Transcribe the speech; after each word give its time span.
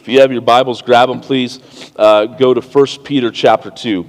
If 0.00 0.06
you 0.06 0.20
have 0.20 0.30
your 0.30 0.42
Bibles, 0.42 0.80
grab 0.80 1.08
them, 1.08 1.20
please. 1.20 1.58
Uh, 1.96 2.26
go 2.26 2.54
to 2.54 2.60
1 2.60 2.86
Peter 3.02 3.32
chapter 3.32 3.68
2. 3.68 4.04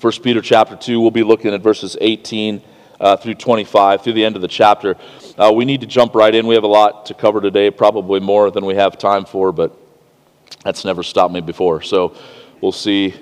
1 0.00 0.12
Peter 0.22 0.42
chapter 0.42 0.74
2, 0.74 1.00
we'll 1.00 1.12
be 1.12 1.22
looking 1.22 1.54
at 1.54 1.60
verses 1.60 1.96
18 2.00 2.60
uh, 2.98 3.16
through 3.16 3.34
25, 3.34 4.02
through 4.02 4.12
the 4.12 4.24
end 4.24 4.34
of 4.34 4.42
the 4.42 4.48
chapter. 4.48 4.96
Uh, 5.38 5.52
we 5.54 5.64
need 5.64 5.80
to 5.82 5.86
jump 5.86 6.16
right 6.16 6.34
in. 6.34 6.48
We 6.48 6.56
have 6.56 6.64
a 6.64 6.68
lot 6.68 7.06
to 7.06 7.14
cover 7.14 7.40
today, 7.40 7.70
probably 7.70 8.18
more 8.18 8.50
than 8.50 8.66
we 8.66 8.74
have 8.74 8.98
time 8.98 9.24
for, 9.24 9.52
but 9.52 9.76
that's 10.64 10.84
never 10.84 11.04
stopped 11.04 11.32
me 11.32 11.40
before. 11.40 11.80
So 11.80 12.16
we'll 12.60 12.72
see. 12.72 13.14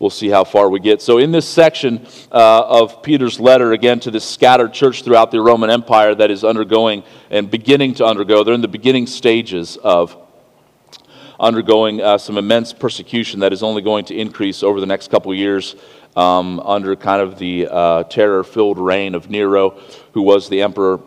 We'll 0.00 0.08
see 0.08 0.30
how 0.30 0.44
far 0.44 0.70
we 0.70 0.80
get. 0.80 1.02
So, 1.02 1.18
in 1.18 1.30
this 1.30 1.46
section 1.46 2.06
uh, 2.32 2.62
of 2.66 3.02
Peter's 3.02 3.38
letter, 3.38 3.72
again, 3.72 4.00
to 4.00 4.10
this 4.10 4.24
scattered 4.24 4.72
church 4.72 5.04
throughout 5.04 5.30
the 5.30 5.42
Roman 5.42 5.68
Empire 5.68 6.14
that 6.14 6.30
is 6.30 6.42
undergoing 6.42 7.04
and 7.28 7.50
beginning 7.50 7.92
to 7.96 8.06
undergo, 8.06 8.42
they're 8.42 8.54
in 8.54 8.62
the 8.62 8.66
beginning 8.68 9.06
stages 9.06 9.76
of 9.76 10.16
undergoing 11.40 12.02
uh, 12.02 12.18
some 12.18 12.36
immense 12.36 12.72
persecution 12.72 13.40
that 13.40 13.52
is 13.52 13.62
only 13.62 13.80
going 13.80 14.04
to 14.04 14.14
increase 14.14 14.62
over 14.62 14.78
the 14.78 14.86
next 14.86 15.10
couple 15.10 15.34
years 15.34 15.74
um, 16.14 16.60
under 16.60 16.94
kind 16.94 17.22
of 17.22 17.38
the 17.38 17.66
uh, 17.66 18.02
terror 18.04 18.44
filled 18.44 18.78
reign 18.78 19.14
of 19.14 19.30
Nero, 19.30 19.70
who 20.12 20.22
was 20.22 20.48
the 20.48 20.60
emperor 20.60 21.00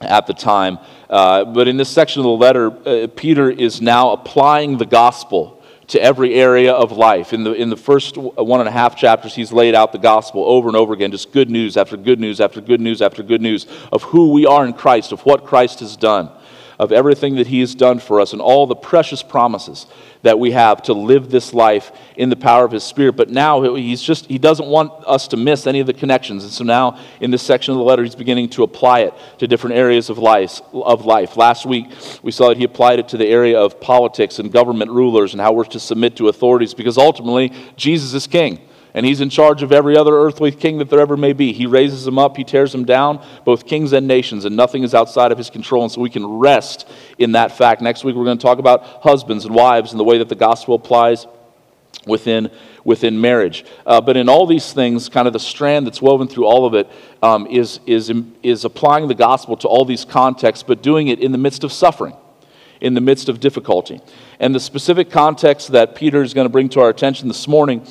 at 0.00 0.26
the 0.26 0.32
time. 0.32 0.78
Uh, 1.10 1.44
but 1.44 1.68
in 1.68 1.76
this 1.76 1.90
section 1.90 2.20
of 2.20 2.24
the 2.24 2.30
letter, 2.30 2.72
uh, 2.88 3.06
Peter 3.14 3.50
is 3.50 3.82
now 3.82 4.12
applying 4.12 4.78
the 4.78 4.86
gospel 4.86 5.62
to 5.88 6.00
every 6.00 6.34
area 6.34 6.72
of 6.72 6.92
life. 6.92 7.32
In 7.32 7.42
the, 7.42 7.52
in 7.52 7.68
the 7.68 7.76
first 7.76 8.16
one 8.16 8.60
and 8.60 8.68
a 8.68 8.72
half 8.72 8.96
chapters, 8.96 9.34
he's 9.34 9.52
laid 9.52 9.74
out 9.74 9.90
the 9.92 9.98
gospel 9.98 10.44
over 10.46 10.68
and 10.68 10.76
over 10.76 10.94
again, 10.94 11.10
just 11.10 11.32
good 11.32 11.50
news 11.50 11.76
after 11.76 11.96
good 11.96 12.20
news 12.20 12.40
after 12.40 12.60
good 12.60 12.80
news 12.80 13.02
after 13.02 13.22
good 13.24 13.42
news 13.42 13.66
of 13.92 14.04
who 14.04 14.30
we 14.30 14.46
are 14.46 14.64
in 14.64 14.72
Christ, 14.72 15.10
of 15.12 15.20
what 15.26 15.44
Christ 15.44 15.80
has 15.80 15.96
done 15.96 16.30
of 16.80 16.92
everything 16.92 17.34
that 17.34 17.46
He 17.46 17.60
has 17.60 17.74
done 17.74 17.98
for 17.98 18.22
us 18.22 18.32
and 18.32 18.40
all 18.40 18.66
the 18.66 18.74
precious 18.74 19.22
promises 19.22 19.84
that 20.22 20.38
we 20.38 20.52
have 20.52 20.80
to 20.84 20.94
live 20.94 21.30
this 21.30 21.52
life 21.52 21.92
in 22.16 22.30
the 22.30 22.36
power 22.36 22.64
of 22.64 22.72
His 22.72 22.82
Spirit. 22.82 23.16
But 23.16 23.28
now 23.28 23.74
He's 23.74 24.00
just, 24.00 24.24
He 24.24 24.38
doesn't 24.38 24.66
want 24.66 24.90
us 25.06 25.28
to 25.28 25.36
miss 25.36 25.66
any 25.66 25.80
of 25.80 25.86
the 25.86 25.92
connections. 25.92 26.42
And 26.42 26.50
so 26.50 26.64
now 26.64 26.98
in 27.20 27.30
this 27.30 27.42
section 27.42 27.72
of 27.72 27.78
the 27.78 27.84
letter, 27.84 28.02
He's 28.02 28.14
beginning 28.14 28.48
to 28.50 28.62
apply 28.62 29.00
it 29.00 29.12
to 29.40 29.46
different 29.46 29.76
areas 29.76 30.08
of 30.08 30.16
life. 30.16 30.62
Of 30.72 31.04
life. 31.04 31.36
Last 31.36 31.66
week, 31.66 31.92
we 32.22 32.32
saw 32.32 32.48
that 32.48 32.56
He 32.56 32.64
applied 32.64 32.98
it 32.98 33.08
to 33.08 33.18
the 33.18 33.26
area 33.26 33.60
of 33.60 33.78
politics 33.78 34.38
and 34.38 34.50
government 34.50 34.90
rulers 34.90 35.34
and 35.34 35.40
how 35.42 35.52
we're 35.52 35.64
to 35.64 35.80
submit 35.80 36.16
to 36.16 36.28
authorities 36.28 36.72
because 36.72 36.96
ultimately, 36.96 37.52
Jesus 37.76 38.14
is 38.14 38.26
King 38.26 38.58
and 38.94 39.06
he's 39.06 39.20
in 39.20 39.30
charge 39.30 39.62
of 39.62 39.72
every 39.72 39.96
other 39.96 40.14
earthly 40.14 40.50
king 40.50 40.78
that 40.78 40.90
there 40.90 41.00
ever 41.00 41.16
may 41.16 41.32
be. 41.32 41.52
He 41.52 41.66
raises 41.66 42.04
them 42.04 42.18
up, 42.18 42.36
he 42.36 42.44
tears 42.44 42.72
them 42.72 42.84
down, 42.84 43.24
both 43.44 43.66
kings 43.66 43.92
and 43.92 44.06
nations, 44.06 44.44
and 44.44 44.56
nothing 44.56 44.82
is 44.82 44.94
outside 44.94 45.32
of 45.32 45.38
his 45.38 45.50
control. 45.50 45.82
And 45.82 45.92
so 45.92 46.00
we 46.00 46.10
can 46.10 46.26
rest 46.26 46.88
in 47.18 47.32
that 47.32 47.56
fact. 47.56 47.80
Next 47.80 48.04
week, 48.04 48.16
we're 48.16 48.24
going 48.24 48.38
to 48.38 48.42
talk 48.42 48.58
about 48.58 48.84
husbands 49.02 49.44
and 49.44 49.54
wives 49.54 49.92
and 49.92 50.00
the 50.00 50.04
way 50.04 50.18
that 50.18 50.28
the 50.28 50.34
gospel 50.34 50.74
applies 50.74 51.26
within, 52.06 52.50
within 52.84 53.20
marriage. 53.20 53.64
Uh, 53.86 54.00
but 54.00 54.16
in 54.16 54.28
all 54.28 54.46
these 54.46 54.72
things, 54.72 55.08
kind 55.08 55.26
of 55.26 55.32
the 55.32 55.40
strand 55.40 55.86
that's 55.86 56.00
woven 56.00 56.28
through 56.28 56.46
all 56.46 56.66
of 56.66 56.74
it 56.74 56.90
um, 57.22 57.46
is 57.46 57.80
is, 57.86 58.12
is 58.42 58.64
applying 58.64 59.08
the 59.08 59.14
gospel 59.14 59.56
to 59.58 59.68
all 59.68 59.84
these 59.84 60.04
contexts, 60.04 60.62
but 60.62 60.82
doing 60.82 61.08
it 61.08 61.20
in 61.20 61.32
the 61.32 61.38
midst 61.38 61.64
of 61.64 61.72
suffering. 61.72 62.16
In 62.80 62.94
the 62.94 63.00
midst 63.02 63.28
of 63.28 63.40
difficulty. 63.40 64.00
And 64.38 64.54
the 64.54 64.60
specific 64.60 65.10
context 65.10 65.72
that 65.72 65.94
Peter 65.94 66.22
is 66.22 66.32
going 66.32 66.46
to 66.46 66.50
bring 66.50 66.70
to 66.70 66.80
our 66.80 66.88
attention 66.88 67.28
this 67.28 67.46
morning 67.46 67.86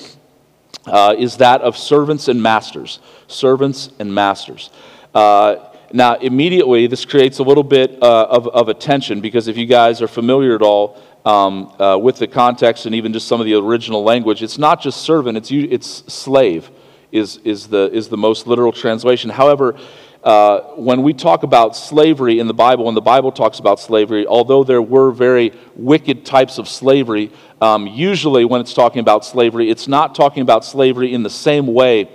uh, 0.85 1.15
is 1.17 1.37
that 1.37 1.61
of 1.61 1.77
servants 1.77 2.27
and 2.27 2.41
masters. 2.41 2.99
Servants 3.27 3.89
and 3.99 4.13
masters. 4.13 4.69
Uh, 5.13 5.55
now, 5.91 6.15
immediately, 6.15 6.87
this 6.87 7.05
creates 7.05 7.39
a 7.39 7.43
little 7.43 7.63
bit 7.63 8.01
uh, 8.01 8.25
of, 8.25 8.47
of 8.47 8.69
a 8.69 8.73
tension 8.73 9.21
because 9.21 9.47
if 9.47 9.57
you 9.57 9.65
guys 9.65 10.01
are 10.01 10.07
familiar 10.07 10.53
at 10.55 10.61
all 10.61 11.01
um, 11.25 11.73
uh, 11.79 11.97
with 11.97 12.17
the 12.17 12.27
context 12.27 12.85
and 12.85 12.93
even 12.93 13.11
just 13.11 13.27
some 13.27 13.39
of 13.39 13.45
the 13.45 13.55
original 13.55 14.03
language, 14.03 14.43
it's 14.43 14.57
not 14.57 14.81
just 14.81 15.01
servant, 15.01 15.37
it's, 15.37 15.51
it's 15.51 16.13
slave, 16.13 16.69
is, 17.11 17.37
is, 17.37 17.67
the, 17.67 17.89
is 17.91 18.07
the 18.07 18.17
most 18.17 18.45
literal 18.45 18.71
translation. 18.71 19.31
However, 19.31 19.75
uh, 20.23 20.59
when 20.75 21.01
we 21.01 21.13
talk 21.13 21.43
about 21.43 21.75
slavery 21.75 22.39
in 22.39 22.47
the 22.47 22.53
Bible, 22.53 22.85
when 22.85 22.95
the 22.95 23.01
Bible 23.01 23.31
talks 23.31 23.59
about 23.59 23.79
slavery, 23.79 24.27
although 24.27 24.63
there 24.63 24.81
were 24.81 25.11
very 25.11 25.53
wicked 25.75 26.25
types 26.25 26.57
of 26.57 26.67
slavery, 26.67 27.31
um, 27.61 27.87
usually 27.87 28.43
when 28.43 28.59
it's 28.59 28.73
talking 28.73 28.99
about 28.99 29.23
slavery, 29.23 29.69
it's 29.69 29.87
not 29.87 30.15
talking 30.15 30.41
about 30.41 30.65
slavery 30.65 31.13
in 31.13 31.23
the 31.23 31.29
same 31.29 31.67
way 31.67 32.09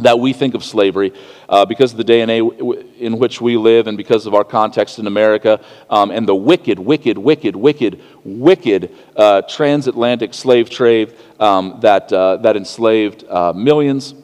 that 0.00 0.18
we 0.18 0.32
think 0.32 0.54
of 0.54 0.64
slavery 0.64 1.12
uh, 1.48 1.64
because 1.64 1.92
of 1.92 1.96
the 1.96 2.04
day 2.04 2.20
and 2.20 2.30
age 2.30 2.44
in 2.98 3.18
which 3.18 3.40
we 3.40 3.56
live 3.56 3.86
and 3.86 3.96
because 3.96 4.26
of 4.26 4.34
our 4.34 4.44
context 4.44 4.98
in 4.98 5.06
America 5.06 5.60
um, 5.90 6.10
and 6.10 6.26
the 6.26 6.34
wicked, 6.34 6.78
wicked, 6.78 7.18
wicked, 7.18 7.56
wicked, 7.56 8.00
wicked 8.24 8.94
uh, 9.16 9.42
transatlantic 9.42 10.34
slave 10.34 10.70
trade 10.70 11.14
um, 11.40 11.78
that, 11.80 12.12
uh, 12.12 12.36
that 12.38 12.56
enslaved 12.56 13.24
uh, 13.28 13.52
millions 13.52 14.14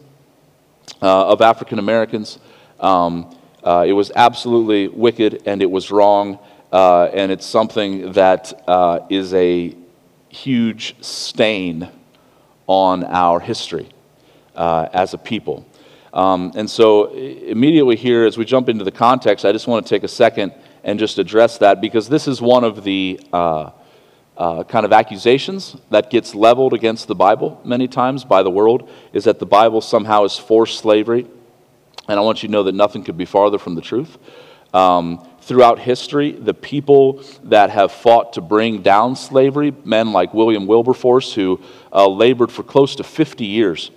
uh, 1.02 1.26
of 1.26 1.42
African 1.42 1.78
Americans. 1.78 2.38
Um, 2.84 3.34
uh, 3.62 3.86
it 3.88 3.94
was 3.94 4.12
absolutely 4.14 4.88
wicked 4.88 5.44
and 5.46 5.62
it 5.62 5.70
was 5.70 5.90
wrong, 5.90 6.38
uh, 6.70 7.04
and 7.04 7.32
it's 7.32 7.46
something 7.46 8.12
that 8.12 8.52
uh, 8.68 9.00
is 9.08 9.32
a 9.32 9.74
huge 10.28 10.94
stain 11.02 11.88
on 12.66 13.04
our 13.04 13.40
history 13.40 13.88
uh, 14.54 14.88
as 14.92 15.14
a 15.14 15.18
people. 15.18 15.66
Um, 16.12 16.52
and 16.56 16.68
so, 16.68 17.06
immediately 17.14 17.96
here, 17.96 18.26
as 18.26 18.36
we 18.36 18.44
jump 18.44 18.68
into 18.68 18.84
the 18.84 18.92
context, 18.92 19.46
I 19.46 19.52
just 19.52 19.66
want 19.66 19.86
to 19.86 19.88
take 19.88 20.04
a 20.04 20.08
second 20.08 20.52
and 20.84 20.98
just 20.98 21.18
address 21.18 21.56
that 21.58 21.80
because 21.80 22.10
this 22.10 22.28
is 22.28 22.42
one 22.42 22.64
of 22.64 22.84
the 22.84 23.18
uh, 23.32 23.70
uh, 24.36 24.62
kind 24.64 24.84
of 24.84 24.92
accusations 24.92 25.74
that 25.88 26.10
gets 26.10 26.34
leveled 26.34 26.74
against 26.74 27.08
the 27.08 27.14
Bible 27.14 27.62
many 27.64 27.88
times 27.88 28.24
by 28.24 28.42
the 28.42 28.50
world 28.50 28.90
is 29.14 29.24
that 29.24 29.38
the 29.38 29.46
Bible 29.46 29.80
somehow 29.80 30.24
is 30.24 30.36
forced 30.36 30.80
slavery 30.80 31.26
and 32.08 32.18
I 32.18 32.22
want 32.22 32.42
you 32.42 32.48
to 32.48 32.52
know 32.52 32.64
that 32.64 32.74
nothing 32.74 33.04
could 33.04 33.16
be 33.16 33.24
farther 33.24 33.58
from 33.58 33.74
the 33.74 33.80
truth. 33.80 34.18
Um, 34.72 35.26
throughout 35.40 35.78
history, 35.78 36.32
the 36.32 36.54
people 36.54 37.22
that 37.44 37.70
have 37.70 37.92
fought 37.92 38.32
to 38.32 38.40
bring 38.40 38.82
down 38.82 39.14
slavery, 39.14 39.72
men 39.84 40.12
like 40.12 40.34
William 40.34 40.66
Wilberforce, 40.66 41.32
who 41.32 41.60
uh, 41.92 42.08
labored 42.08 42.50
for 42.50 42.62
close 42.62 42.96
to 42.96 43.04
50 43.04 43.44
years 43.44 43.90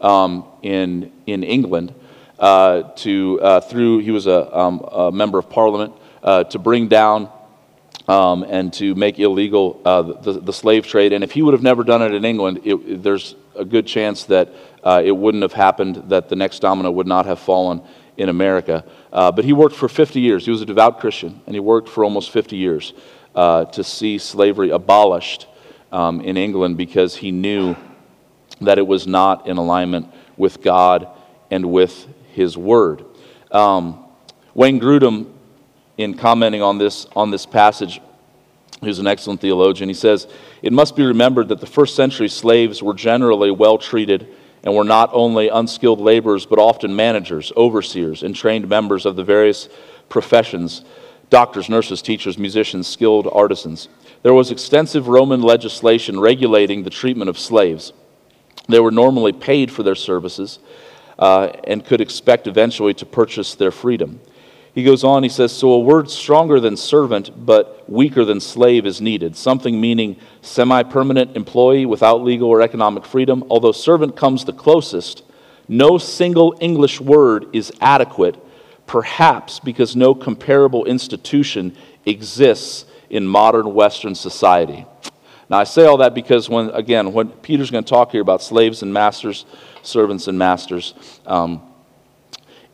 um, 0.00 0.44
in, 0.62 1.12
in 1.26 1.42
England, 1.42 1.94
uh, 2.38 2.82
to, 2.96 3.40
uh, 3.40 3.60
through, 3.60 3.98
he 3.98 4.10
was 4.10 4.26
a, 4.26 4.56
um, 4.56 4.80
a 4.92 5.10
member 5.10 5.38
of 5.38 5.48
parliament, 5.48 5.94
uh, 6.22 6.44
to 6.44 6.58
bring 6.58 6.88
down 6.88 7.30
um, 8.08 8.44
and 8.44 8.72
to 8.72 8.94
make 8.94 9.18
illegal 9.18 9.80
uh, 9.84 10.02
the, 10.02 10.40
the, 10.40 10.52
slave 10.52 10.86
trade. 10.86 11.12
And 11.12 11.22
if 11.22 11.30
he 11.30 11.42
would 11.42 11.52
have 11.52 11.62
never 11.62 11.84
done 11.84 12.00
it 12.02 12.14
in 12.14 12.24
England, 12.24 12.60
it, 12.64 13.02
there's 13.02 13.34
a 13.58 13.64
good 13.64 13.86
chance 13.86 14.24
that 14.24 14.52
uh, 14.82 15.02
it 15.04 15.12
wouldn't 15.12 15.42
have 15.42 15.52
happened, 15.52 16.04
that 16.08 16.28
the 16.28 16.36
next 16.36 16.60
domino 16.60 16.90
would 16.90 17.06
not 17.06 17.26
have 17.26 17.38
fallen 17.38 17.82
in 18.16 18.28
America. 18.28 18.84
Uh, 19.12 19.32
but 19.32 19.44
he 19.44 19.52
worked 19.52 19.74
for 19.74 19.88
50 19.88 20.20
years. 20.20 20.44
He 20.44 20.50
was 20.50 20.62
a 20.62 20.66
devout 20.66 21.00
Christian, 21.00 21.40
and 21.46 21.54
he 21.54 21.60
worked 21.60 21.88
for 21.88 22.04
almost 22.04 22.30
50 22.30 22.56
years 22.56 22.92
uh, 23.34 23.66
to 23.66 23.84
see 23.84 24.18
slavery 24.18 24.70
abolished 24.70 25.46
um, 25.92 26.20
in 26.20 26.36
England 26.36 26.76
because 26.76 27.16
he 27.16 27.30
knew 27.30 27.76
that 28.60 28.78
it 28.78 28.86
was 28.86 29.06
not 29.06 29.46
in 29.46 29.56
alignment 29.56 30.12
with 30.36 30.62
God 30.62 31.08
and 31.50 31.70
with 31.70 32.06
his 32.32 32.56
word. 32.56 33.04
Um, 33.50 34.04
Wayne 34.54 34.80
Grudem 34.80 35.32
in 35.96 36.14
commenting 36.14 36.62
on 36.62 36.78
this, 36.78 37.06
on 37.16 37.30
this 37.30 37.46
passage, 37.46 38.00
who's 38.82 38.98
an 38.98 39.06
excellent 39.06 39.40
theologian, 39.40 39.88
he 39.88 39.94
says, 39.94 40.26
It 40.62 40.72
must 40.72 40.96
be 40.96 41.04
remembered 41.04 41.48
that 41.48 41.60
the 41.60 41.66
first 41.66 41.94
century 41.94 42.28
slaves 42.28 42.82
were 42.82 42.94
generally 42.94 43.50
well 43.50 43.78
treated 43.78 44.28
and 44.62 44.74
were 44.74 44.84
not 44.84 45.10
only 45.12 45.48
unskilled 45.48 46.00
laborers, 46.00 46.46
but 46.46 46.58
often 46.58 46.94
managers, 46.94 47.52
overseers, 47.56 48.22
and 48.22 48.34
trained 48.34 48.68
members 48.68 49.06
of 49.06 49.16
the 49.16 49.24
various 49.24 49.68
professions 50.08 50.84
doctors, 51.30 51.68
nurses, 51.68 52.00
teachers, 52.00 52.38
musicians, 52.38 52.86
skilled 52.86 53.28
artisans. 53.30 53.88
There 54.22 54.32
was 54.32 54.50
extensive 54.50 55.08
Roman 55.08 55.42
legislation 55.42 56.18
regulating 56.18 56.82
the 56.82 56.90
treatment 56.90 57.28
of 57.28 57.38
slaves. 57.38 57.92
They 58.66 58.80
were 58.80 58.90
normally 58.90 59.32
paid 59.32 59.70
for 59.70 59.82
their 59.82 59.94
services 59.94 60.58
uh, 61.18 61.48
and 61.64 61.84
could 61.84 62.00
expect 62.00 62.46
eventually 62.46 62.94
to 62.94 63.06
purchase 63.06 63.54
their 63.54 63.70
freedom. 63.70 64.20
He 64.78 64.84
goes 64.84 65.02
on, 65.02 65.24
he 65.24 65.28
says, 65.28 65.50
So 65.50 65.72
a 65.72 65.80
word 65.80 66.08
stronger 66.08 66.60
than 66.60 66.76
servant 66.76 67.44
but 67.44 67.90
weaker 67.90 68.24
than 68.24 68.38
slave 68.38 68.86
is 68.86 69.00
needed, 69.00 69.34
something 69.34 69.80
meaning 69.80 70.14
semi 70.40 70.84
permanent 70.84 71.36
employee 71.36 71.84
without 71.84 72.22
legal 72.22 72.48
or 72.48 72.62
economic 72.62 73.04
freedom. 73.04 73.42
Although 73.50 73.72
servant 73.72 74.14
comes 74.14 74.44
the 74.44 74.52
closest, 74.52 75.24
no 75.66 75.98
single 75.98 76.56
English 76.60 77.00
word 77.00 77.46
is 77.52 77.72
adequate, 77.80 78.36
perhaps 78.86 79.58
because 79.58 79.96
no 79.96 80.14
comparable 80.14 80.84
institution 80.84 81.76
exists 82.06 82.84
in 83.10 83.26
modern 83.26 83.74
Western 83.74 84.14
society. 84.14 84.86
Now, 85.50 85.58
I 85.58 85.64
say 85.64 85.86
all 85.86 85.96
that 85.96 86.14
because, 86.14 86.48
when, 86.48 86.70
again, 86.70 87.12
when 87.12 87.30
Peter's 87.30 87.72
going 87.72 87.82
to 87.82 87.90
talk 87.90 88.12
here 88.12 88.22
about 88.22 88.42
slaves 88.42 88.84
and 88.84 88.92
masters, 88.92 89.44
servants 89.82 90.28
and 90.28 90.38
masters, 90.38 90.94
um, 91.26 91.67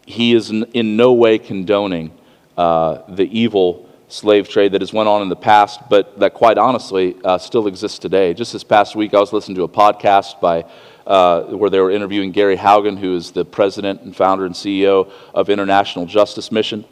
he 0.06 0.35
is 0.35 0.51
in 0.51 0.97
no 0.97 1.12
way 1.12 1.39
condoning 1.39 2.12
uh, 2.56 3.03
the 3.09 3.25
evil 3.25 3.89
slave 4.09 4.49
trade 4.49 4.73
that 4.73 4.81
has 4.81 4.93
went 4.93 5.09
on 5.09 5.23
in 5.23 5.29
the 5.29 5.37
past, 5.37 5.81
but 5.89 6.19
that 6.21 6.35
quite 6.35 6.59
honestly 6.59 7.17
uh, 7.25 7.39
still 7.39 7.67
exists 7.67 7.99
today. 7.99 8.35
Just 8.35 8.53
this 8.53 8.65
past 8.65 8.95
week, 8.95 9.15
I 9.15 9.19
was 9.19 9.33
listening 9.33 9.56
to 9.56 9.65
a 9.65 9.69
podcast 9.69 10.41
by 10.41 10.65
uh, 11.06 11.43
where 11.45 11.71
they 11.71 11.81
were 11.81 11.91
interviewing 11.91 12.33
Gary 12.33 12.56
Haugen, 12.56 12.99
who 12.99 13.17
is 13.17 13.33
the 13.33 13.45
president 13.45 14.03
and 14.03 14.15
founder 14.15 14.47
and 14.47 14.55
CEO 14.55 15.11
of 15.35 15.51
International 15.51 16.07
Justice 16.07 16.53
Mission. 16.53 16.85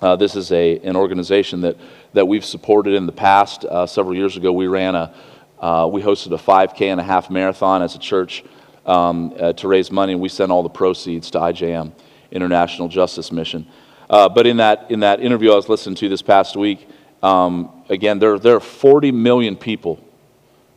Uh, 0.00 0.14
this 0.16 0.36
is 0.36 0.52
a, 0.52 0.78
an 0.80 0.96
organization 0.96 1.62
that, 1.62 1.76
that 2.12 2.26
we've 2.26 2.44
supported 2.44 2.94
in 2.94 3.06
the 3.06 3.12
past. 3.12 3.64
Uh, 3.64 3.86
several 3.86 4.14
years 4.14 4.36
ago, 4.36 4.52
we 4.52 4.66
ran 4.66 4.94
a, 4.94 5.14
uh, 5.58 5.88
we 5.90 6.02
hosted 6.02 6.32
a 6.32 6.42
5K 6.42 6.82
and 6.92 7.00
a 7.00 7.04
half 7.04 7.30
marathon 7.30 7.82
as 7.82 7.94
a 7.94 7.98
church 7.98 8.44
um, 8.84 9.34
to 9.56 9.66
raise 9.66 9.90
money, 9.90 10.12
and 10.12 10.20
we 10.20 10.28
sent 10.28 10.52
all 10.52 10.62
the 10.62 10.68
proceeds 10.68 11.30
to 11.30 11.38
IJM, 11.38 11.92
International 12.30 12.88
Justice 12.88 13.32
Mission. 13.32 13.66
Uh, 14.08 14.28
but 14.28 14.46
in 14.46 14.58
that, 14.58 14.90
in 14.90 15.00
that 15.00 15.20
interview 15.20 15.52
I 15.52 15.56
was 15.56 15.68
listening 15.68 15.96
to 15.96 16.08
this 16.08 16.22
past 16.22 16.56
week, 16.56 16.88
um, 17.22 17.84
again, 17.88 18.18
there, 18.18 18.38
there 18.38 18.56
are 18.56 18.60
40 18.60 19.10
million 19.12 19.56
people 19.56 20.02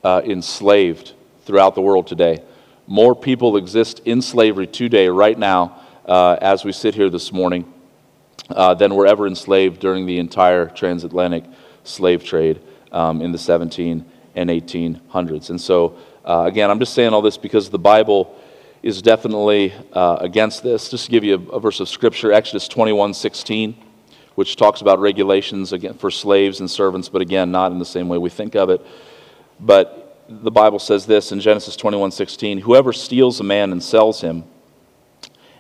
uh, 0.04 0.22
enslaved 0.25 1.13
throughout 1.46 1.75
the 1.75 1.81
world 1.81 2.07
today. 2.07 2.44
More 2.88 3.16
people 3.16 3.57
exist 3.57 4.01
in 4.06 4.22
slavery 4.22 4.66
today, 4.66 5.10
right 5.10 5.38
now, 5.38 5.80
uh, 6.06 6.38
as 6.42 6.66
we 6.66 6.72
sit 6.72 6.96
here 6.96 7.10
this 7.10 7.31
morning, 7.31 7.72
uh, 8.50 8.74
than 8.74 8.95
were 8.95 9.06
ever 9.06 9.28
enslaved 9.28 9.80
during 9.80 10.06
the 10.06 10.18
entire 10.18 10.68
transatlantic 10.68 11.44
slave 11.84 12.24
trade 12.24 12.62
um, 12.92 13.22
in 13.22 13.31
the 13.31 13.38
17 13.38 14.06
and 14.36 14.50
1800s. 14.50 15.50
And 15.50 15.62
so, 15.62 15.98
uh, 16.25 16.45
again, 16.48 16.72
I'm 16.72 16.80
just 16.80 16.94
saying 16.94 17.13
all 17.13 17.22
this 17.22 17.38
because 17.38 17.69
the 17.69 17.80
Bible 17.80 18.39
is 18.81 19.02
definitely 19.02 19.74
uh, 19.94 20.18
against 20.20 20.64
this. 20.64 20.90
Just 20.90 21.06
to 21.06 21.12
give 21.12 21.24
you 21.24 21.36
a, 21.36 21.56
a, 21.56 21.60
verse 21.60 21.80
of 21.80 21.90
scripture, 21.90 22.31
Exodus 22.31 22.68
21 22.68 23.14
16, 23.14 23.76
which 24.36 24.56
talks 24.56 24.81
about 24.81 25.00
regulations 25.00 25.74
again, 25.74 25.94
for 25.94 26.10
slaves 26.10 26.60
and 26.60 26.70
servants, 26.70 27.10
but 27.10 27.22
again, 27.22 27.52
not 27.52 27.72
in 27.72 27.80
the 27.80 27.86
same 27.86 28.08
way 28.08 28.18
we 28.18 28.30
think 28.30 28.56
of 28.56 28.70
it. 28.70 28.86
But 29.60 30.26
the 30.30 30.52
Bible 30.52 30.80
says 30.80 31.06
this 31.06 31.31
in 31.31 31.40
Genesis 31.40 31.76
21 31.76 32.12
16 32.12 32.60
Whoever 32.60 32.94
steals 32.94 33.40
a 33.40 33.44
man 33.44 33.72
and 33.72 33.84
sells 33.84 34.22
him, 34.22 34.44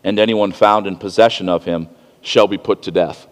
and 0.03 0.19
anyone 0.19 0.51
found 0.51 0.87
in 0.87 0.95
possession 0.95 1.49
of 1.49 1.65
him, 1.65 1.89
shall 2.21 2.47
be 2.47 2.57
put 2.57 2.83
to 2.83 2.91
death. 2.91 3.27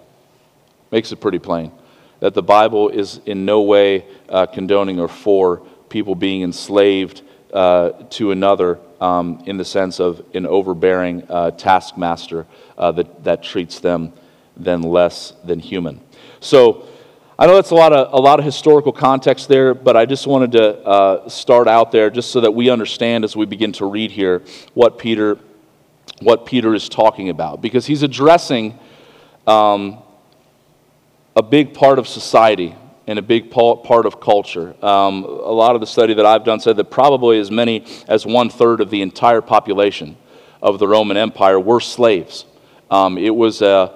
Makes 0.91 1.11
it 1.11 1.17
pretty 1.17 1.39
plain 1.39 1.71
that 2.19 2.33
the 2.33 2.43
Bible 2.43 2.89
is 2.89 3.19
in 3.25 3.45
no 3.45 3.61
way 3.61 4.05
uh, 4.29 4.45
condoning 4.47 4.99
or 4.99 5.07
for 5.07 5.57
people 5.89 6.15
being 6.15 6.41
enslaved 6.41 7.21
uh, 7.53 7.91
to 8.09 8.31
another 8.31 8.79
um, 8.99 9.43
in 9.45 9.57
the 9.57 9.65
sense 9.65 9.99
of 9.99 10.23
an 10.33 10.45
overbearing 10.45 11.23
uh, 11.29 11.51
taskmaster 11.51 12.45
uh, 12.77 12.91
that, 12.91 13.23
that 13.23 13.43
treats 13.43 13.79
them 13.79 14.13
then 14.55 14.81
less 14.81 15.33
than 15.43 15.59
human. 15.59 16.01
So 16.39 16.87
I 17.39 17.45
know 17.45 17.55
that's 17.55 17.71
a 17.71 17.75
lot 17.75 17.93
of, 17.93 18.11
a 18.13 18.17
lot 18.17 18.39
of 18.39 18.45
historical 18.45 18.91
context 18.91 19.47
there, 19.47 19.75
but 19.75 19.95
I 19.95 20.05
just 20.05 20.25
wanted 20.25 20.53
to 20.53 20.77
uh, 20.79 21.29
start 21.29 21.67
out 21.67 21.91
there 21.91 22.09
just 22.09 22.31
so 22.31 22.41
that 22.41 22.51
we 22.51 22.69
understand 22.69 23.23
as 23.23 23.35
we 23.35 23.45
begin 23.45 23.71
to 23.73 23.85
read 23.85 24.11
here 24.11 24.41
what 24.73 24.97
Peter, 24.97 25.37
what 26.21 26.47
Peter 26.47 26.73
is 26.73 26.89
talking 26.89 27.29
about. 27.29 27.61
Because 27.61 27.85
he's 27.85 28.01
addressing 28.01 28.79
um, 29.45 30.01
a 31.35 31.43
big 31.43 31.75
part 31.75 31.99
of 31.99 32.07
society 32.07 32.75
and 33.07 33.17
a 33.17 33.21
big 33.21 33.49
part 33.49 34.05
of 34.05 34.19
culture. 34.19 34.75
Um, 34.85 35.23
a 35.23 35.51
lot 35.51 35.75
of 35.75 35.81
the 35.81 35.87
study 35.87 36.13
that 36.13 36.25
I've 36.25 36.43
done 36.43 36.59
said 36.59 36.77
that 36.77 36.91
probably 36.91 37.39
as 37.39 37.49
many 37.49 37.85
as 38.07 38.25
one 38.25 38.49
third 38.49 38.81
of 38.81 38.89
the 38.89 39.01
entire 39.01 39.41
population 39.41 40.17
of 40.61 40.77
the 40.77 40.87
Roman 40.87 41.17
Empire 41.17 41.59
were 41.59 41.79
slaves. 41.79 42.45
Um, 42.91 43.17
it 43.17 43.33
was 43.33 43.61
a, 43.61 43.93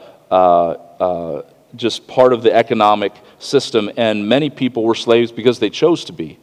just 1.76 2.08
part 2.08 2.34
of 2.34 2.44
the 2.44 2.54
economic 2.54 3.14
system, 3.40 3.92
and 3.98 4.28
many 4.28 4.50
people 4.50 4.84
were 4.84 4.96
slaves 4.96 5.32
because 5.32 5.60
they 5.60 5.70
chose 5.70 6.06
to 6.06 6.14
be. 6.14 6.38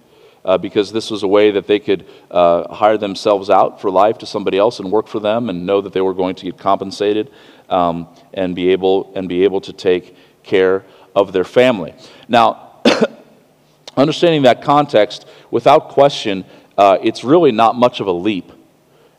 Uh, 0.45 0.57
because 0.57 0.93
this 0.93 1.11
was 1.11 1.25
a 1.25 1.29
way 1.29 1.51
that 1.51 1.67
they 1.67 1.79
could 1.79 2.07
uh, 2.31 2.73
hire 2.73 2.97
themselves 2.97 3.51
out 3.51 3.81
for 3.81 3.91
life 3.91 4.17
to 4.19 4.25
somebody 4.25 4.57
else 4.57 4.79
and 4.79 4.91
work 4.91 5.07
for 5.07 5.21
them 5.21 5.51
and 5.51 5.67
know 5.67 5.81
that 5.81 5.93
they 5.93 6.01
were 6.01 6.15
going 6.15 6.35
to 6.35 6.45
get 6.45 6.57
compensated 6.57 7.31
um, 7.69 8.09
and, 8.33 8.55
be 8.55 8.71
able, 8.71 9.13
and 9.15 9.29
be 9.29 9.45
able 9.45 9.61
to 9.61 9.73
take 9.73 10.17
care 10.45 10.85
of 11.19 11.33
their 11.33 11.45
family. 11.45 11.95
Now, 12.29 12.81
understanding 13.97 14.43
that 14.43 14.63
context, 14.63 15.27
without 15.51 15.89
question, 15.89 16.45
uh, 16.77 16.99
it's 17.03 17.25
really 17.25 17.51
not 17.51 17.75
much 17.75 17.99
of 17.99 18.07
a 18.07 18.13
leap 18.13 18.53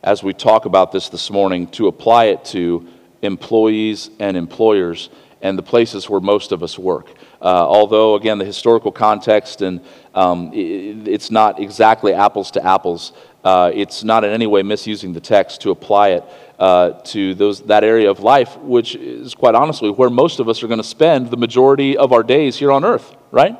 as 0.02 0.22
we 0.22 0.32
talk 0.32 0.64
about 0.64 0.92
this 0.92 1.10
this 1.10 1.30
morning 1.30 1.66
to 1.66 1.88
apply 1.88 2.26
it 2.26 2.42
to 2.46 2.88
employees 3.20 4.08
and 4.18 4.34
employers 4.34 5.10
and 5.42 5.58
the 5.58 5.62
places 5.62 6.08
where 6.08 6.20
most 6.20 6.52
of 6.52 6.62
us 6.62 6.78
work. 6.78 7.08
Uh, 7.42 7.44
although, 7.44 8.14
again, 8.14 8.38
the 8.38 8.44
historical 8.44 8.92
context 8.92 9.60
and 9.60 9.80
um, 10.14 10.52
it, 10.54 11.06
it's 11.06 11.30
not 11.30 11.60
exactly 11.60 12.14
apples 12.14 12.50
to 12.52 12.64
apples, 12.64 13.12
uh, 13.44 13.70
it's 13.74 14.04
not 14.04 14.24
in 14.24 14.30
any 14.30 14.46
way 14.46 14.62
misusing 14.62 15.12
the 15.12 15.20
text 15.20 15.60
to 15.62 15.70
apply 15.70 16.08
it 16.10 16.24
uh, 16.60 16.90
to 17.02 17.34
those, 17.34 17.62
that 17.62 17.82
area 17.82 18.10
of 18.10 18.20
life, 18.20 18.58
which 18.58 18.94
is 18.94 19.34
quite 19.34 19.54
honestly 19.54 19.90
where 19.90 20.10
most 20.10 20.40
of 20.40 20.48
us 20.48 20.62
are 20.62 20.68
going 20.68 20.78
to 20.78 20.84
spend 20.84 21.30
the 21.30 21.36
majority 21.38 21.96
of 21.96 22.12
our 22.12 22.22
days 22.22 22.58
here 22.58 22.70
on 22.70 22.84
earth, 22.84 23.16
right? 23.30 23.58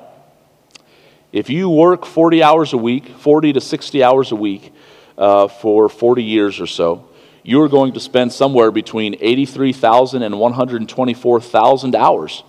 If 1.32 1.49
you 1.49 1.70
work 1.70 2.05
40 2.05 2.43
hours 2.43 2.75
a 2.75 2.76
week, 2.76 3.08
40 3.08 3.55
to 3.55 3.61
60 3.61 4.05
hours 4.05 4.32
a 4.32 4.37
week 4.37 4.75
uh, 5.17 5.49
for 5.49 5.88
40 5.88 6.23
years 6.23 6.61
or 6.61 6.67
so, 6.67 7.08
you're 7.43 7.69
going 7.69 7.94
to 7.94 8.00
spend 8.00 8.35
somewhere 8.35 8.70
between 8.70 9.17
83,000 9.19 10.23
and 10.23 10.38
124,000 10.38 11.96
hours 11.96 12.44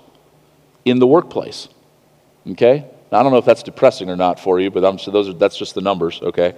in 0.84 1.00
the 1.00 1.08
workplace. 1.08 1.70
Okay? 2.46 2.86
I 3.10 3.24
don't 3.24 3.32
know 3.32 3.38
if 3.38 3.46
that's 3.46 3.64
depressing 3.64 4.10
or 4.10 4.18
not 4.18 4.38
for 4.38 4.60
you, 4.60 4.70
but 4.70 4.84
I'm, 4.84 5.00
so 5.00 5.12
those 5.12 5.30
are, 5.30 5.34
that's 5.34 5.58
just 5.58 5.76
the 5.76 5.82
numbers, 5.82 6.20
okay? 6.22 6.56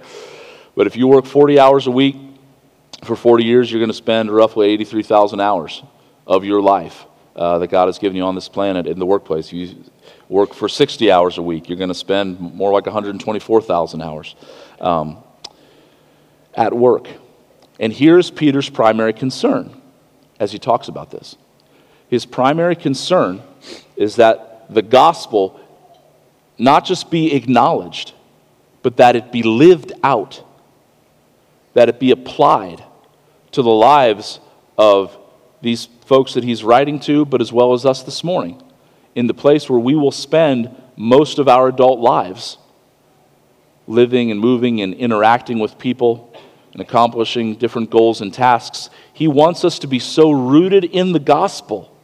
But 0.74 0.86
if 0.86 0.96
you 0.96 1.06
work 1.06 1.26
40 1.26 1.60
hours 1.60 1.86
a 1.86 1.90
week, 1.90 2.16
for 3.04 3.16
40 3.16 3.44
years, 3.44 3.70
you're 3.70 3.80
going 3.80 3.90
to 3.90 3.94
spend 3.94 4.30
roughly 4.30 4.70
83,000 4.70 5.40
hours 5.40 5.82
of 6.26 6.44
your 6.44 6.60
life 6.60 7.04
uh, 7.36 7.58
that 7.58 7.68
God 7.68 7.86
has 7.86 7.98
given 7.98 8.16
you 8.16 8.22
on 8.22 8.34
this 8.34 8.48
planet 8.48 8.86
in 8.86 8.98
the 8.98 9.06
workplace. 9.06 9.52
You 9.52 9.84
work 10.28 10.54
for 10.54 10.68
60 10.68 11.10
hours 11.10 11.38
a 11.38 11.42
week, 11.42 11.68
you're 11.68 11.78
going 11.78 11.88
to 11.88 11.94
spend 11.94 12.40
more 12.40 12.72
like 12.72 12.86
124,000 12.86 14.02
hours 14.02 14.34
um, 14.80 15.18
at 16.54 16.72
work. 16.72 17.08
And 17.80 17.92
here's 17.92 18.30
Peter's 18.30 18.70
primary 18.70 19.12
concern 19.12 19.80
as 20.38 20.52
he 20.52 20.58
talks 20.58 20.88
about 20.88 21.10
this. 21.10 21.36
His 22.08 22.24
primary 22.24 22.76
concern 22.76 23.42
is 23.96 24.16
that 24.16 24.72
the 24.72 24.82
gospel 24.82 25.60
not 26.58 26.84
just 26.84 27.10
be 27.10 27.34
acknowledged, 27.34 28.12
but 28.82 28.98
that 28.98 29.16
it 29.16 29.32
be 29.32 29.42
lived 29.42 29.92
out, 30.02 30.42
that 31.72 31.88
it 31.88 31.98
be 31.98 32.12
applied 32.12 32.84
to 33.54 33.62
the 33.62 33.70
lives 33.70 34.40
of 34.76 35.16
these 35.62 35.88
folks 36.06 36.34
that 36.34 36.44
he's 36.44 36.62
writing 36.62 37.00
to, 37.00 37.24
but 37.24 37.40
as 37.40 37.52
well 37.52 37.72
as 37.72 37.86
us 37.86 38.02
this 38.02 38.22
morning, 38.22 38.62
in 39.14 39.26
the 39.26 39.34
place 39.34 39.70
where 39.70 39.78
we 39.78 39.94
will 39.94 40.10
spend 40.10 40.74
most 40.96 41.38
of 41.38 41.48
our 41.48 41.68
adult 41.68 42.00
lives 42.00 42.58
living 43.86 44.30
and 44.30 44.40
moving 44.40 44.80
and 44.80 44.94
interacting 44.94 45.58
with 45.58 45.78
people 45.78 46.32
and 46.72 46.82
accomplishing 46.82 47.54
different 47.54 47.90
goals 47.90 48.20
and 48.20 48.34
tasks. 48.34 48.90
He 49.12 49.28
wants 49.28 49.64
us 49.64 49.78
to 49.80 49.86
be 49.86 50.00
so 50.00 50.32
rooted 50.32 50.84
in 50.84 51.12
the 51.12 51.20
gospel 51.20 51.96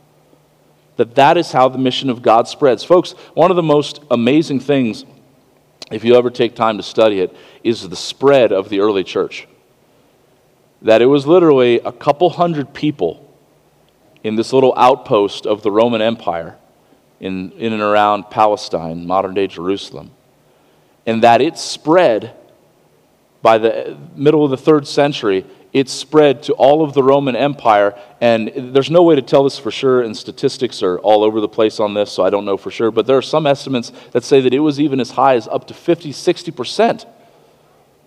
that 0.96 1.16
that 1.16 1.36
is 1.36 1.50
how 1.50 1.68
the 1.68 1.78
mission 1.78 2.10
of 2.10 2.22
God 2.22 2.46
spreads. 2.46 2.84
Folks, 2.84 3.12
one 3.34 3.50
of 3.50 3.56
the 3.56 3.62
most 3.62 4.02
amazing 4.10 4.60
things, 4.60 5.04
if 5.90 6.04
you 6.04 6.14
ever 6.14 6.30
take 6.30 6.54
time 6.54 6.76
to 6.76 6.82
study 6.82 7.20
it, 7.20 7.34
is 7.64 7.88
the 7.88 7.96
spread 7.96 8.52
of 8.52 8.68
the 8.68 8.80
early 8.80 9.02
church 9.02 9.48
that 10.82 11.02
it 11.02 11.06
was 11.06 11.26
literally 11.26 11.80
a 11.80 11.92
couple 11.92 12.30
hundred 12.30 12.72
people 12.72 13.26
in 14.22 14.36
this 14.36 14.52
little 14.52 14.74
outpost 14.76 15.46
of 15.46 15.62
the 15.62 15.70
Roman 15.70 16.02
Empire 16.02 16.56
in, 17.20 17.52
in 17.52 17.72
and 17.72 17.82
around 17.82 18.30
Palestine, 18.30 19.06
modern 19.06 19.34
day 19.34 19.46
Jerusalem, 19.46 20.10
and 21.06 21.22
that 21.22 21.40
it 21.40 21.58
spread 21.58 22.34
by 23.42 23.58
the 23.58 23.96
middle 24.14 24.44
of 24.44 24.50
the 24.50 24.56
third 24.56 24.86
century. 24.86 25.44
It 25.72 25.88
spread 25.88 26.42
to 26.44 26.52
all 26.54 26.82
of 26.82 26.94
the 26.94 27.02
Roman 27.02 27.36
Empire, 27.36 27.96
and 28.20 28.74
there's 28.74 28.90
no 28.90 29.02
way 29.02 29.14
to 29.14 29.22
tell 29.22 29.44
this 29.44 29.58
for 29.58 29.70
sure, 29.70 30.02
and 30.02 30.16
statistics 30.16 30.82
are 30.82 30.98
all 30.98 31.22
over 31.22 31.40
the 31.40 31.48
place 31.48 31.78
on 31.78 31.94
this, 31.94 32.10
so 32.10 32.24
I 32.24 32.30
don't 32.30 32.44
know 32.44 32.56
for 32.56 32.70
sure. 32.70 32.90
But 32.90 33.06
there 33.06 33.16
are 33.16 33.22
some 33.22 33.46
estimates 33.46 33.92
that 34.10 34.24
say 34.24 34.40
that 34.40 34.52
it 34.52 34.58
was 34.58 34.80
even 34.80 34.98
as 34.98 35.12
high 35.12 35.36
as 35.36 35.46
up 35.46 35.66
to 35.68 35.74
50, 35.74 36.12
60% 36.12 37.06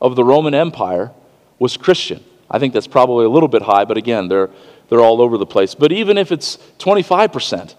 of 0.02 0.16
the 0.16 0.24
Roman 0.26 0.54
Empire 0.54 1.12
was 1.58 1.78
Christian. 1.78 2.24
I 2.54 2.60
think 2.60 2.74
that's 2.74 2.88
probably 2.88 3.26
a 3.26 3.30
little 3.30 3.50
bit 3.50 3.64
high, 3.64 3.84
but 3.84 3.98
again, 3.98 4.30
they're, 4.30 4.50
they're 4.88 5.02
all 5.02 5.22
over 5.22 5.38
the 5.38 5.46
place. 5.46 5.76
But 5.76 5.92
even 5.92 6.18
if 6.18 6.32
it's 6.32 6.58
25% 6.80 7.76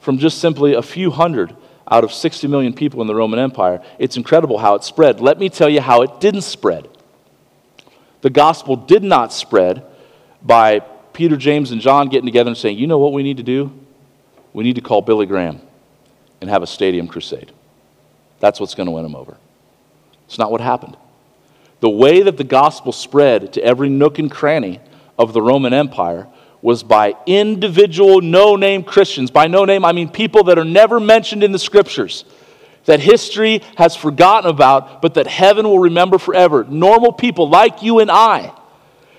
from 0.00 0.16
just 0.16 0.38
simply 0.38 0.72
a 0.72 0.82
few 0.82 1.10
hundred 1.10 1.54
out 1.90 2.04
of 2.04 2.12
60 2.12 2.46
million 2.46 2.72
people 2.72 3.02
in 3.02 3.06
the 3.06 3.14
Roman 3.14 3.38
Empire, 3.38 3.82
it's 3.98 4.16
incredible 4.16 4.56
how 4.58 4.74
it 4.76 4.84
spread. 4.84 5.20
Let 5.20 5.38
me 5.38 5.50
tell 5.50 5.68
you 5.68 5.82
how 5.82 6.00
it 6.00 6.20
didn't 6.20 6.42
spread. 6.42 6.88
The 8.22 8.30
gospel 8.30 8.76
did 8.76 9.02
not 9.02 9.32
spread 9.32 9.84
by 10.40 10.80
Peter, 11.12 11.36
James, 11.36 11.70
and 11.70 11.82
John 11.82 12.08
getting 12.08 12.26
together 12.26 12.48
and 12.48 12.56
saying, 12.56 12.78
you 12.78 12.86
know 12.86 12.98
what 12.98 13.12
we 13.12 13.22
need 13.22 13.36
to 13.36 13.42
do? 13.42 13.72
we 14.52 14.64
need 14.64 14.74
to 14.74 14.80
call 14.80 15.02
Billy 15.02 15.26
Graham 15.26 15.60
and 16.40 16.50
have 16.50 16.62
a 16.62 16.66
stadium 16.66 17.08
crusade. 17.08 17.52
That's 18.40 18.60
what's 18.60 18.74
going 18.74 18.86
to 18.86 18.90
win 18.90 19.04
them 19.04 19.14
over. 19.14 19.36
It's 20.26 20.38
not 20.38 20.50
what 20.50 20.60
happened. 20.60 20.96
The 21.82 21.90
way 21.90 22.22
that 22.22 22.36
the 22.36 22.44
gospel 22.44 22.92
spread 22.92 23.54
to 23.54 23.64
every 23.64 23.88
nook 23.88 24.20
and 24.20 24.30
cranny 24.30 24.78
of 25.18 25.32
the 25.32 25.42
Roman 25.42 25.74
Empire 25.74 26.28
was 26.62 26.84
by 26.84 27.16
individual 27.26 28.20
no 28.20 28.54
name 28.54 28.84
Christians. 28.84 29.32
By 29.32 29.48
no 29.48 29.64
name, 29.64 29.84
I 29.84 29.90
mean 29.90 30.08
people 30.08 30.44
that 30.44 30.60
are 30.60 30.64
never 30.64 31.00
mentioned 31.00 31.42
in 31.42 31.50
the 31.50 31.58
scriptures, 31.58 32.24
that 32.84 33.00
history 33.00 33.62
has 33.76 33.96
forgotten 33.96 34.48
about, 34.48 35.02
but 35.02 35.14
that 35.14 35.26
heaven 35.26 35.66
will 35.66 35.80
remember 35.80 36.18
forever. 36.18 36.62
Normal 36.62 37.12
people 37.12 37.48
like 37.48 37.82
you 37.82 37.98
and 37.98 38.12
I 38.12 38.54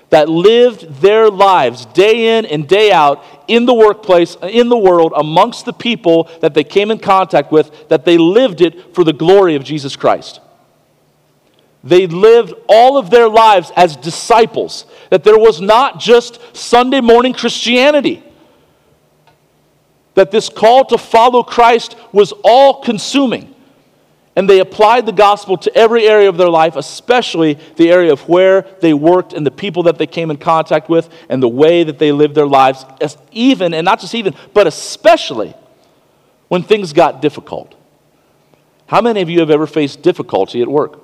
that 0.10 0.30
lived 0.30 1.02
their 1.02 1.30
lives 1.30 1.86
day 1.88 2.38
in 2.38 2.46
and 2.46 2.66
day 2.66 2.94
out 2.94 3.26
in 3.50 3.66
the 3.66 3.74
workplace, 3.74 4.38
in 4.42 4.70
the 4.70 4.78
world, 4.78 5.12
amongst 5.18 5.66
the 5.66 5.74
people 5.74 6.30
that 6.40 6.54
they 6.54 6.64
came 6.64 6.92
in 6.92 7.00
contact 7.00 7.52
with, 7.52 7.90
that 7.90 8.06
they 8.06 8.18
lived 8.18 8.62
it 8.62 8.96
for 8.96 9.04
the 9.04 9.12
glory 9.12 9.56
of 9.56 9.66
Jesus 9.66 9.98
Christ. 9.98 10.40
They 11.84 12.08
lived 12.08 12.54
all 12.70 12.98
of 12.98 13.10
their 13.10 13.28
lives 13.28 13.72
as 13.76 13.98
disciples, 13.98 14.86
that 15.10 15.24
there 15.24 15.38
was 15.38 15.60
not 15.60 16.00
just 16.00 16.40
Sunday 16.56 17.02
morning 17.02 17.34
Christianity, 17.34 18.24
that 20.14 20.32
this 20.32 20.48
call 20.48 20.86
to 20.86 20.98
follow 20.98 21.44
Christ 21.44 21.98
was 22.14 22.32
all 22.44 22.82
consuming. 22.82 23.54
And 24.36 24.50
they 24.50 24.60
applied 24.60 25.06
the 25.06 25.12
gospel 25.12 25.58
to 25.58 25.76
every 25.76 26.08
area 26.08 26.30
of 26.30 26.38
their 26.38 26.50
life, 26.50 26.76
especially 26.76 27.60
the 27.76 27.92
area 27.92 28.12
of 28.12 28.28
where 28.28 28.66
they 28.82 28.94
worked 28.94 29.34
and 29.34 29.46
the 29.46 29.52
people 29.52 29.84
that 29.84 29.98
they 29.98 30.08
came 30.08 30.32
in 30.32 30.38
contact 30.38 30.90
with 30.90 31.10
and 31.30 31.44
the 31.44 31.50
way 31.50 31.84
that 31.84 32.00
they 32.00 32.12
lived 32.12 32.34
their 32.34 32.48
lives, 32.48 32.84
as 33.00 33.18
even, 33.32 33.74
and 33.74 33.86
not 33.86 34.00
just 34.00 34.16
even, 34.16 34.34
but 34.54 34.66
especially 34.66 35.54
when 36.48 36.64
things 36.64 36.94
got 36.94 37.22
difficult. 37.22 37.76
How 38.88 39.02
many 39.02 39.22
of 39.22 39.30
you 39.30 39.40
have 39.40 39.52
ever 39.52 39.68
faced 39.68 40.02
difficulty 40.02 40.62
at 40.62 40.68
work? 40.68 41.03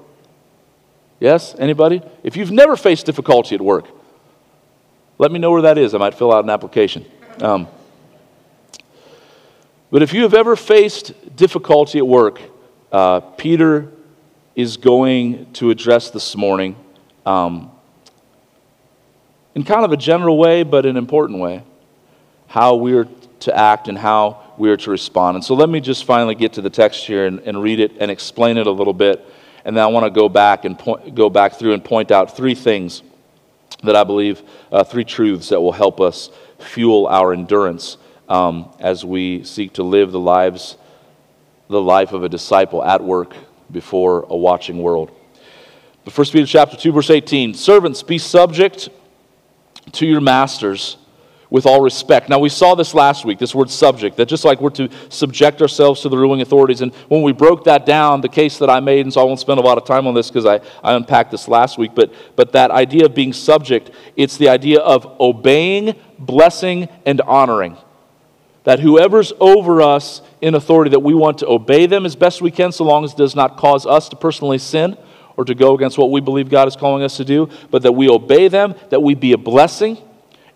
Yes? 1.19 1.55
Anybody? 1.57 2.01
If 2.23 2.37
you've 2.37 2.51
never 2.51 2.75
faced 2.75 3.05
difficulty 3.05 3.55
at 3.55 3.61
work, 3.61 3.85
let 5.17 5.31
me 5.31 5.39
know 5.39 5.51
where 5.51 5.63
that 5.63 5.77
is. 5.77 5.93
I 5.93 5.97
might 5.97 6.13
fill 6.13 6.33
out 6.33 6.43
an 6.43 6.49
application. 6.49 7.05
Um, 7.41 7.67
but 9.91 10.01
if 10.01 10.13
you 10.13 10.23
have 10.23 10.33
ever 10.33 10.55
faced 10.55 11.35
difficulty 11.35 11.97
at 11.97 12.07
work, 12.07 12.39
uh, 12.91 13.19
Peter 13.19 13.91
is 14.55 14.77
going 14.77 15.51
to 15.53 15.71
address 15.71 16.09
this 16.09 16.35
morning 16.35 16.75
um, 17.25 17.71
in 19.55 19.63
kind 19.63 19.83
of 19.83 19.91
a 19.91 19.97
general 19.97 20.37
way, 20.37 20.63
but 20.63 20.85
an 20.85 20.95
important 20.95 21.39
way, 21.39 21.63
how 22.47 22.75
we 22.75 22.93
are 22.93 23.07
to 23.41 23.57
act 23.57 23.87
and 23.87 23.97
how 23.97 24.53
we 24.57 24.69
are 24.69 24.77
to 24.77 24.91
respond. 24.91 25.35
And 25.35 25.43
so 25.43 25.55
let 25.55 25.69
me 25.69 25.79
just 25.79 26.03
finally 26.03 26.35
get 26.35 26.53
to 26.53 26.61
the 26.61 26.69
text 26.69 27.05
here 27.05 27.25
and, 27.25 27.39
and 27.39 27.61
read 27.61 27.79
it 27.79 27.93
and 27.99 28.11
explain 28.11 28.57
it 28.57 28.67
a 28.67 28.71
little 28.71 28.93
bit 28.93 29.25
and 29.65 29.75
then 29.75 29.83
I 29.83 29.87
want 29.87 30.05
to 30.05 30.09
go 30.09 30.29
back 30.29 30.65
and 30.65 30.77
point, 30.77 31.15
go 31.15 31.29
back 31.29 31.53
through 31.53 31.73
and 31.73 31.83
point 31.83 32.11
out 32.11 32.35
three 32.35 32.55
things 32.55 33.03
that 33.83 33.95
I 33.95 34.03
believe, 34.03 34.41
uh, 34.71 34.83
three 34.83 35.05
truths 35.05 35.49
that 35.49 35.61
will 35.61 35.71
help 35.71 36.01
us 36.01 36.29
fuel 36.59 37.07
our 37.07 37.33
endurance 37.33 37.97
um, 38.27 38.71
as 38.79 39.05
we 39.05 39.43
seek 39.43 39.73
to 39.73 39.83
live 39.83 40.11
the 40.11 40.19
lives, 40.19 40.77
the 41.67 41.81
life 41.81 42.11
of 42.11 42.23
a 42.23 42.29
disciple 42.29 42.83
at 42.83 43.03
work 43.03 43.33
before 43.71 44.25
a 44.29 44.35
watching 44.35 44.81
world. 44.81 45.11
But 46.03 46.13
First 46.13 46.33
Peter 46.33 46.45
chapter 46.45 46.75
2, 46.75 46.91
verse 46.91 47.09
18, 47.09 47.53
servants, 47.53 48.03
be 48.03 48.17
subject 48.17 48.89
to 49.93 50.05
your 50.05 50.21
masters 50.21 50.97
with 51.49 51.65
all 51.65 51.81
respect. 51.81 52.29
Now, 52.29 52.37
we 52.39 52.49
saw 52.49 52.75
this 52.75 52.93
last 52.93 53.25
week, 53.25 53.39
this 53.39 53.55
word 53.55 53.69
subject, 53.69 54.17
that 54.17 54.27
just 54.27 54.45
like 54.45 54.61
we're 54.61 54.69
to 54.71 54.89
subject 55.09 55.61
ourselves 55.61 56.01
to 56.01 56.09
the 56.09 56.17
ruling 56.17 56.41
authorities. 56.41 56.81
And 56.81 56.93
when 57.07 57.23
we 57.23 57.31
broke 57.31 57.63
that 57.63 57.85
down, 57.85 58.21
the 58.21 58.29
case 58.29 58.59
that 58.59 58.69
I 58.69 58.79
made, 58.79 59.05
and 59.05 59.13
so 59.13 59.21
I 59.21 59.23
won't 59.23 59.39
spend 59.39 59.59
a 59.59 59.63
lot 59.63 59.77
of 59.77 59.85
time 59.85 60.05
on 60.05 60.13
this 60.13 60.29
because 60.29 60.45
I, 60.45 60.59
I 60.83 60.93
unpacked 60.93 61.31
this 61.31 61.47
last 61.47 61.77
week, 61.77 61.91
but, 61.95 62.13
but 62.35 62.51
that 62.51 62.69
idea 62.69 63.05
of 63.05 63.15
being 63.15 63.33
subject, 63.33 63.89
it's 64.15 64.37
the 64.37 64.49
idea 64.49 64.79
of 64.79 65.19
obeying, 65.19 65.95
blessing, 66.19 66.87
and 67.05 67.19
honoring. 67.21 67.77
That 68.65 68.79
whoever's 68.79 69.33
over 69.39 69.81
us 69.81 70.21
in 70.41 70.53
authority, 70.53 70.91
that 70.91 70.99
we 70.99 71.15
want 71.15 71.39
to 71.39 71.47
obey 71.47 71.87
them 71.87 72.05
as 72.05 72.15
best 72.15 72.41
we 72.41 72.51
can, 72.51 72.71
so 72.71 72.83
long 72.83 73.03
as 73.03 73.13
it 73.13 73.17
does 73.17 73.35
not 73.35 73.57
cause 73.57 73.87
us 73.87 74.09
to 74.09 74.15
personally 74.15 74.59
sin 74.59 74.97
or 75.35 75.45
to 75.45 75.55
go 75.55 75.73
against 75.73 75.97
what 75.97 76.11
we 76.11 76.21
believe 76.21 76.49
God 76.49 76.67
is 76.67 76.75
calling 76.75 77.01
us 77.01 77.17
to 77.17 77.25
do, 77.25 77.49
but 77.71 77.81
that 77.81 77.93
we 77.93 78.07
obey 78.07 78.49
them, 78.49 78.75
that 78.89 79.01
we 79.01 79.15
be 79.15 79.31
a 79.31 79.37
blessing 79.37 79.97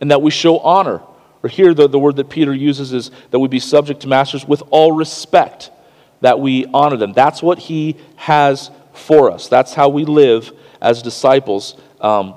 and 0.03 0.12
that 0.12 0.22
we 0.22 0.31
show 0.31 0.60
honor. 0.60 1.01
Or 1.43 1.50
here, 1.50 1.74
the, 1.74 1.88
the 1.88 1.98
word 1.98 2.17
that 2.17 2.29
Peter 2.29 2.53
uses 2.53 2.91
is 2.91 3.10
that 3.31 3.39
we 3.39 3.48
be 3.48 3.57
subject 3.57 4.01
to 4.01 4.10
masters 4.10 4.45
with 4.45 4.62
all 4.69 4.91
respect, 4.91 5.72
that 6.19 6.41
we 6.41 6.65
honor 6.74 6.98
them. 6.98 7.13
That's 7.13 7.41
what 7.41 7.57
he 7.57 7.95
has 8.17 8.69
for 8.91 9.31
us. 9.31 9.48
That's 9.48 9.74
how 9.74 9.88
we 9.88 10.03
live 10.03 10.51
as 10.81 11.01
disciples 11.01 11.77
um, 12.01 12.36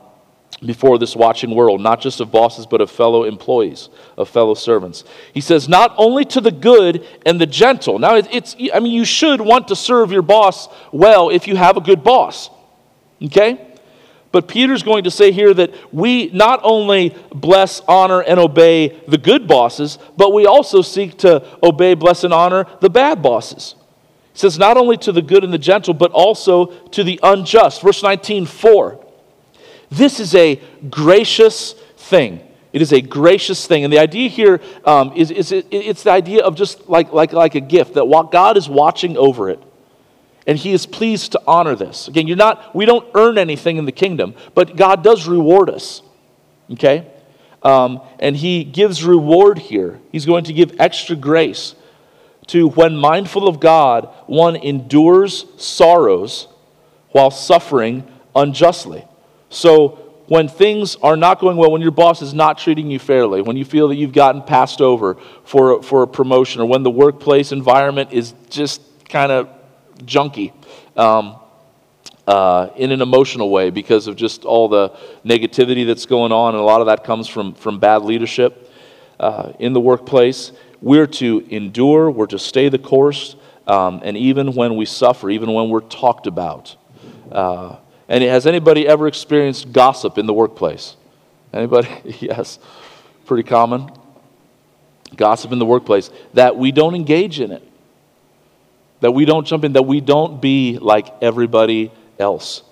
before 0.65 0.97
this 1.01 1.17
watching 1.17 1.57
world, 1.57 1.81
not 1.81 2.01
just 2.01 2.21
of 2.21 2.31
bosses, 2.31 2.67
but 2.67 2.81
of 2.81 2.89
fellow 2.89 3.25
employees, 3.25 3.89
of 4.17 4.29
fellow 4.29 4.55
servants. 4.55 5.03
He 5.35 5.41
says, 5.41 5.69
not 5.69 5.93
only 5.99 6.25
to 6.27 6.41
the 6.41 6.53
good 6.53 7.05
and 7.27 7.41
the 7.41 7.47
gentle. 7.47 7.99
Now, 7.99 8.15
it's, 8.15 8.55
I 8.73 8.79
mean, 8.79 8.93
you 8.93 9.05
should 9.05 9.41
want 9.41 9.67
to 9.69 9.75
serve 9.75 10.13
your 10.13 10.23
boss 10.23 10.69
well 10.93 11.31
if 11.31 11.49
you 11.49 11.57
have 11.57 11.77
a 11.77 11.81
good 11.81 12.05
boss. 12.05 12.49
Okay? 13.21 13.66
But 14.33 14.49
Peter's 14.49 14.83
going 14.83 15.05
to 15.05 15.11
say 15.11 15.33
here 15.33 15.55
that 15.55 15.73
we 15.95 16.29
not 16.29 16.61
only 16.63 17.17
bless, 17.35 17.81
honor, 17.89 18.23
and 18.23 18.39
obey 18.39 19.01
the 19.09 19.19
good 19.19 19.47
bosses, 19.49 19.99
but 20.17 20.33
we 20.35 20.47
also 20.47 20.83
seek 20.83 21.19
to 21.19 21.47
obey, 21.63 21.95
bless, 21.95 22.25
and 22.25 22.35
honor 22.35 22.67
the 22.81 22.91
bad 22.91 23.23
bosses. 23.23 23.75
He 24.33 24.41
says, 24.41 24.59
not 24.59 24.77
only 24.77 24.99
to 24.99 25.13
the 25.13 25.23
good 25.23 25.45
and 25.45 25.53
the 25.53 25.59
gentle, 25.59 25.95
but 25.95 26.11
also 26.13 26.67
to 26.67 27.03
the 27.03 27.19
unjust. 27.23 27.81
Verse 27.81 28.03
19, 28.03 28.45
4. 28.45 29.07
This 29.91 30.21
is 30.21 30.35
a 30.35 30.61
gracious 30.91 31.73
thing. 31.97 32.41
It 32.73 32.83
is 32.83 32.93
a 32.93 33.01
gracious 33.01 33.67
thing. 33.67 33.85
And 33.85 33.93
the 33.93 33.99
idea 33.99 34.29
here 34.29 34.61
um, 34.85 35.13
is, 35.17 35.31
is 35.31 35.53
it, 35.53 35.67
it's 35.71 36.03
the 36.03 36.11
idea 36.11 36.43
of 36.43 36.57
just 36.57 36.91
like, 36.91 37.13
like, 37.13 37.33
like 37.33 37.55
a 37.55 37.61
gift, 37.61 37.95
that 37.95 38.29
God 38.31 38.59
is 38.59 38.69
watching 38.69 39.17
over 39.17 39.49
it, 39.49 39.63
and 40.47 40.57
he 40.59 40.73
is 40.73 40.87
pleased 40.87 41.33
to 41.33 41.43
honor 41.47 41.75
this. 41.75 42.09
Again, 42.09 42.27
you're 42.29 42.37
not, 42.37 42.75
we 42.75 42.87
don't 42.87 43.07
earn 43.15 43.37
anything 43.37 43.79
in 43.79 43.85
the 43.85 43.93
kingdom, 43.93 44.35
but 44.55 44.77
God 44.77 45.03
does 45.03 45.27
reward 45.27 45.69
us. 45.69 46.03
Okay? 46.71 47.07
Um, 47.63 48.01
and 48.21 48.37
he 48.37 48.63
gives 48.63 49.05
reward 49.05 49.59
here. 49.59 49.99
He's 50.13 50.25
going 50.25 50.45
to 50.45 50.53
give 50.53 50.79
extra 50.79 51.17
grace 51.17 51.75
to 52.49 52.69
when 52.69 52.97
mindful 52.97 53.49
of 53.49 53.59
God, 53.59 54.09
one 54.27 54.55
endures 54.55 55.47
sorrows 55.57 56.47
while 57.11 57.31
suffering 57.31 58.07
unjustly. 58.35 59.05
So, 59.49 60.03
when 60.29 60.49
things 60.49 60.97
are 60.97 61.17
not 61.17 61.39
going 61.39 61.57
well, 61.57 61.71
when 61.71 61.83
your 61.83 61.93
boss 61.93 62.21
is 62.21 62.35
not 62.35 62.59
treating 62.59 62.91
you 62.91 62.99
fairly, 62.99 63.43
when 63.43 63.57
you 63.57 63.65
feel 63.65 63.89
that 63.89 63.95
you've 63.95 64.13
gotten 64.13 64.43
passed 64.43 64.81
over 64.81 65.17
for, 65.45 65.83
for 65.85 66.03
a 66.03 66.07
promotion, 66.09 66.61
or 66.61 66.67
when 66.67 66.83
the 66.83 66.91
workplace 66.91 67.53
environment 67.53 68.13
is 68.13 68.35
just 68.51 68.83
kind 69.09 69.31
of 69.31 69.49
junky 70.05 70.53
um, 70.97 71.37
uh, 72.27 72.71
in 72.77 72.93
an 72.93 73.01
emotional 73.01 73.51
way 73.51 73.71
because 73.71 74.07
of 74.07 74.17
just 74.17 74.45
all 74.45 74.69
the 74.69 74.91
negativity 75.25 75.87
that's 75.87 76.07
going 76.07 76.33
on, 76.33 76.55
and 76.55 76.61
a 76.61 76.65
lot 76.65 76.81
of 76.81 76.87
that 76.87 77.05
comes 77.05 77.29
from, 77.29 77.55
from 77.55 77.79
bad 77.79 78.03
leadership 78.03 78.71
uh, 79.21 79.53
in 79.59 79.73
the 79.73 79.81
workplace. 79.81 80.53
We're 80.81 81.07
to 81.07 81.47
endure, 81.49 82.11
we're 82.11 82.27
to 82.27 82.39
stay 82.39 82.69
the 82.69 82.79
course, 82.79 83.37
um, 83.67 84.01
and 84.05 84.17
even 84.17 84.55
when 84.55 84.77
we 84.77 84.85
suffer, 84.85 85.31
even 85.31 85.53
when 85.53 85.69
we're 85.69 85.81
talked 85.81 86.27
about. 86.27 86.77
Uh, 87.31 87.77
and 88.09 88.23
has 88.23 88.47
anybody 88.47 88.87
ever 88.87 89.09
experienced 89.09 89.73
gossip 89.73 90.19
in 90.19 90.27
the 90.27 90.35
workplace? 90.35 90.97
Anybody? 91.53 91.89
yes. 92.21 92.59
Pretty 93.25 93.43
common. 93.43 93.91
Gossip 95.17 95.53
in 95.53 95.59
the 95.59 95.67
workplace. 95.67 96.11
That 96.35 96.57
we 96.57 96.71
don't 96.71 96.95
engage 96.95 97.41
in 97.41 97.51
it. 97.51 97.67
That 99.01 99.13
we 99.13 99.25
don't 99.25 99.47
jump 99.47 99.65
in, 99.65 99.75
that 99.75 99.83
we 99.83 100.01
don't 100.01 100.41
be 100.41 100.79
like 100.79 101.13
everybody 101.23 101.93
else, 102.19 102.63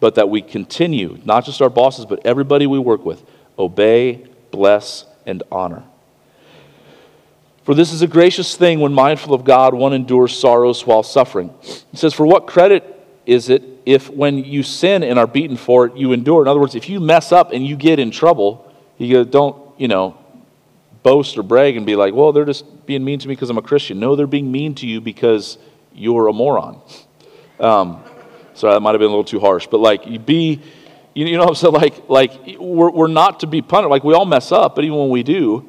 but 0.00 0.14
that 0.14 0.28
we 0.30 0.42
continue, 0.42 1.18
not 1.24 1.44
just 1.44 1.60
our 1.60 1.70
bosses, 1.70 2.06
but 2.06 2.24
everybody 2.24 2.66
we 2.66 2.78
work 2.78 3.04
with, 3.04 3.22
obey, 3.58 4.26
bless, 4.50 5.04
and 5.26 5.42
honor. 5.52 5.84
For 7.64 7.74
this 7.74 7.92
is 7.92 8.02
a 8.02 8.06
gracious 8.06 8.56
thing 8.56 8.80
when 8.80 8.92
mindful 8.92 9.34
of 9.34 9.44
God, 9.44 9.74
one 9.74 9.92
endures 9.92 10.36
sorrows 10.36 10.86
while 10.86 11.02
suffering. 11.02 11.54
He 11.62 11.96
says, 11.96 12.14
For 12.14 12.26
what 12.26 12.46
credit 12.46 12.96
is 13.26 13.48
it 13.48 13.62
if 13.86 14.08
when 14.10 14.38
you 14.38 14.62
sin 14.62 15.02
and 15.02 15.18
are 15.18 15.26
beaten 15.26 15.56
for 15.56 15.86
it, 15.86 15.96
you 15.96 16.12
endure? 16.12 16.42
In 16.42 16.48
other 16.48 16.58
words, 16.58 16.74
if 16.74 16.88
you 16.88 17.00
mess 17.00 17.32
up 17.32 17.52
and 17.52 17.64
you 17.66 17.76
get 17.76 17.98
in 17.98 18.10
trouble, 18.10 18.72
you 18.98 19.12
go, 19.12 19.24
don't, 19.24 19.56
you 19.78 19.88
know, 19.88 20.18
boast 21.02 21.38
or 21.38 21.42
brag 21.42 21.76
and 21.76 21.86
be 21.86 21.96
like, 21.96 22.14
well, 22.14 22.32
they're 22.32 22.44
just 22.44 22.86
being 22.86 23.04
mean 23.04 23.18
to 23.18 23.28
me 23.28 23.34
because 23.34 23.50
I'm 23.50 23.58
a 23.58 23.62
Christian. 23.62 24.00
No, 24.00 24.16
they're 24.16 24.26
being 24.26 24.52
mean 24.52 24.74
to 24.76 24.86
you 24.86 25.00
because 25.00 25.58
you're 25.92 26.28
a 26.28 26.32
moron. 26.32 26.80
Um, 27.58 28.02
sorry, 28.54 28.74
that 28.74 28.80
might 28.80 28.92
have 28.92 29.00
been 29.00 29.08
a 29.08 29.10
little 29.10 29.24
too 29.24 29.40
harsh, 29.40 29.66
but 29.66 29.78
like, 29.78 30.06
you 30.06 30.18
be, 30.18 30.60
you 31.14 31.36
know 31.36 31.44
what 31.44 31.48
I'm 31.50 31.54
saying? 31.54 31.74
Like, 31.74 32.08
like 32.08 32.58
we're, 32.58 32.90
we're 32.90 33.08
not 33.08 33.40
to 33.40 33.46
be 33.46 33.62
punished. 33.62 33.90
Like, 33.90 34.04
we 34.04 34.14
all 34.14 34.26
mess 34.26 34.52
up, 34.52 34.74
but 34.74 34.84
even 34.84 34.98
when 34.98 35.10
we 35.10 35.22
do, 35.22 35.68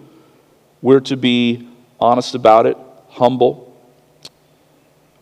we're 0.81 0.99
to 1.01 1.17
be 1.17 1.67
honest 1.99 2.35
about 2.35 2.65
it, 2.65 2.77
humble. 3.09 3.67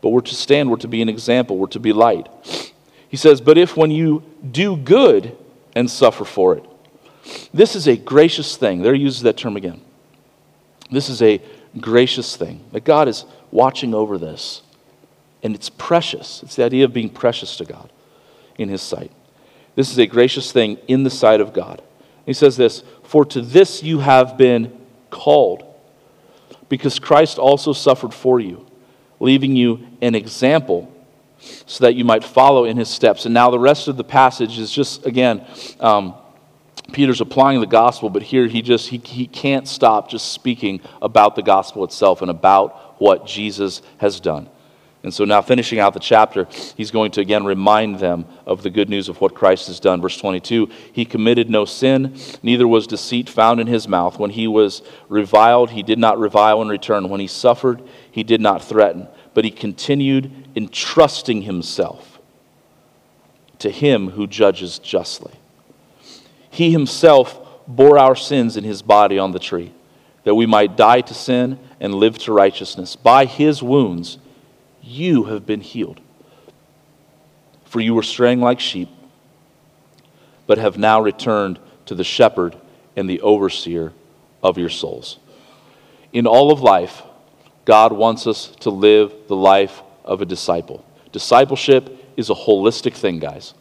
But 0.01 0.09
we're 0.09 0.21
to 0.21 0.35
stand, 0.35 0.69
we're 0.69 0.77
to 0.77 0.87
be 0.87 1.01
an 1.01 1.09
example, 1.09 1.57
we're 1.57 1.67
to 1.67 1.79
be 1.79 1.91
light. 1.91 2.29
He 3.09 3.17
says, 3.17 3.41
But 3.41 3.57
if 3.57 3.75
when 3.75 3.91
you 3.91 4.23
do 4.49 4.77
good 4.77 5.35
and 5.75 5.89
suffer 5.89 6.23
for 6.23 6.55
it, 6.55 6.65
this 7.53 7.75
is 7.75 7.87
a 7.87 7.97
gracious 7.97 8.55
thing. 8.55 8.81
There 8.81 8.93
he 8.93 9.01
uses 9.01 9.23
that 9.23 9.35
term 9.35 9.57
again. 9.57 9.81
This 10.91 11.09
is 11.09 11.21
a 11.21 11.41
gracious 11.79 12.35
thing. 12.35 12.63
That 12.71 12.83
God 12.83 13.07
is 13.07 13.25
watching 13.51 13.93
over 13.93 14.17
this. 14.17 14.61
And 15.43 15.55
it's 15.55 15.69
precious. 15.69 16.43
It's 16.43 16.55
the 16.55 16.63
idea 16.63 16.85
of 16.85 16.93
being 16.93 17.09
precious 17.09 17.57
to 17.57 17.65
God 17.65 17.91
in 18.57 18.69
his 18.69 18.81
sight. 18.81 19.11
This 19.75 19.91
is 19.91 19.97
a 19.97 20.05
gracious 20.05 20.51
thing 20.51 20.77
in 20.87 21.03
the 21.03 21.09
sight 21.09 21.39
of 21.39 21.53
God. 21.53 21.81
He 22.25 22.33
says 22.33 22.57
this 22.57 22.83
For 23.03 23.23
to 23.25 23.41
this 23.41 23.81
you 23.81 23.99
have 23.99 24.37
been 24.37 24.77
called, 25.09 25.63
because 26.67 26.99
Christ 26.99 27.39
also 27.39 27.71
suffered 27.73 28.13
for 28.13 28.39
you, 28.39 28.67
leaving 29.19 29.55
you 29.55 29.87
an 30.01 30.15
example 30.15 30.93
so 31.39 31.85
that 31.85 31.95
you 31.95 32.03
might 32.03 32.23
follow 32.23 32.65
in 32.65 32.77
his 32.77 32.89
steps. 32.89 33.25
And 33.25 33.33
now 33.33 33.49
the 33.49 33.59
rest 33.59 33.87
of 33.87 33.97
the 33.97 34.03
passage 34.03 34.59
is 34.59 34.71
just, 34.71 35.05
again, 35.05 35.45
um, 35.79 36.13
Peter's 36.91 37.21
applying 37.21 37.59
the 37.59 37.67
gospel, 37.67 38.09
but 38.09 38.23
here 38.23 38.47
he 38.47 38.61
just 38.61 38.89
he, 38.89 38.97
he 38.97 39.27
can't 39.27 39.67
stop 39.67 40.09
just 40.09 40.31
speaking 40.31 40.81
about 41.01 41.35
the 41.35 41.41
gospel 41.41 41.83
itself 41.83 42.21
and 42.21 42.31
about 42.31 43.01
what 43.01 43.25
Jesus 43.25 43.81
has 43.97 44.19
done. 44.19 44.49
And 45.01 45.13
so 45.13 45.23
now, 45.23 45.41
finishing 45.41 45.79
out 45.79 45.93
the 45.93 45.99
chapter, 45.99 46.45
he's 46.75 46.91
going 46.91 47.11
to 47.11 47.21
again 47.21 47.45
remind 47.45 47.99
them 47.99 48.25
of 48.45 48.63
the 48.63 48.69
good 48.69 48.89
news 48.89 49.07
of 49.07 49.21
what 49.21 49.33
Christ 49.33 49.67
has 49.67 49.79
done. 49.79 50.01
Verse 50.01 50.17
22 50.17 50.69
He 50.91 51.05
committed 51.05 51.49
no 51.49 51.63
sin, 51.63 52.17
neither 52.43 52.67
was 52.67 52.85
deceit 52.85 53.29
found 53.29 53.61
in 53.61 53.67
his 53.67 53.87
mouth. 53.87 54.19
When 54.19 54.31
he 54.31 54.47
was 54.47 54.81
reviled, 55.07 55.71
he 55.71 55.83
did 55.83 55.99
not 55.99 56.19
revile 56.19 56.61
in 56.61 56.67
return. 56.67 57.07
When 57.07 57.21
he 57.21 57.27
suffered, 57.27 57.81
he 58.11 58.23
did 58.23 58.41
not 58.41 58.61
threaten, 58.61 59.07
but 59.33 59.45
he 59.45 59.51
continued 59.51 60.49
entrusting 60.55 61.43
himself 61.43 62.19
to 63.59 63.69
him 63.69 64.09
who 64.09 64.27
judges 64.27 64.79
justly. 64.79 65.38
He 66.49 66.71
himself 66.71 67.39
bore 67.67 67.97
our 67.97 68.15
sins 68.15 68.57
in 68.57 68.63
his 68.63 68.81
body 68.81 69.19
on 69.19 69.31
the 69.31 69.39
tree, 69.39 69.71
that 70.23 70.35
we 70.35 70.45
might 70.45 70.75
die 70.75 71.01
to 71.01 71.13
sin 71.13 71.59
and 71.79 71.93
live 71.93 72.17
to 72.19 72.33
righteousness. 72.33 72.95
By 72.95 73.25
his 73.25 73.61
wounds, 73.61 74.17
you 74.81 75.25
have 75.25 75.45
been 75.45 75.61
healed. 75.61 76.01
For 77.65 77.79
you 77.79 77.93
were 77.93 78.03
straying 78.03 78.41
like 78.41 78.59
sheep, 78.59 78.89
but 80.47 80.57
have 80.57 80.77
now 80.77 80.99
returned 80.99 81.59
to 81.85 81.93
the 81.93 82.03
shepherd 82.03 82.55
and 82.95 83.07
the 83.07 83.21
overseer 83.21 83.93
of 84.41 84.57
your 84.57 84.69
souls. 84.69 85.19
In 86.11 86.25
all 86.25 86.51
of 86.51 86.61
life, 86.61 87.03
God 87.65 87.93
wants 87.93 88.25
us 88.25 88.47
to 88.61 88.71
live 88.71 89.13
the 89.27 89.35
life 89.35 89.83
of 90.03 90.21
a 90.21 90.25
disciple. 90.25 90.83
Discipleship 91.11 91.95
is 92.17 92.31
a 92.31 92.33
holistic 92.33 92.95
thing, 92.95 93.19
guys. 93.19 93.53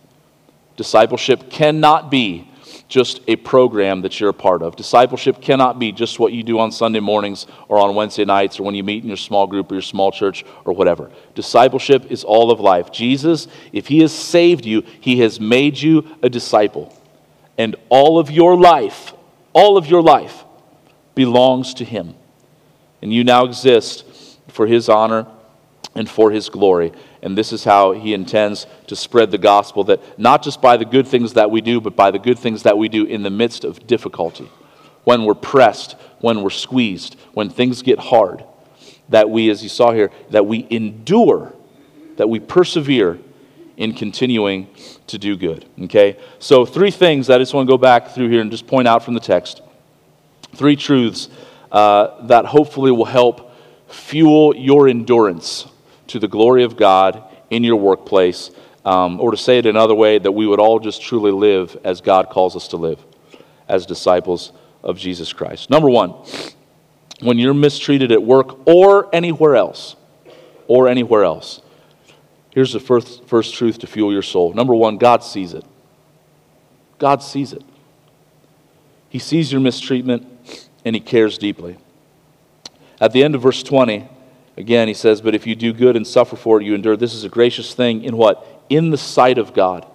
Discipleship 0.76 1.50
cannot 1.50 2.10
be 2.10 2.48
just 2.88 3.20
a 3.28 3.36
program 3.36 4.00
that 4.02 4.18
you're 4.18 4.30
a 4.30 4.34
part 4.34 4.62
of. 4.62 4.74
Discipleship 4.74 5.42
cannot 5.42 5.78
be 5.78 5.92
just 5.92 6.18
what 6.18 6.32
you 6.32 6.42
do 6.42 6.58
on 6.58 6.72
Sunday 6.72 7.00
mornings 7.00 7.46
or 7.68 7.78
on 7.78 7.94
Wednesday 7.94 8.24
nights 8.24 8.58
or 8.58 8.62
when 8.62 8.74
you 8.74 8.82
meet 8.82 9.02
in 9.02 9.08
your 9.08 9.16
small 9.18 9.46
group 9.46 9.70
or 9.70 9.74
your 9.74 9.82
small 9.82 10.10
church 10.10 10.44
or 10.64 10.72
whatever. 10.72 11.10
Discipleship 11.34 12.10
is 12.10 12.24
all 12.24 12.50
of 12.50 12.60
life. 12.60 12.90
Jesus, 12.90 13.46
if 13.72 13.86
He 13.86 14.00
has 14.00 14.12
saved 14.12 14.64
you, 14.64 14.82
He 15.00 15.20
has 15.20 15.38
made 15.38 15.78
you 15.78 16.16
a 16.22 16.30
disciple. 16.30 16.94
And 17.58 17.76
all 17.90 18.18
of 18.18 18.30
your 18.30 18.56
life, 18.56 19.12
all 19.52 19.76
of 19.76 19.86
your 19.86 20.02
life 20.02 20.44
belongs 21.14 21.74
to 21.74 21.84
Him. 21.84 22.14
And 23.02 23.12
you 23.12 23.22
now 23.22 23.44
exist 23.44 24.04
for 24.48 24.66
His 24.66 24.88
honor 24.88 25.26
and 25.94 26.08
for 26.08 26.30
His 26.30 26.48
glory. 26.48 26.92
And 27.22 27.36
this 27.36 27.52
is 27.52 27.64
how 27.64 27.92
he 27.92 28.14
intends 28.14 28.66
to 28.86 28.96
spread 28.96 29.30
the 29.30 29.38
gospel 29.38 29.84
that 29.84 30.18
not 30.18 30.42
just 30.42 30.62
by 30.62 30.76
the 30.76 30.84
good 30.84 31.06
things 31.06 31.34
that 31.34 31.50
we 31.50 31.60
do, 31.60 31.80
but 31.80 31.96
by 31.96 32.10
the 32.10 32.18
good 32.18 32.38
things 32.38 32.62
that 32.62 32.78
we 32.78 32.88
do 32.88 33.04
in 33.04 33.22
the 33.22 33.30
midst 33.30 33.64
of 33.64 33.86
difficulty, 33.86 34.48
when 35.04 35.24
we're 35.24 35.34
pressed, 35.34 35.92
when 36.20 36.42
we're 36.42 36.50
squeezed, 36.50 37.16
when 37.32 37.50
things 37.50 37.82
get 37.82 37.98
hard, 37.98 38.44
that 39.08 39.30
we, 39.30 39.50
as 39.50 39.62
you 39.62 39.68
saw 39.68 39.92
here, 39.92 40.10
that 40.30 40.46
we 40.46 40.66
endure, 40.70 41.54
that 42.16 42.28
we 42.28 42.38
persevere 42.38 43.18
in 43.76 43.94
continuing 43.94 44.68
to 45.06 45.18
do 45.18 45.36
good. 45.36 45.64
Okay? 45.84 46.18
So, 46.38 46.66
three 46.66 46.90
things 46.90 47.28
that 47.28 47.36
I 47.36 47.38
just 47.38 47.54
want 47.54 47.66
to 47.66 47.72
go 47.72 47.78
back 47.78 48.08
through 48.08 48.28
here 48.28 48.40
and 48.40 48.50
just 48.50 48.66
point 48.66 48.86
out 48.86 49.04
from 49.04 49.14
the 49.14 49.20
text. 49.20 49.62
Three 50.54 50.76
truths 50.76 51.28
uh, 51.72 52.26
that 52.26 52.44
hopefully 52.44 52.90
will 52.90 53.04
help 53.04 53.52
fuel 53.88 54.54
your 54.54 54.88
endurance 54.88 55.66
to 56.08 56.18
the 56.18 56.28
glory 56.28 56.64
of 56.64 56.76
God 56.76 57.22
in 57.50 57.64
your 57.64 57.76
workplace, 57.76 58.50
um, 58.84 59.20
or 59.20 59.30
to 59.30 59.36
say 59.36 59.58
it 59.58 59.66
another 59.66 59.94
way, 59.94 60.18
that 60.18 60.32
we 60.32 60.46
would 60.46 60.60
all 60.60 60.78
just 60.78 61.02
truly 61.02 61.30
live 61.30 61.76
as 61.84 62.00
God 62.00 62.30
calls 62.30 62.56
us 62.56 62.68
to 62.68 62.76
live 62.76 63.02
as 63.68 63.86
disciples 63.86 64.52
of 64.82 64.98
Jesus 64.98 65.32
Christ. 65.32 65.70
Number 65.70 65.88
one, 65.88 66.14
when 67.20 67.38
you're 67.38 67.54
mistreated 67.54 68.12
at 68.12 68.22
work 68.22 68.66
or 68.66 69.14
anywhere 69.14 69.56
else, 69.56 69.96
or 70.68 70.86
anywhere 70.86 71.24
else, 71.24 71.62
here's 72.50 72.72
the 72.72 72.80
first, 72.80 73.24
first 73.24 73.54
truth 73.54 73.78
to 73.78 73.86
fuel 73.86 74.12
your 74.12 74.22
soul. 74.22 74.52
Number 74.52 74.74
one, 74.74 74.98
God 74.98 75.24
sees 75.24 75.54
it. 75.54 75.64
God 76.98 77.22
sees 77.22 77.52
it. 77.52 77.64
He 79.08 79.18
sees 79.18 79.50
your 79.50 79.60
mistreatment 79.60 80.26
and 80.84 80.94
he 80.94 81.00
cares 81.00 81.38
deeply. 81.38 81.78
At 83.00 83.12
the 83.12 83.24
end 83.24 83.34
of 83.34 83.42
verse 83.42 83.62
20, 83.62 84.08
Again, 84.58 84.88
he 84.88 84.94
says, 84.94 85.20
But 85.20 85.36
if 85.36 85.46
you 85.46 85.54
do 85.54 85.72
good 85.72 85.94
and 85.94 86.04
suffer 86.04 86.34
for 86.34 86.60
it, 86.60 86.64
you 86.64 86.74
endure. 86.74 86.96
This 86.96 87.14
is 87.14 87.22
a 87.22 87.28
gracious 87.28 87.74
thing 87.74 88.02
in 88.02 88.16
what? 88.16 88.44
In 88.68 88.90
the 88.90 88.98
sight 88.98 89.38
of 89.38 89.54
God. 89.54 89.86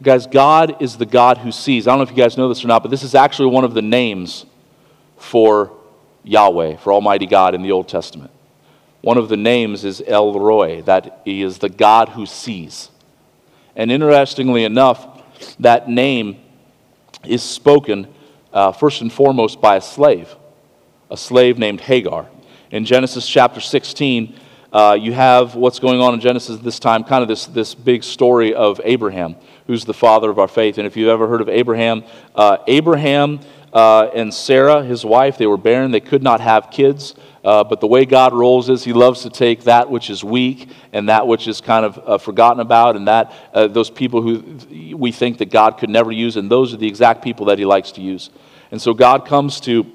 Guys, 0.00 0.28
God 0.28 0.80
is 0.80 0.96
the 0.96 1.06
God 1.06 1.38
who 1.38 1.50
sees. 1.50 1.88
I 1.88 1.90
don't 1.90 1.98
know 1.98 2.04
if 2.04 2.10
you 2.10 2.16
guys 2.16 2.36
know 2.36 2.48
this 2.48 2.64
or 2.64 2.68
not, 2.68 2.84
but 2.84 2.90
this 2.92 3.02
is 3.02 3.12
actually 3.16 3.50
one 3.50 3.64
of 3.64 3.74
the 3.74 3.82
names 3.82 4.46
for 5.16 5.72
Yahweh, 6.22 6.76
for 6.76 6.92
Almighty 6.92 7.26
God 7.26 7.56
in 7.56 7.62
the 7.62 7.72
Old 7.72 7.88
Testament. 7.88 8.30
One 9.00 9.18
of 9.18 9.28
the 9.28 9.36
names 9.36 9.84
is 9.84 10.00
El 10.06 10.38
Roi, 10.38 10.82
that 10.82 11.22
he 11.24 11.42
is 11.42 11.58
the 11.58 11.68
God 11.68 12.10
who 12.10 12.26
sees. 12.26 12.88
And 13.74 13.90
interestingly 13.90 14.62
enough, 14.62 15.24
that 15.58 15.88
name 15.88 16.36
is 17.26 17.42
spoken 17.42 18.06
uh, 18.52 18.70
first 18.70 19.00
and 19.00 19.12
foremost 19.12 19.60
by 19.60 19.74
a 19.74 19.80
slave, 19.80 20.36
a 21.10 21.16
slave 21.16 21.58
named 21.58 21.80
Hagar 21.80 22.28
in 22.70 22.84
Genesis 22.84 23.28
chapter 23.28 23.60
16, 23.60 24.34
uh, 24.72 24.98
you 25.00 25.12
have 25.12 25.54
what's 25.54 25.78
going 25.78 26.00
on 26.00 26.14
in 26.14 26.20
Genesis 26.20 26.58
this 26.60 26.80
time, 26.80 27.04
kind 27.04 27.22
of 27.22 27.28
this, 27.28 27.46
this 27.46 27.74
big 27.74 28.02
story 28.02 28.54
of 28.54 28.80
Abraham, 28.82 29.36
who's 29.68 29.84
the 29.84 29.94
father 29.94 30.30
of 30.30 30.38
our 30.40 30.48
faith. 30.48 30.78
And 30.78 30.86
if 30.86 30.96
you've 30.96 31.08
ever 31.08 31.28
heard 31.28 31.40
of 31.40 31.48
Abraham, 31.48 32.02
uh, 32.34 32.56
Abraham 32.66 33.38
uh, 33.72 34.08
and 34.14 34.34
Sarah, 34.34 34.82
his 34.82 35.04
wife, 35.04 35.38
they 35.38 35.46
were 35.46 35.56
barren. 35.56 35.92
They 35.92 36.00
could 36.00 36.24
not 36.24 36.40
have 36.40 36.72
kids. 36.72 37.14
Uh, 37.44 37.62
but 37.62 37.80
the 37.80 37.86
way 37.86 38.06
God 38.06 38.32
rolls 38.32 38.70
is 38.70 38.82
He 38.82 38.94
loves 38.94 39.22
to 39.22 39.30
take 39.30 39.64
that 39.64 39.90
which 39.90 40.08
is 40.08 40.24
weak 40.24 40.70
and 40.94 41.10
that 41.10 41.26
which 41.26 41.46
is 41.46 41.60
kind 41.60 41.84
of 41.84 41.98
uh, 41.98 42.16
forgotten 42.16 42.58
about, 42.58 42.96
and 42.96 43.06
that 43.06 43.34
uh, 43.52 43.66
those 43.66 43.90
people 43.90 44.22
who 44.22 44.96
we 44.96 45.12
think 45.12 45.36
that 45.38 45.50
God 45.50 45.76
could 45.76 45.90
never 45.90 46.10
use, 46.10 46.36
and 46.36 46.50
those 46.50 46.72
are 46.72 46.78
the 46.78 46.88
exact 46.88 47.22
people 47.22 47.46
that 47.46 47.58
He 47.58 47.66
likes 47.66 47.92
to 47.92 48.00
use. 48.00 48.30
And 48.70 48.80
so 48.80 48.94
God 48.94 49.26
comes 49.26 49.60
to 49.60 49.86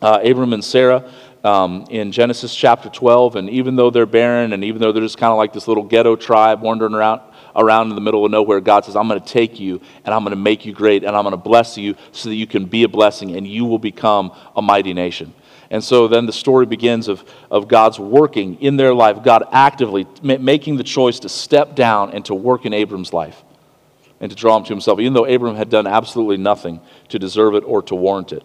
Abram 0.00 0.54
and 0.54 0.64
Sarah 0.64 1.12
um, 1.44 1.84
in 1.90 2.12
Genesis 2.12 2.54
chapter 2.54 2.88
12. 2.88 3.36
And 3.36 3.50
even 3.50 3.76
though 3.76 3.90
they're 3.90 4.06
barren, 4.06 4.52
and 4.52 4.64
even 4.64 4.80
though 4.80 4.92
they're 4.92 5.02
just 5.02 5.18
kind 5.18 5.32
of 5.32 5.38
like 5.38 5.52
this 5.52 5.68
little 5.68 5.84
ghetto 5.84 6.16
tribe 6.16 6.60
wandering 6.60 6.94
around, 6.94 7.20
around 7.56 7.90
in 7.90 7.94
the 7.94 8.00
middle 8.00 8.24
of 8.24 8.30
nowhere, 8.30 8.60
God 8.60 8.84
says, 8.84 8.96
I'm 8.96 9.08
going 9.08 9.20
to 9.20 9.26
take 9.26 9.58
you 9.58 9.80
and 10.04 10.14
I'm 10.14 10.22
going 10.22 10.36
to 10.36 10.40
make 10.40 10.64
you 10.64 10.72
great 10.72 11.04
and 11.04 11.16
I'm 11.16 11.24
going 11.24 11.32
to 11.32 11.36
bless 11.36 11.76
you 11.76 11.96
so 12.12 12.28
that 12.28 12.34
you 12.34 12.46
can 12.46 12.66
be 12.66 12.84
a 12.84 12.88
blessing 12.88 13.36
and 13.36 13.46
you 13.46 13.64
will 13.64 13.78
become 13.78 14.32
a 14.56 14.62
mighty 14.62 14.92
nation. 14.92 15.34
And 15.70 15.84
so 15.84 16.08
then 16.08 16.26
the 16.26 16.32
story 16.32 16.66
begins 16.66 17.08
of, 17.08 17.24
of 17.50 17.68
God's 17.68 17.98
working 17.98 18.60
in 18.60 18.76
their 18.76 18.94
life, 18.94 19.22
God 19.22 19.44
actively 19.52 20.06
ma- 20.22 20.38
making 20.38 20.76
the 20.76 20.84
choice 20.84 21.20
to 21.20 21.28
step 21.28 21.74
down 21.74 22.12
and 22.12 22.24
to 22.26 22.34
work 22.34 22.64
in 22.64 22.72
Abram's 22.72 23.12
life 23.12 23.44
and 24.20 24.30
to 24.30 24.36
draw 24.36 24.56
him 24.56 24.64
to 24.64 24.70
himself, 24.70 24.98
even 24.98 25.12
though 25.12 25.26
Abram 25.26 25.56
had 25.56 25.68
done 25.68 25.86
absolutely 25.86 26.38
nothing 26.38 26.80
to 27.08 27.18
deserve 27.18 27.54
it 27.54 27.64
or 27.64 27.82
to 27.82 27.94
warrant 27.94 28.32
it. 28.32 28.42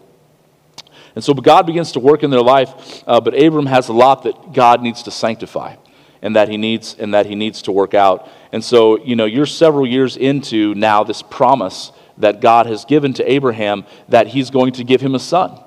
And 1.16 1.24
so 1.24 1.34
God 1.34 1.66
begins 1.66 1.92
to 1.94 2.00
work 2.00 2.24
in 2.24 2.32
their 2.32 2.42
life, 2.42 3.04
uh, 3.06 3.22
but 3.22 3.34
Abram 3.40 3.68
has 3.68 3.88
a 3.88 3.94
lot 3.94 4.24
that 4.24 4.54
God 4.54 4.82
needs 4.82 5.04
to 5.04 5.12
sanctify 5.12 5.76
and 6.22 6.36
that 6.36 6.50
he 6.50 6.58
needs 6.58 6.96
and 6.98 7.14
that 7.14 7.26
he 7.26 7.36
needs 7.36 7.62
to 7.64 7.72
work 7.72 7.94
out. 7.94 8.28
And 8.52 8.64
so, 8.64 9.04
you 9.04 9.16
know, 9.16 9.26
you're 9.26 9.46
several 9.46 9.86
years 9.86 10.18
into 10.18 10.74
now 10.74 11.04
this 11.04 11.22
promise 11.22 11.92
that 12.18 12.42
God 12.42 12.66
has 12.66 12.86
given 12.86 13.14
to 13.16 13.32
Abraham 13.32 13.86
that 14.10 14.28
he's 14.28 14.50
going 14.50 14.74
to 14.74 14.84
give 14.84 15.02
him 15.02 15.16
a 15.16 15.20
son. 15.20 15.60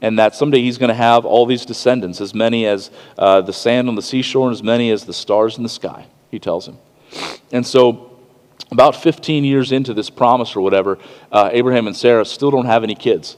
And 0.00 0.18
that 0.18 0.34
someday 0.34 0.60
he's 0.60 0.76
going 0.76 0.88
to 0.88 0.94
have 0.94 1.24
all 1.24 1.46
these 1.46 1.64
descendants, 1.64 2.20
as 2.20 2.34
many 2.34 2.66
as 2.66 2.90
uh, 3.16 3.40
the 3.40 3.52
sand 3.52 3.88
on 3.88 3.94
the 3.94 4.02
seashore 4.02 4.48
and 4.48 4.54
as 4.54 4.62
many 4.62 4.90
as 4.90 5.04
the 5.04 5.14
stars 5.14 5.56
in 5.56 5.62
the 5.62 5.68
sky, 5.68 6.06
he 6.30 6.38
tells 6.38 6.68
him. 6.68 6.78
And 7.52 7.66
so, 7.66 8.10
about 8.70 8.96
15 8.96 9.44
years 9.44 9.72
into 9.72 9.94
this 9.94 10.10
promise 10.10 10.56
or 10.56 10.60
whatever, 10.60 10.98
uh, 11.32 11.48
Abraham 11.52 11.86
and 11.86 11.96
Sarah 11.96 12.24
still 12.24 12.50
don't 12.50 12.66
have 12.66 12.82
any 12.82 12.94
kids. 12.94 13.36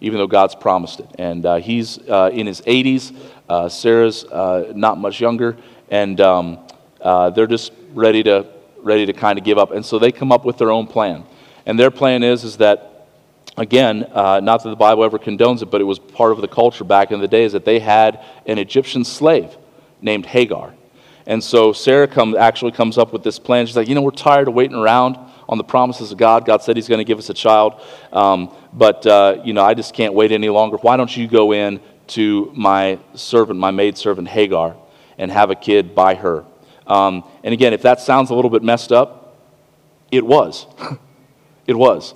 Even 0.00 0.18
though 0.18 0.26
God's 0.26 0.54
promised 0.54 1.00
it. 1.00 1.08
And 1.18 1.44
uh, 1.44 1.56
he's 1.56 1.98
uh, 2.08 2.30
in 2.32 2.46
his 2.46 2.60
80s. 2.62 3.16
Uh, 3.48 3.68
Sarah's 3.68 4.24
uh, 4.24 4.72
not 4.74 4.98
much 4.98 5.20
younger, 5.20 5.56
and 5.90 6.20
um, 6.20 6.58
uh, 7.00 7.30
they're 7.30 7.46
just 7.46 7.72
ready 7.94 8.22
to 8.24 8.46
ready 8.82 9.06
to 9.06 9.12
kind 9.12 9.38
of 9.38 9.44
give 9.44 9.58
up. 9.58 9.72
And 9.72 9.84
so 9.84 9.98
they 9.98 10.12
come 10.12 10.30
up 10.30 10.44
with 10.44 10.58
their 10.58 10.70
own 10.70 10.86
plan. 10.86 11.24
And 11.64 11.78
their 11.78 11.90
plan 11.90 12.22
is 12.22 12.44
is 12.44 12.58
that 12.58 13.08
again, 13.56 14.04
uh, 14.12 14.40
not 14.40 14.62
that 14.62 14.70
the 14.70 14.76
Bible 14.76 15.04
ever 15.04 15.18
condones 15.18 15.62
it, 15.62 15.66
but 15.66 15.80
it 15.80 15.84
was 15.84 15.98
part 15.98 16.32
of 16.32 16.40
the 16.40 16.48
culture 16.48 16.84
back 16.84 17.10
in 17.10 17.20
the 17.20 17.28
days 17.28 17.52
that 17.52 17.64
they 17.64 17.78
had 17.78 18.24
an 18.46 18.58
Egyptian 18.58 19.04
slave 19.04 19.56
named 20.00 20.26
Hagar. 20.26 20.74
And 21.26 21.42
so 21.42 21.72
Sarah 21.72 22.06
come, 22.06 22.36
actually 22.36 22.70
comes 22.72 22.98
up 22.98 23.12
with 23.12 23.24
this 23.24 23.38
plan. 23.38 23.66
She's 23.66 23.76
like, 23.76 23.88
you 23.88 23.94
know, 23.94 24.02
we're 24.02 24.12
tired 24.12 24.46
of 24.46 24.54
waiting 24.54 24.76
around 24.76 25.18
on 25.48 25.58
the 25.58 25.64
promises 25.64 26.12
of 26.12 26.18
God. 26.18 26.44
God 26.44 26.62
said 26.62 26.76
He's 26.76 26.88
going 26.88 26.98
to 26.98 27.04
give 27.04 27.18
us 27.18 27.30
a 27.30 27.34
child, 27.34 27.80
um, 28.12 28.54
but 28.72 29.06
uh, 29.06 29.40
you 29.44 29.52
know, 29.52 29.64
I 29.64 29.74
just 29.74 29.94
can't 29.94 30.14
wait 30.14 30.32
any 30.32 30.48
longer. 30.48 30.76
Why 30.76 30.96
don't 30.96 31.14
you 31.14 31.26
go 31.28 31.52
in 31.52 31.80
to 32.08 32.52
my 32.54 32.98
servant, 33.14 33.58
my 33.58 33.70
maid 33.70 33.98
servant 33.98 34.28
Hagar, 34.28 34.76
and 35.18 35.30
have 35.30 35.50
a 35.50 35.54
kid 35.54 35.94
by 35.94 36.14
her? 36.14 36.44
Um, 36.86 37.24
and 37.42 37.52
again, 37.52 37.72
if 37.72 37.82
that 37.82 38.00
sounds 38.00 38.30
a 38.30 38.34
little 38.34 38.50
bit 38.50 38.62
messed 38.62 38.92
up, 38.92 39.36
it 40.10 40.24
was. 40.24 40.66
it 41.66 41.74
was. 41.74 42.14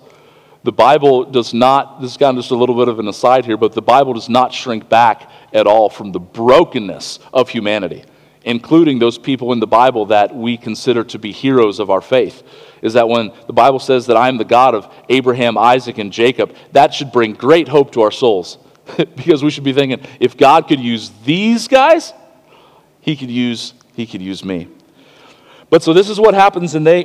The 0.62 0.73
Bible 0.73 1.25
does 1.25 1.55
not, 1.55 2.03
this 2.03 2.12
is 2.12 2.16
kind 2.19 2.37
of 2.37 2.43
just 2.43 2.51
a 2.51 2.57
little 2.57 2.77
bit 2.77 2.88
of 2.88 2.99
an 2.99 3.09
aside 3.09 3.47
here, 3.47 3.57
but 3.57 3.73
the 3.73 3.83
Bible 3.83 4.12
does 4.12 4.29
not 4.29 4.53
shrink 4.53 4.88
back 4.88 5.31
at 5.55 5.66
all 5.66 5.88
from 5.88 6.12
the 6.12 6.21
brokenness 6.21 7.19
of 7.33 7.49
humanity, 7.49 8.05
including 8.44 8.98
those 8.98 9.18
people 9.18 9.53
in 9.53 9.61
the 9.61 9.66
Bible 9.66 10.07
that 10.07 10.35
we 10.35 10.57
consider 10.57 11.05
to 11.05 11.18
be 11.18 11.33
heroes 11.33 11.79
of 11.79 11.90
our 11.90 12.00
faith. 12.00 12.42
Is 12.83 12.94
that 12.94 13.09
when 13.09 13.33
the 13.46 13.53
Bible 13.53 13.79
says 13.79 14.07
that 14.07 14.16
I 14.16 14.29
am 14.29 14.38
the 14.38 14.44
God 14.44 14.74
of 14.74 14.92
Abraham, 15.09 15.59
Isaac, 15.59 15.98
and 15.98 16.12
Jacob, 16.12 16.55
that 16.72 16.94
should 16.94 17.12
bring 17.12 17.35
great 17.35 17.68
hope 17.68 17.92
to 17.92 18.03
our 18.03 18.11
souls. 18.11 18.59
because 19.16 19.42
we 19.42 19.50
should 19.50 19.64
be 19.64 19.72
thinking, 19.72 20.00
if 20.18 20.37
God 20.37 20.68
could 20.68 20.81
use 20.81 21.11
these 21.24 21.68
guys, 21.68 22.12
he 23.00 23.16
could 23.16 23.31
use 23.31 23.74
he 23.94 24.07
could 24.07 24.22
use 24.22 24.44
me. 24.44 24.68
But 25.68 25.83
so 25.83 25.92
this 25.92 26.09
is 26.09 26.18
what 26.18 26.35
happens, 26.35 26.74
and 26.74 26.87
they, 26.87 27.05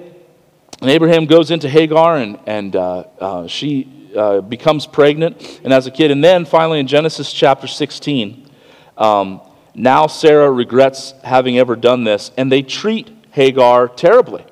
and 0.82 0.90
Abraham 0.90 1.26
goes 1.26 1.52
into 1.52 1.70
Hagar, 1.70 2.18
and 2.18 2.40
and 2.46 2.76
uh, 2.76 3.04
uh, 3.20 3.48
she 3.48 4.12
uh, 4.16 4.42
becomes 4.42 4.86
pregnant, 4.88 5.62
and 5.64 5.74
as 5.74 5.88
a 5.88 5.92
kid, 5.92 6.12
and 6.12 6.24
then 6.24 6.46
finally 6.46 6.80
in 6.80 6.88
Genesis 6.88 7.32
chapter 7.32 7.68
16, 7.68 8.50
um, 8.98 9.42
now 9.76 10.08
Sarah 10.08 10.50
regrets 10.52 11.14
having 11.24 11.58
ever 11.58 11.76
done 11.76 12.04
this, 12.06 12.32
and 12.38 12.52
they 12.52 12.62
treat 12.62 13.12
Hagar 13.32 13.88
terribly. 13.90 14.46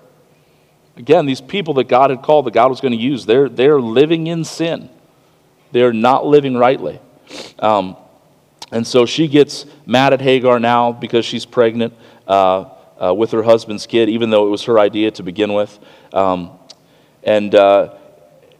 Again, 0.95 1.25
these 1.25 1.41
people 1.41 1.73
that 1.75 1.87
God 1.87 2.09
had 2.09 2.21
called, 2.21 2.45
that 2.45 2.53
God 2.53 2.69
was 2.69 2.81
going 2.81 2.91
to 2.91 3.01
use, 3.01 3.25
they're, 3.25 3.49
they're 3.49 3.81
living 3.81 4.27
in 4.27 4.43
sin. 4.43 4.89
They're 5.71 5.93
not 5.93 6.25
living 6.25 6.55
rightly. 6.55 6.99
Um, 7.57 7.95
and 8.71 8.85
so 8.85 9.05
she 9.05 9.27
gets 9.27 9.65
mad 9.85 10.13
at 10.13 10.21
Hagar 10.21 10.59
now 10.59 10.91
because 10.91 11.25
she's 11.25 11.45
pregnant 11.45 11.93
uh, 12.27 12.65
uh, 13.01 13.13
with 13.13 13.31
her 13.31 13.43
husband's 13.43 13.87
kid, 13.87 14.09
even 14.09 14.29
though 14.29 14.45
it 14.47 14.49
was 14.49 14.63
her 14.65 14.77
idea 14.77 15.09
to 15.11 15.23
begin 15.23 15.53
with. 15.53 15.79
Um, 16.11 16.51
and, 17.23 17.55
uh, 17.55 17.95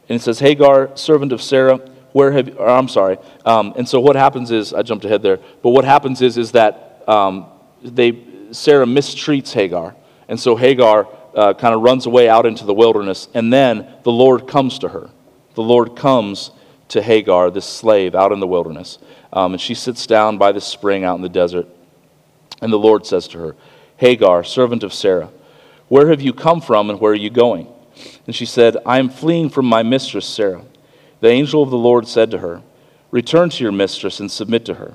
and 0.08 0.16
it 0.16 0.22
says, 0.22 0.40
Hagar, 0.40 0.96
servant 0.96 1.32
of 1.32 1.42
Sarah, 1.42 1.80
where 2.14 2.30
have 2.30 2.46
you, 2.46 2.58
I'm 2.60 2.86
sorry. 2.86 3.18
Um, 3.44 3.74
and 3.76 3.88
so 3.88 3.98
what 3.98 4.14
happens 4.14 4.52
is, 4.52 4.72
I 4.72 4.82
jumped 4.82 5.04
ahead 5.04 5.20
there, 5.20 5.40
but 5.62 5.70
what 5.70 5.84
happens 5.84 6.22
is, 6.22 6.38
is 6.38 6.52
that 6.52 7.02
um, 7.08 7.46
they, 7.82 8.22
Sarah 8.52 8.86
mistreats 8.86 9.52
Hagar. 9.52 9.96
And 10.28 10.38
so 10.38 10.54
Hagar 10.54 11.08
uh, 11.34 11.54
kind 11.54 11.74
of 11.74 11.82
runs 11.82 12.06
away 12.06 12.28
out 12.28 12.46
into 12.46 12.64
the 12.64 12.72
wilderness, 12.72 13.26
and 13.34 13.52
then 13.52 13.88
the 14.04 14.12
Lord 14.12 14.46
comes 14.46 14.78
to 14.78 14.90
her. 14.90 15.10
The 15.56 15.62
Lord 15.62 15.96
comes 15.96 16.52
to 16.90 17.02
Hagar, 17.02 17.50
this 17.50 17.66
slave, 17.66 18.14
out 18.14 18.30
in 18.30 18.38
the 18.38 18.46
wilderness. 18.46 18.98
Um, 19.32 19.54
and 19.54 19.60
she 19.60 19.74
sits 19.74 20.06
down 20.06 20.38
by 20.38 20.52
the 20.52 20.60
spring 20.60 21.02
out 21.02 21.16
in 21.16 21.22
the 21.22 21.28
desert. 21.28 21.66
And 22.62 22.72
the 22.72 22.78
Lord 22.78 23.06
says 23.06 23.26
to 23.28 23.38
her, 23.38 23.56
Hagar, 23.96 24.44
servant 24.44 24.84
of 24.84 24.94
Sarah, 24.94 25.30
where 25.88 26.10
have 26.10 26.22
you 26.22 26.32
come 26.32 26.60
from 26.60 26.90
and 26.90 27.00
where 27.00 27.10
are 27.10 27.16
you 27.16 27.30
going? 27.30 27.66
And 28.28 28.36
she 28.36 28.46
said, 28.46 28.76
I 28.86 29.00
am 29.00 29.08
fleeing 29.08 29.50
from 29.50 29.66
my 29.66 29.82
mistress, 29.82 30.26
Sarah. 30.26 30.62
The 31.24 31.30
angel 31.30 31.62
of 31.62 31.70
the 31.70 31.78
Lord 31.78 32.06
said 32.06 32.30
to 32.32 32.38
her, 32.40 32.60
Return 33.10 33.48
to 33.48 33.62
your 33.62 33.72
mistress 33.72 34.20
and 34.20 34.30
submit 34.30 34.66
to 34.66 34.74
her. 34.74 34.92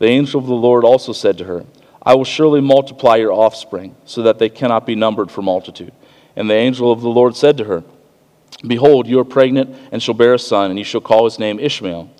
The 0.00 0.06
angel 0.06 0.38
of 0.38 0.46
the 0.46 0.52
Lord 0.52 0.84
also 0.84 1.14
said 1.14 1.38
to 1.38 1.44
her, 1.44 1.64
I 2.02 2.14
will 2.14 2.26
surely 2.26 2.60
multiply 2.60 3.16
your 3.16 3.32
offspring, 3.32 3.96
so 4.04 4.20
that 4.24 4.38
they 4.38 4.50
cannot 4.50 4.84
be 4.84 4.94
numbered 4.94 5.30
for 5.30 5.40
multitude. 5.40 5.94
And 6.36 6.50
the 6.50 6.56
angel 6.56 6.92
of 6.92 7.00
the 7.00 7.08
Lord 7.08 7.36
said 7.36 7.56
to 7.56 7.64
her, 7.64 7.84
Behold, 8.66 9.06
you 9.06 9.18
are 9.18 9.24
pregnant 9.24 9.74
and 9.90 10.02
shall 10.02 10.12
bear 10.12 10.34
a 10.34 10.38
son, 10.38 10.68
and 10.68 10.78
you 10.78 10.84
shall 10.84 11.00
call 11.00 11.24
his 11.24 11.38
name 11.38 11.58
Ishmael, 11.58 12.10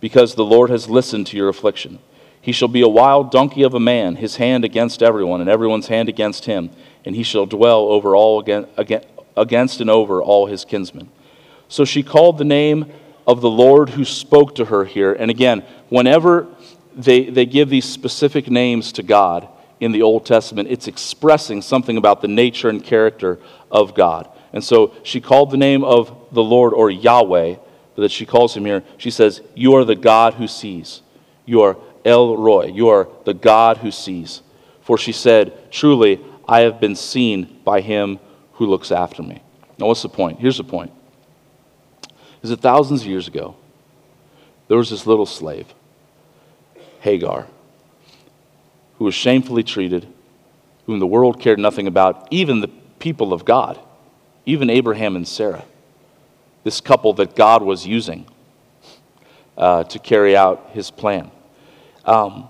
because 0.00 0.34
the 0.34 0.44
Lord 0.44 0.68
has 0.68 0.90
listened 0.90 1.28
to 1.28 1.36
your 1.38 1.48
affliction. 1.48 2.00
He 2.42 2.52
shall 2.52 2.68
be 2.68 2.82
a 2.82 2.88
wild 2.88 3.30
donkey 3.30 3.62
of 3.62 3.72
a 3.72 3.80
man, 3.80 4.16
his 4.16 4.36
hand 4.36 4.66
against 4.66 5.02
everyone, 5.02 5.40
and 5.40 5.48
everyone's 5.48 5.88
hand 5.88 6.10
against 6.10 6.44
him, 6.44 6.68
and 7.06 7.16
he 7.16 7.22
shall 7.22 7.46
dwell 7.46 7.86
over 7.88 8.14
all 8.14 8.38
against 8.38 9.80
and 9.80 9.88
over 9.88 10.22
all 10.22 10.44
his 10.44 10.66
kinsmen. 10.66 11.10
So 11.68 11.84
she 11.84 12.02
called 12.02 12.38
the 12.38 12.44
name 12.44 12.92
of 13.26 13.40
the 13.40 13.50
Lord 13.50 13.90
who 13.90 14.04
spoke 14.04 14.54
to 14.56 14.64
her 14.66 14.84
here. 14.84 15.12
And 15.12 15.30
again, 15.30 15.62
whenever 15.90 16.46
they, 16.96 17.28
they 17.28 17.46
give 17.46 17.68
these 17.68 17.84
specific 17.84 18.50
names 18.50 18.92
to 18.92 19.02
God 19.02 19.48
in 19.80 19.92
the 19.92 20.02
Old 20.02 20.26
Testament, 20.26 20.70
it's 20.70 20.88
expressing 20.88 21.62
something 21.62 21.96
about 21.96 22.22
the 22.22 22.28
nature 22.28 22.68
and 22.68 22.82
character 22.82 23.38
of 23.70 23.94
God. 23.94 24.28
And 24.52 24.64
so 24.64 24.94
she 25.02 25.20
called 25.20 25.50
the 25.50 25.58
name 25.58 25.84
of 25.84 26.28
the 26.32 26.42
Lord, 26.42 26.72
or 26.72 26.90
Yahweh, 26.90 27.56
that 27.96 28.10
she 28.10 28.24
calls 28.24 28.56
him 28.56 28.64
here. 28.64 28.82
She 28.96 29.10
says, 29.10 29.42
You 29.54 29.74
are 29.74 29.84
the 29.84 29.96
God 29.96 30.34
who 30.34 30.48
sees. 30.48 31.02
You 31.44 31.62
are 31.62 31.76
El 32.04 32.36
Roi. 32.36 32.66
You 32.66 32.88
are 32.88 33.08
the 33.24 33.34
God 33.34 33.78
who 33.78 33.90
sees. 33.90 34.42
For 34.80 34.96
she 34.96 35.12
said, 35.12 35.70
Truly, 35.70 36.24
I 36.48 36.60
have 36.60 36.80
been 36.80 36.96
seen 36.96 37.60
by 37.64 37.80
him 37.80 38.20
who 38.54 38.66
looks 38.66 38.90
after 38.90 39.22
me. 39.22 39.42
Now, 39.78 39.86
what's 39.86 40.02
the 40.02 40.08
point? 40.08 40.40
Here's 40.40 40.56
the 40.56 40.64
point. 40.64 40.92
Is 42.42 42.50
that 42.50 42.60
thousands 42.60 43.02
of 43.02 43.08
years 43.08 43.28
ago, 43.28 43.56
there 44.68 44.76
was 44.76 44.90
this 44.90 45.06
little 45.06 45.26
slave, 45.26 45.66
Hagar, 47.00 47.46
who 48.98 49.04
was 49.04 49.14
shamefully 49.14 49.62
treated, 49.62 50.06
whom 50.86 50.98
the 50.98 51.06
world 51.06 51.40
cared 51.40 51.58
nothing 51.58 51.86
about, 51.86 52.28
even 52.30 52.60
the 52.60 52.68
people 52.98 53.32
of 53.32 53.44
God, 53.44 53.78
even 54.46 54.70
Abraham 54.70 55.16
and 55.16 55.26
Sarah, 55.26 55.64
this 56.64 56.80
couple 56.80 57.12
that 57.14 57.34
God 57.34 57.62
was 57.62 57.86
using 57.86 58.26
uh, 59.56 59.84
to 59.84 59.98
carry 59.98 60.36
out 60.36 60.70
his 60.72 60.90
plan. 60.90 61.30
Um, 62.04 62.48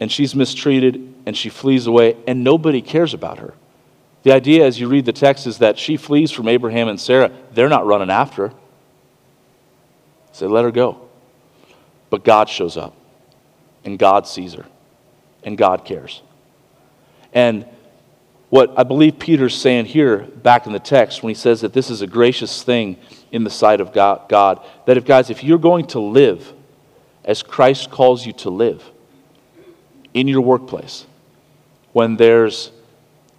and 0.00 0.10
she's 0.10 0.34
mistreated 0.34 1.14
and 1.26 1.36
she 1.36 1.48
flees 1.48 1.86
away, 1.86 2.16
and 2.26 2.44
nobody 2.44 2.82
cares 2.82 3.14
about 3.14 3.38
her. 3.38 3.54
The 4.24 4.32
idea, 4.32 4.66
as 4.66 4.80
you 4.80 4.88
read 4.88 5.04
the 5.04 5.12
text, 5.12 5.46
is 5.46 5.58
that 5.58 5.78
she 5.78 5.96
flees 5.96 6.30
from 6.30 6.48
Abraham 6.48 6.88
and 6.88 7.00
Sarah. 7.00 7.30
They're 7.52 7.68
not 7.68 7.86
running 7.86 8.10
after 8.10 8.48
her. 8.48 8.54
Say, 10.34 10.46
let 10.46 10.64
her 10.64 10.72
go. 10.72 11.00
But 12.10 12.24
God 12.24 12.48
shows 12.48 12.76
up, 12.76 12.96
and 13.84 13.96
God 13.98 14.26
sees 14.26 14.54
her, 14.54 14.66
and 15.44 15.56
God 15.56 15.84
cares. 15.84 16.22
And 17.32 17.64
what 18.50 18.76
I 18.76 18.82
believe 18.82 19.20
Peter's 19.20 19.56
saying 19.56 19.86
here 19.86 20.18
back 20.18 20.66
in 20.66 20.72
the 20.72 20.80
text 20.80 21.22
when 21.22 21.30
he 21.30 21.34
says 21.34 21.60
that 21.60 21.72
this 21.72 21.88
is 21.88 22.02
a 22.02 22.06
gracious 22.08 22.64
thing 22.64 22.96
in 23.30 23.44
the 23.44 23.50
sight 23.50 23.80
of 23.80 23.92
God, 23.92 24.28
God 24.28 24.60
that 24.86 24.96
if, 24.96 25.04
guys, 25.04 25.30
if 25.30 25.44
you're 25.44 25.56
going 25.56 25.86
to 25.88 26.00
live 26.00 26.52
as 27.24 27.42
Christ 27.42 27.92
calls 27.92 28.26
you 28.26 28.32
to 28.34 28.50
live 28.50 28.82
in 30.14 30.26
your 30.26 30.40
workplace, 30.40 31.06
when 31.92 32.16
there's 32.16 32.72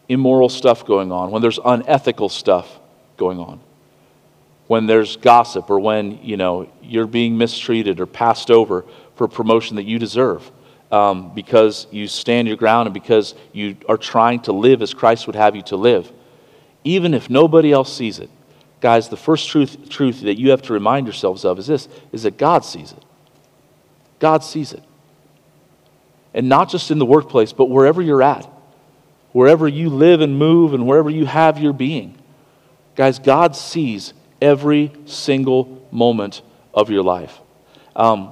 immoral 0.08 0.48
stuff 0.48 0.86
going 0.86 1.12
on, 1.12 1.30
when 1.30 1.42
there's 1.42 1.60
unethical 1.64 2.30
stuff 2.30 2.80
going 3.18 3.38
on, 3.38 3.60
when 4.68 4.88
there's 4.88 5.18
gossip 5.18 5.70
or 5.70 5.80
when 5.80 6.24
you 6.24 6.38
know 6.38 6.70
you're 6.82 7.08
being 7.08 7.38
mistreated 7.38 8.00
or 8.00 8.06
passed 8.06 8.50
over 8.50 8.86
for 9.16 9.28
promotion 9.28 9.76
that 9.76 9.84
you 9.84 10.00
deserve 10.00 10.52
um, 10.92 11.34
because 11.34 11.88
you 11.92 12.08
stand 12.08 12.48
your 12.48 12.58
ground 12.58 12.88
and 12.88 12.94
because 12.94 13.36
you 13.54 13.78
are 13.90 13.98
trying 13.98 14.40
to 14.42 14.52
live 14.52 14.82
as 14.82 14.94
Christ 14.94 15.28
would 15.28 15.36
have 15.36 15.56
you 15.56 15.62
to 15.64 15.76
live, 15.76 16.12
even 16.84 17.14
if 17.14 17.30
nobody 17.30 17.72
else 17.72 17.96
sees 17.96 18.20
it. 18.20 18.30
Guys, 18.82 19.10
the 19.10 19.18
first 19.18 19.50
truth, 19.50 19.90
truth 19.90 20.22
that 20.22 20.38
you 20.38 20.52
have 20.52 20.62
to 20.64 20.74
remind 20.74 21.08
yourselves 21.08 21.44
of 21.44 21.58
is 21.60 21.68
this 21.68 21.88
is 22.12 22.24
that 22.24 22.38
God 22.38 22.64
sees 22.64 22.92
it. 22.92 23.04
God 24.20 24.44
sees 24.44 24.74
it. 24.74 24.84
And 26.34 26.50
not 26.50 26.70
just 26.70 26.92
in 26.92 27.00
the 27.00 27.06
workplace, 27.06 27.54
but 27.54 27.66
wherever 27.66 28.02
you're 28.02 28.22
at, 28.22 28.46
wherever 29.32 29.68
you 29.68 29.90
live 29.90 30.22
and 30.22 30.38
move, 30.38 30.74
and 30.74 30.86
wherever 30.86 31.10
you 31.10 31.26
have 31.26 31.58
your 31.58 31.74
being. 31.74 32.18
Guys, 32.96 33.20
God 33.20 33.56
sees 33.56 34.14
every 34.46 34.92
single 35.06 35.88
moment 35.92 36.42
of 36.74 36.90
your 36.90 37.04
life. 37.04 37.40
Um, 37.96 38.32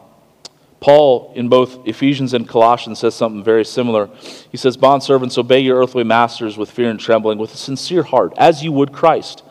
Paul, 0.80 1.34
in 1.36 1.50
both 1.50 1.88
Ephesians 1.88 2.34
and 2.34 2.48
Colossians, 2.48 3.00
says 3.00 3.16
something 3.16 3.44
very 3.44 3.66
similar. 3.66 4.10
He 4.52 4.58
says, 4.58 4.78
Bondservants, 4.78 5.38
obey 5.38 5.62
your 5.62 5.82
earthly 5.82 6.04
masters 6.04 6.58
with 6.58 6.70
fear 6.70 6.90
and 6.90 7.00
trembling, 7.00 7.38
with 7.38 7.54
a 7.54 7.58
sincere 7.58 8.04
heart, 8.04 8.34
as 8.38 8.64
you 8.64 8.72
would 8.72 8.92
Christ 8.92 9.44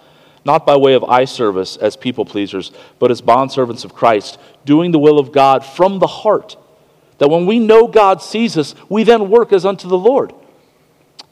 not 0.44 0.66
by 0.66 0.76
way 0.76 0.94
of 0.94 1.04
eye 1.04 1.24
service 1.24 1.76
as 1.76 1.96
people 1.96 2.24
pleasers, 2.24 2.72
but 2.98 3.10
as 3.10 3.22
bondservants 3.22 3.84
of 3.84 3.94
Christ, 3.94 4.38
doing 4.64 4.90
the 4.90 4.98
will 4.98 5.18
of 5.18 5.32
God 5.32 5.64
from 5.64 5.98
the 5.98 6.06
heart. 6.06 6.56
That 7.18 7.28
when 7.28 7.46
we 7.46 7.58
know 7.58 7.86
God 7.86 8.22
sees 8.22 8.58
us, 8.58 8.74
we 8.88 9.04
then 9.04 9.30
work 9.30 9.52
as 9.52 9.64
unto 9.64 9.88
the 9.88 9.98
Lord, 9.98 10.32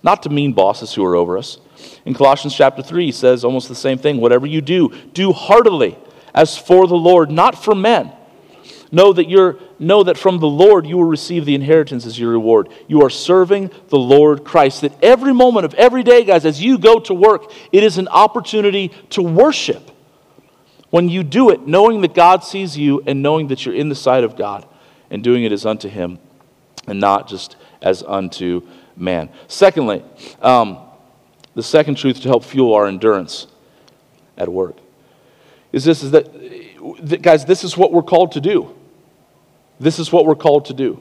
not 0.03 0.23
to 0.23 0.29
mean 0.29 0.53
bosses 0.53 0.95
who 0.95 1.05
are 1.05 1.16
over 1.16 1.37
us. 1.37 1.59
In 2.05 2.14
Colossians 2.14 2.55
chapter 2.55 2.83
3, 2.83 3.07
he 3.07 3.12
says 3.12 3.45
almost 3.45 3.69
the 3.69 3.75
same 3.75 3.99
thing 3.99 4.19
whatever 4.19 4.47
you 4.47 4.61
do, 4.61 4.93
do 5.12 5.33
heartily 5.33 5.97
as 6.35 6.57
for 6.57 6.87
the 6.87 6.97
Lord, 6.97 7.31
not 7.31 7.62
for 7.62 7.75
men. 7.75 8.12
Know 8.93 9.12
that, 9.12 9.29
you're, 9.29 9.59
know 9.79 10.03
that 10.03 10.19
from 10.19 10.38
the 10.38 10.49
Lord 10.49 10.85
you 10.85 10.97
will 10.97 11.05
receive 11.05 11.45
the 11.45 11.55
inheritance 11.55 12.05
as 12.07 12.19
your 12.19 12.31
reward. 12.31 12.69
You 12.88 13.03
are 13.03 13.11
serving 13.11 13.71
the 13.88 13.99
Lord 13.99 14.45
Christ. 14.45 14.81
That 14.81 14.93
every 15.03 15.33
moment 15.33 15.64
of 15.64 15.75
every 15.75 16.03
day, 16.03 16.25
guys, 16.25 16.45
as 16.45 16.61
you 16.61 16.77
go 16.77 16.99
to 17.01 17.14
work, 17.14 17.53
it 17.71 17.85
is 17.85 17.99
an 17.99 18.09
opportunity 18.09 18.88
to 19.11 19.23
worship. 19.23 19.90
When 20.90 21.09
you 21.09 21.23
do 21.23 21.51
it, 21.51 21.69
knowing 21.69 22.01
that 22.01 22.14
God 22.14 22.43
sees 22.43 22.77
you 22.77 23.01
and 23.07 23.23
knowing 23.23 23.47
that 23.49 23.64
you're 23.64 23.77
in 23.77 23.88
the 23.88 23.95
sight 23.95 24.25
of 24.25 24.37
God 24.37 24.66
and 25.09 25.23
doing 25.23 25.45
it 25.45 25.53
as 25.53 25.64
unto 25.64 25.88
Him 25.88 26.19
and 26.88 26.99
not 26.99 27.29
just 27.29 27.57
as 27.81 28.03
unto 28.03 28.66
man. 28.97 29.31
Secondly, 29.47 30.03
um, 30.43 30.79
the 31.55 31.63
second 31.63 31.97
truth 31.97 32.21
to 32.23 32.29
help 32.29 32.45
fuel 32.45 32.75
our 32.75 32.87
endurance 32.87 33.47
at 34.37 34.49
work 34.49 34.77
is 35.73 35.85
this 35.85 36.03
is 36.03 36.11
that, 36.11 37.23
guys, 37.23 37.45
this 37.45 37.65
is 37.65 37.77
what 37.77 37.93
we're 37.93 38.03
called 38.03 38.33
to 38.33 38.41
do. 38.41 38.75
This 39.79 39.99
is 39.99 40.13
what 40.13 40.27
we're 40.27 40.35
called 40.35 40.67
to 40.67 40.75
do. 40.75 41.01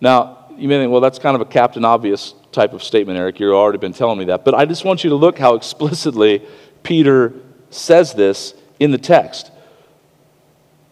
Now, 0.00 0.46
you 0.56 0.68
may 0.68 0.78
think, 0.78 0.90
well, 0.90 1.00
that's 1.00 1.18
kind 1.18 1.34
of 1.34 1.40
a 1.40 1.46
Captain 1.46 1.84
Obvious 1.84 2.34
type 2.52 2.72
of 2.72 2.82
statement, 2.82 3.18
Eric. 3.18 3.40
You've 3.40 3.54
already 3.54 3.78
been 3.78 3.92
telling 3.92 4.18
me 4.18 4.26
that. 4.26 4.44
But 4.44 4.54
I 4.54 4.64
just 4.64 4.84
want 4.84 5.04
you 5.04 5.10
to 5.10 5.16
look 5.16 5.38
how 5.38 5.54
explicitly 5.54 6.46
Peter 6.82 7.32
says 7.70 8.12
this 8.12 8.54
in 8.78 8.90
the 8.90 8.98
text. 8.98 9.50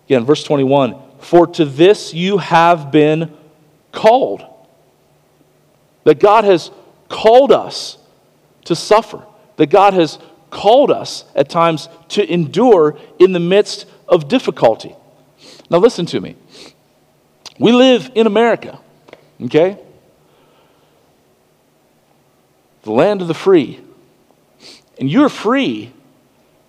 Again, 0.06 0.24
verse 0.24 0.44
21 0.44 0.96
For 1.18 1.46
to 1.48 1.64
this 1.64 2.14
you 2.14 2.38
have 2.38 2.90
been 2.90 3.36
called. 3.92 4.44
That 6.04 6.20
God 6.20 6.44
has 6.44 6.70
called 7.08 7.52
us 7.52 7.97
to 8.68 8.76
suffer, 8.76 9.24
that 9.56 9.66
God 9.70 9.94
has 9.94 10.18
called 10.50 10.90
us 10.90 11.24
at 11.34 11.48
times 11.48 11.88
to 12.10 12.32
endure 12.32 12.98
in 13.18 13.32
the 13.32 13.40
midst 13.40 13.86
of 14.08 14.28
difficulty. 14.28 14.94
Now, 15.68 15.78
listen 15.78 16.06
to 16.06 16.20
me. 16.20 16.36
We 17.58 17.72
live 17.72 18.10
in 18.14 18.26
America, 18.26 18.78
okay? 19.42 19.78
The 22.82 22.92
land 22.92 23.20
of 23.20 23.28
the 23.28 23.34
free. 23.34 23.80
And 24.98 25.10
you're 25.10 25.28
free, 25.28 25.92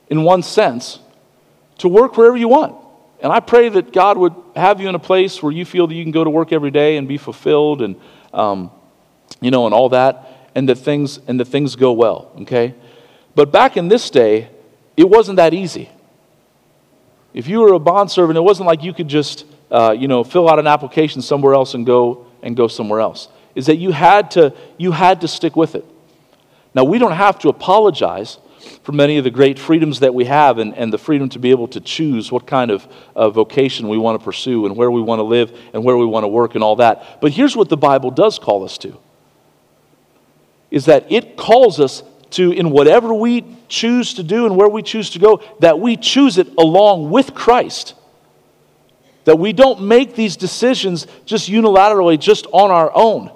in 0.10 0.24
one 0.24 0.44
sense, 0.44 1.00
to 1.78 1.88
work 1.88 2.18
wherever 2.18 2.36
you 2.36 2.48
want. 2.48 2.76
And 3.22 3.32
I 3.32 3.40
pray 3.40 3.70
that 3.70 3.94
God 3.94 4.18
would 4.18 4.34
have 4.56 4.82
you 4.82 4.90
in 4.90 4.96
a 4.96 5.00
place 5.00 5.44
where 5.44 5.52
you 5.52 5.66
feel 5.66 5.88
that 5.88 5.94
you 5.94 6.04
can 6.04 6.12
go 6.12 6.24
to 6.24 6.30
work 6.30 6.52
every 6.52 6.72
day 6.72 6.98
and 6.98 7.08
be 7.08 7.18
fulfilled 7.18 7.82
and, 7.82 7.96
um, 8.34 8.72
you 9.42 9.52
know, 9.52 9.66
and 9.66 9.74
all 9.74 9.90
that, 9.90 10.39
and 10.56 10.68
that 10.70 10.76
things, 10.76 11.20
and 11.28 11.40
that 11.40 11.46
things 11.46 11.76
go 11.76 11.92
well, 11.92 12.32
okay? 12.42 12.76
But 13.36 13.52
back 13.52 13.78
in 13.78 13.88
this 13.88 14.10
day, 14.10 14.50
it 14.98 15.10
wasn't 15.10 15.38
that 15.38 15.54
easy. 15.54 15.90
If 17.34 17.48
you 17.48 17.60
were 17.60 17.74
a 17.74 17.80
bondservant, 17.80 18.38
it 18.38 18.42
wasn't 18.42 18.68
like 18.68 18.84
you 18.84 18.94
could 18.94 19.08
just 19.08 19.46
uh, 19.72 19.96
you 19.98 20.08
know, 20.08 20.24
fill 20.24 20.50
out 20.50 20.60
an 20.60 20.68
application 20.68 21.22
somewhere 21.22 21.54
else 21.54 21.74
and 21.74 21.86
go 21.86 22.26
and 22.42 22.56
go 22.56 22.68
somewhere 22.68 23.00
else. 23.00 23.28
Is 23.56 23.68
that 23.68 23.78
you 23.78 23.92
had 23.92 24.32
to 24.32 24.54
you 24.78 24.92
had 24.92 25.22
to 25.22 25.28
stick 25.28 25.56
with 25.56 25.76
it. 25.76 25.86
Now 26.74 26.84
we 26.84 26.98
don't 26.98 27.12
have 27.12 27.40
to 27.40 27.50
apologize 27.50 28.38
for 28.84 28.92
many 28.92 29.18
of 29.18 29.24
the 29.24 29.32
great 29.32 29.58
freedoms 29.58 30.02
that 30.02 30.14
we 30.14 30.26
have 30.26 30.58
and, 30.58 30.76
and 30.76 30.92
the 30.92 30.98
freedom 30.98 31.30
to 31.30 31.40
be 31.40 31.52
able 31.52 31.68
to 31.70 31.80
choose 31.80 32.32
what 32.32 32.46
kind 32.46 32.72
of 32.72 32.88
uh, 33.16 33.30
vocation 33.30 33.88
we 33.88 33.98
want 33.98 34.20
to 34.20 34.24
pursue 34.24 34.66
and 34.66 34.76
where 34.76 34.92
we 34.92 35.02
want 35.02 35.20
to 35.20 35.24
live 35.24 35.58
and 35.74 35.84
where 35.84 35.98
we 35.98 36.06
want 36.06 36.24
to 36.24 36.28
work 36.28 36.56
and 36.56 36.64
all 36.64 36.76
that. 36.76 37.22
But 37.22 37.32
here's 37.32 37.56
what 37.56 37.70
the 37.70 37.78
Bible 37.78 38.12
does 38.12 38.38
call 38.38 38.64
us 38.64 38.78
to 38.80 38.98
is 40.72 40.86
that 40.86 41.12
it 41.12 41.36
calls 41.36 41.80
us 41.80 42.04
to, 42.32 42.52
in 42.52 42.70
whatever 42.72 43.14
we 43.14 43.58
choose 43.68 44.14
to 44.16 44.24
do 44.24 44.46
and 44.46 44.56
where 44.56 44.70
we 44.70 44.82
choose 44.82 45.10
to 45.12 45.20
go, 45.20 45.42
that 45.60 45.80
we 45.80 45.98
choose 45.98 46.38
it 46.38 46.48
along 46.58 47.10
with 47.10 47.34
Christ. 47.34 47.96
That 49.26 49.38
we 49.38 49.54
don't 49.54 49.82
make 49.82 50.16
these 50.16 50.38
decisions 50.38 51.08
just 51.26 51.50
unilaterally, 51.50 52.20
just 52.20 52.46
on 52.52 52.72
our 52.72 52.92
own. 52.94 53.32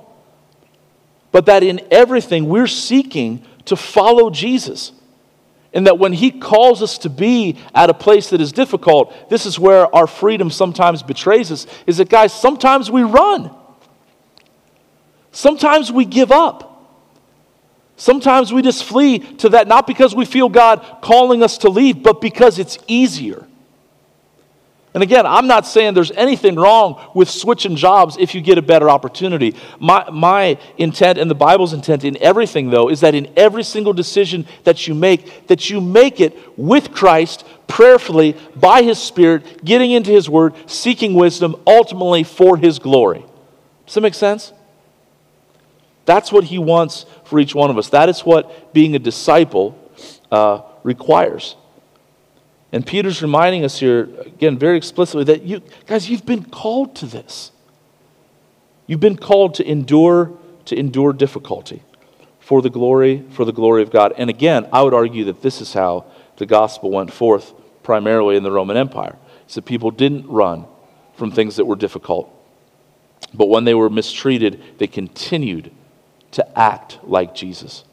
But 1.32 1.48
that 1.48 1.64
in 1.64 1.82
everything 1.92 2.48
we're 2.48 2.68
seeking 2.68 3.46
to 3.66 3.76
follow 3.76 4.30
Jesus. 4.30 4.92
And 5.74 5.88
that 5.88 5.98
when 5.98 6.14
He 6.14 6.30
calls 6.30 6.84
us 6.84 7.00
to 7.00 7.10
be 7.10 7.58
at 7.74 7.90
a 7.90 7.96
place 7.96 8.30
that 8.30 8.42
is 8.42 8.52
difficult, 8.52 9.30
this 9.30 9.48
is 9.48 9.58
where 9.58 9.94
our 9.94 10.06
freedom 10.06 10.52
sometimes 10.52 11.02
betrays 11.02 11.52
us. 11.52 11.66
Is 11.88 11.98
that, 11.98 12.10
guys, 12.10 12.32
sometimes 12.32 12.92
we 12.92 13.02
run, 13.02 13.54
sometimes 15.32 15.92
we 15.92 16.06
give 16.06 16.32
up. 16.32 16.73
Sometimes 17.96 18.52
we 18.52 18.62
just 18.62 18.84
flee 18.84 19.20
to 19.20 19.50
that, 19.50 19.68
not 19.68 19.86
because 19.88 20.16
we 20.16 20.26
feel 20.26 20.50
God 20.50 21.00
calling 21.02 21.44
us 21.44 21.60
to 21.60 21.70
leave, 21.70 22.02
but 22.02 22.22
because 22.22 22.60
it's 22.60 22.78
easier. 22.88 23.46
And 24.94 25.02
again, 25.02 25.26
I'm 25.26 25.48
not 25.48 25.66
saying 25.66 25.96
there's 25.96 26.12
anything 26.12 26.56
wrong 26.56 27.04
with 27.16 27.28
switching 27.28 27.76
jobs 27.76 28.16
if 28.20 28.36
you 28.36 28.42
get 28.42 28.60
a 28.60 28.62
better 28.62 28.92
opportunity. 28.92 29.56
My, 29.80 30.08
my 30.12 30.60
intent 30.78 31.18
and 31.18 31.32
the 31.32 31.36
Bible's 31.36 31.74
intent 31.74 32.04
in 32.04 32.16
everything, 32.22 32.70
though, 32.70 32.90
is 32.90 33.00
that 33.00 33.16
in 33.16 33.32
every 33.36 33.64
single 33.64 33.94
decision 33.94 34.46
that 34.66 34.88
you 34.88 34.94
make, 34.94 35.48
that 35.48 35.70
you 35.72 35.82
make 35.82 36.20
it 36.20 36.38
with 36.60 36.92
Christ, 36.92 37.44
prayerfully, 37.68 38.38
by 38.56 38.84
His 38.84 39.00
Spirit, 39.00 39.66
getting 39.66 39.90
into 39.90 40.12
His 40.12 40.30
Word, 40.30 40.54
seeking 40.68 41.16
wisdom, 41.16 41.56
ultimately 41.66 42.24
for 42.24 42.56
His 42.56 42.78
glory. 42.78 43.26
Does 43.88 43.96
that 43.96 44.02
make 44.02 44.14
sense? 44.14 44.54
That's 46.06 46.32
what 46.32 46.46
He 46.46 46.60
wants 46.60 47.06
for 47.26 47.40
each 47.40 47.56
one 47.56 47.70
of 47.70 47.78
us. 47.78 47.90
That 47.90 48.10
is 48.10 48.22
what 48.22 48.74
being 48.74 48.96
a 48.96 49.00
disciple 49.00 49.78
uh, 50.32 50.62
requires. 50.84 51.56
And 52.72 52.86
Peter's 52.86 53.22
reminding 53.22 53.64
us 53.64 53.80
here, 53.80 54.10
again, 54.26 54.58
very 54.58 54.78
explicitly, 54.78 55.24
that 55.26 55.44
you, 55.44 55.62
guys, 55.86 56.10
you've 56.10 56.26
been 56.26 56.44
called 56.44 56.96
to 56.98 57.06
this. 57.06 57.52
You've 58.88 59.00
been 59.00 59.16
called 59.16 59.54
to 59.56 59.70
endure, 59.70 60.38
to 60.66 60.76
endure 60.76 61.14
difficulty 61.14 61.84
for 62.40 62.62
the 62.62 62.70
glory, 62.70 63.24
for 63.30 63.46
the 63.46 63.54
glory 63.54 63.84
of 63.84 63.92
God. 63.92 64.14
And 64.18 64.30
again, 64.30 64.68
I 64.74 64.82
would 64.82 64.94
argue 64.94 65.24
that 65.26 65.42
this 65.42 65.62
is 65.62 65.74
how 65.74 66.06
the 66.38 66.46
gospel 66.46 66.90
went 66.90 67.14
forth 67.14 67.54
primarily 67.84 68.36
in 68.36 68.44
the 68.44 68.52
Roman 68.52 68.76
Empire. 68.76 69.18
So 69.48 69.62
people 69.62 69.92
didn't 69.92 70.28
run 70.28 70.66
from 71.16 71.32
things 71.32 71.58
that 71.58 71.66
were 71.66 71.76
difficult. 71.76 72.30
But 73.34 73.50
when 73.50 73.66
they 73.66 73.74
were 73.74 73.90
mistreated, 73.90 74.62
they 74.80 74.88
continued 74.88 75.72
to 76.34 76.60
act 76.60 77.00
like 77.04 77.34
Jesus 77.34 77.84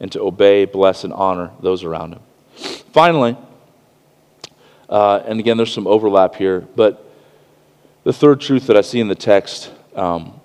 and 0.00 0.10
to 0.12 0.20
obey, 0.20 0.64
bless, 0.64 1.04
and 1.04 1.12
honor 1.12 1.52
those 1.60 1.84
around 1.84 2.12
him. 2.12 2.20
Finally, 2.92 3.36
uh, 4.88 5.22
and 5.26 5.40
again, 5.40 5.56
there's 5.56 5.72
some 5.72 5.86
overlap 5.86 6.34
here. 6.34 6.60
But 6.60 7.04
the 8.04 8.12
third 8.12 8.40
truth 8.40 8.66
that 8.66 8.76
I 8.76 8.82
see 8.82 9.00
in 9.00 9.08
the 9.08 9.14
text 9.14 9.72
um, 9.94 10.40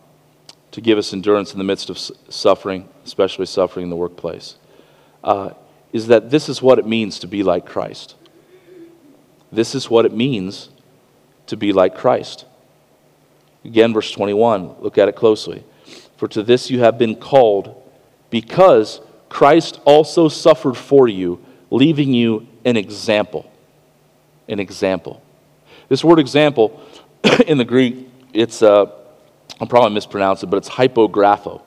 to 0.72 0.82
give 0.82 0.98
us 0.98 1.14
endurance 1.14 1.52
in 1.52 1.58
the 1.58 1.64
midst 1.64 1.90
of 1.90 1.98
suffering, 1.98 2.88
especially 3.06 3.46
suffering 3.46 3.86
in 3.86 3.90
the 3.90 3.96
workplace, 3.96 4.56
uh, 5.24 5.52
is 5.94 6.08
that 6.08 6.30
this 6.30 6.50
is 6.50 6.62
what 6.62 6.80
it 6.80 6.86
means 6.86 7.20
to 7.20 7.28
be 7.28 7.44
like 7.44 7.66
Christ. 7.66 8.16
This 9.52 9.76
is 9.76 9.90
what 9.90 10.06
it 10.06 10.14
means 10.14 10.70
to 11.48 11.58
be 11.58 11.74
like 11.74 11.96
Christ. 11.96 12.46
Again, 13.66 13.94
verse 13.94 14.12
21, 14.12 14.78
look 14.80 14.98
at 14.98 15.10
it 15.10 15.16
closely. 15.16 15.64
For 16.22 16.28
to 16.28 16.44
this 16.44 16.70
you 16.70 16.82
have 16.82 17.00
been 17.00 17.16
called, 17.16 17.82
because 18.30 19.02
Christ 19.28 19.80
also 19.86 20.30
suffered 20.30 20.78
for 20.78 21.08
you, 21.08 21.44
leaving 21.72 22.14
you 22.14 22.46
an 22.64 22.78
example 22.78 23.52
an 24.48 24.60
example. 24.60 25.20
This 25.90 26.04
word 26.04 26.20
example 26.20 26.80
in 27.48 27.58
the 27.58 27.66
Greek, 27.66 28.08
it's, 28.34 28.62
uh, 28.62 28.86
I'll 29.60 29.66
probably 29.66 29.96
mispronounce 29.96 30.44
it, 30.44 30.46
but 30.46 30.58
it's 30.58 30.70
hypographo. 30.70 31.64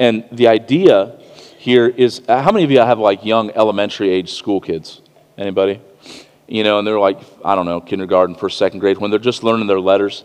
And 0.00 0.24
the 0.32 0.48
idea 0.48 1.16
here 1.58 1.86
is 1.86 2.20
uh, 2.26 2.42
how 2.42 2.50
many 2.50 2.64
of 2.64 2.72
you 2.72 2.80
have 2.80 2.98
like 2.98 3.24
young 3.24 3.52
elementary 3.52 4.10
age 4.10 4.32
school 4.32 4.60
kids? 4.60 5.02
Anybody? 5.38 5.80
You 6.48 6.64
know, 6.64 6.80
and 6.80 6.88
they're 6.88 6.98
like, 6.98 7.20
I 7.44 7.54
don't 7.54 7.66
know, 7.66 7.80
kindergarten, 7.80 8.34
first, 8.34 8.58
second 8.58 8.80
grade, 8.80 8.98
when 8.98 9.12
they're 9.12 9.20
just 9.20 9.44
learning 9.44 9.68
their 9.68 9.78
letters. 9.78 10.24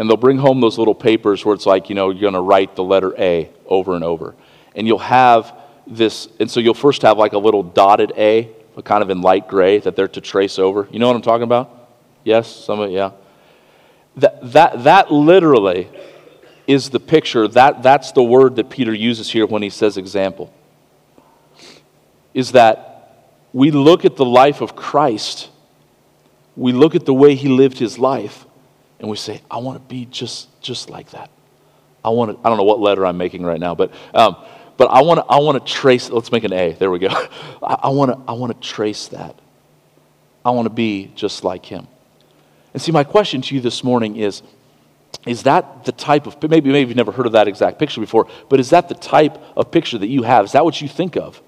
And 0.00 0.08
they'll 0.08 0.16
bring 0.16 0.38
home 0.38 0.62
those 0.62 0.78
little 0.78 0.94
papers 0.94 1.44
where 1.44 1.54
it's 1.54 1.66
like, 1.66 1.90
you 1.90 1.94
know, 1.94 2.08
you're 2.08 2.22
going 2.22 2.32
to 2.32 2.40
write 2.40 2.74
the 2.74 2.82
letter 2.82 3.14
A 3.18 3.50
over 3.66 3.94
and 3.94 4.02
over. 4.02 4.34
And 4.74 4.86
you'll 4.86 4.98
have 4.98 5.54
this, 5.86 6.26
and 6.40 6.50
so 6.50 6.58
you'll 6.58 6.72
first 6.72 7.02
have 7.02 7.18
like 7.18 7.34
a 7.34 7.38
little 7.38 7.62
dotted 7.62 8.14
A, 8.16 8.48
kind 8.82 9.02
of 9.02 9.10
in 9.10 9.20
light 9.20 9.46
gray 9.46 9.76
that 9.76 9.96
they're 9.96 10.08
to 10.08 10.22
trace 10.22 10.58
over. 10.58 10.88
You 10.90 11.00
know 11.00 11.06
what 11.06 11.16
I'm 11.16 11.20
talking 11.20 11.42
about? 11.42 11.90
Yes, 12.24 12.48
some 12.48 12.80
of 12.80 12.90
yeah. 12.90 13.10
That 14.16 14.52
that 14.52 14.84
that 14.84 15.12
literally 15.12 15.90
is 16.66 16.88
the 16.88 16.98
picture. 16.98 17.46
That 17.46 17.82
that's 17.82 18.12
the 18.12 18.22
word 18.22 18.56
that 18.56 18.70
Peter 18.70 18.94
uses 18.94 19.30
here 19.30 19.44
when 19.44 19.60
he 19.60 19.68
says 19.68 19.98
example. 19.98 20.50
Is 22.32 22.52
that 22.52 23.28
we 23.52 23.70
look 23.70 24.06
at 24.06 24.16
the 24.16 24.24
life 24.24 24.62
of 24.62 24.74
Christ, 24.74 25.50
we 26.56 26.72
look 26.72 26.94
at 26.94 27.04
the 27.04 27.12
way 27.12 27.34
he 27.34 27.48
lived 27.48 27.78
his 27.78 27.98
life, 27.98 28.46
and 29.00 29.08
we 29.08 29.16
say, 29.16 29.40
I 29.50 29.58
want 29.58 29.82
to 29.82 29.88
be 29.88 30.04
just, 30.04 30.48
just 30.60 30.90
like 30.90 31.10
that. 31.10 31.30
I 32.04 32.10
want 32.10 32.32
to, 32.32 32.46
I 32.46 32.48
don't 32.48 32.58
know 32.58 32.64
what 32.64 32.80
letter 32.80 33.04
I'm 33.04 33.16
making 33.16 33.44
right 33.44 33.58
now, 33.58 33.74
but, 33.74 33.92
um, 34.14 34.36
but 34.76 34.90
I 34.90 35.02
want 35.02 35.18
to, 35.20 35.26
I 35.26 35.38
want 35.38 35.64
to 35.64 35.72
trace, 35.72 36.10
let's 36.10 36.30
make 36.30 36.44
an 36.44 36.52
A. 36.52 36.72
There 36.72 36.90
we 36.90 36.98
go. 36.98 37.08
I, 37.62 37.78
I 37.82 37.88
want 37.88 38.12
to, 38.12 38.30
I 38.30 38.34
want 38.34 38.54
to 38.54 38.68
trace 38.68 39.08
that. 39.08 39.38
I 40.44 40.50
want 40.50 40.66
to 40.66 40.70
be 40.70 41.12
just 41.14 41.44
like 41.44 41.64
him. 41.64 41.86
And 42.72 42.80
see, 42.80 42.92
my 42.92 43.04
question 43.04 43.42
to 43.42 43.54
you 43.54 43.60
this 43.60 43.82
morning 43.82 44.16
is, 44.16 44.42
is 45.26 45.42
that 45.42 45.84
the 45.84 45.92
type 45.92 46.26
of, 46.26 46.40
maybe, 46.42 46.70
maybe 46.70 46.88
you've 46.88 46.96
never 46.96 47.12
heard 47.12 47.26
of 47.26 47.32
that 47.32 47.48
exact 47.48 47.78
picture 47.78 48.00
before, 48.00 48.26
but 48.48 48.60
is 48.60 48.70
that 48.70 48.88
the 48.88 48.94
type 48.94 49.38
of 49.56 49.70
picture 49.70 49.98
that 49.98 50.08
you 50.08 50.22
have? 50.22 50.44
Is 50.44 50.52
that 50.52 50.64
what 50.64 50.80
you 50.80 50.88
think 50.88 51.16
of 51.16 51.42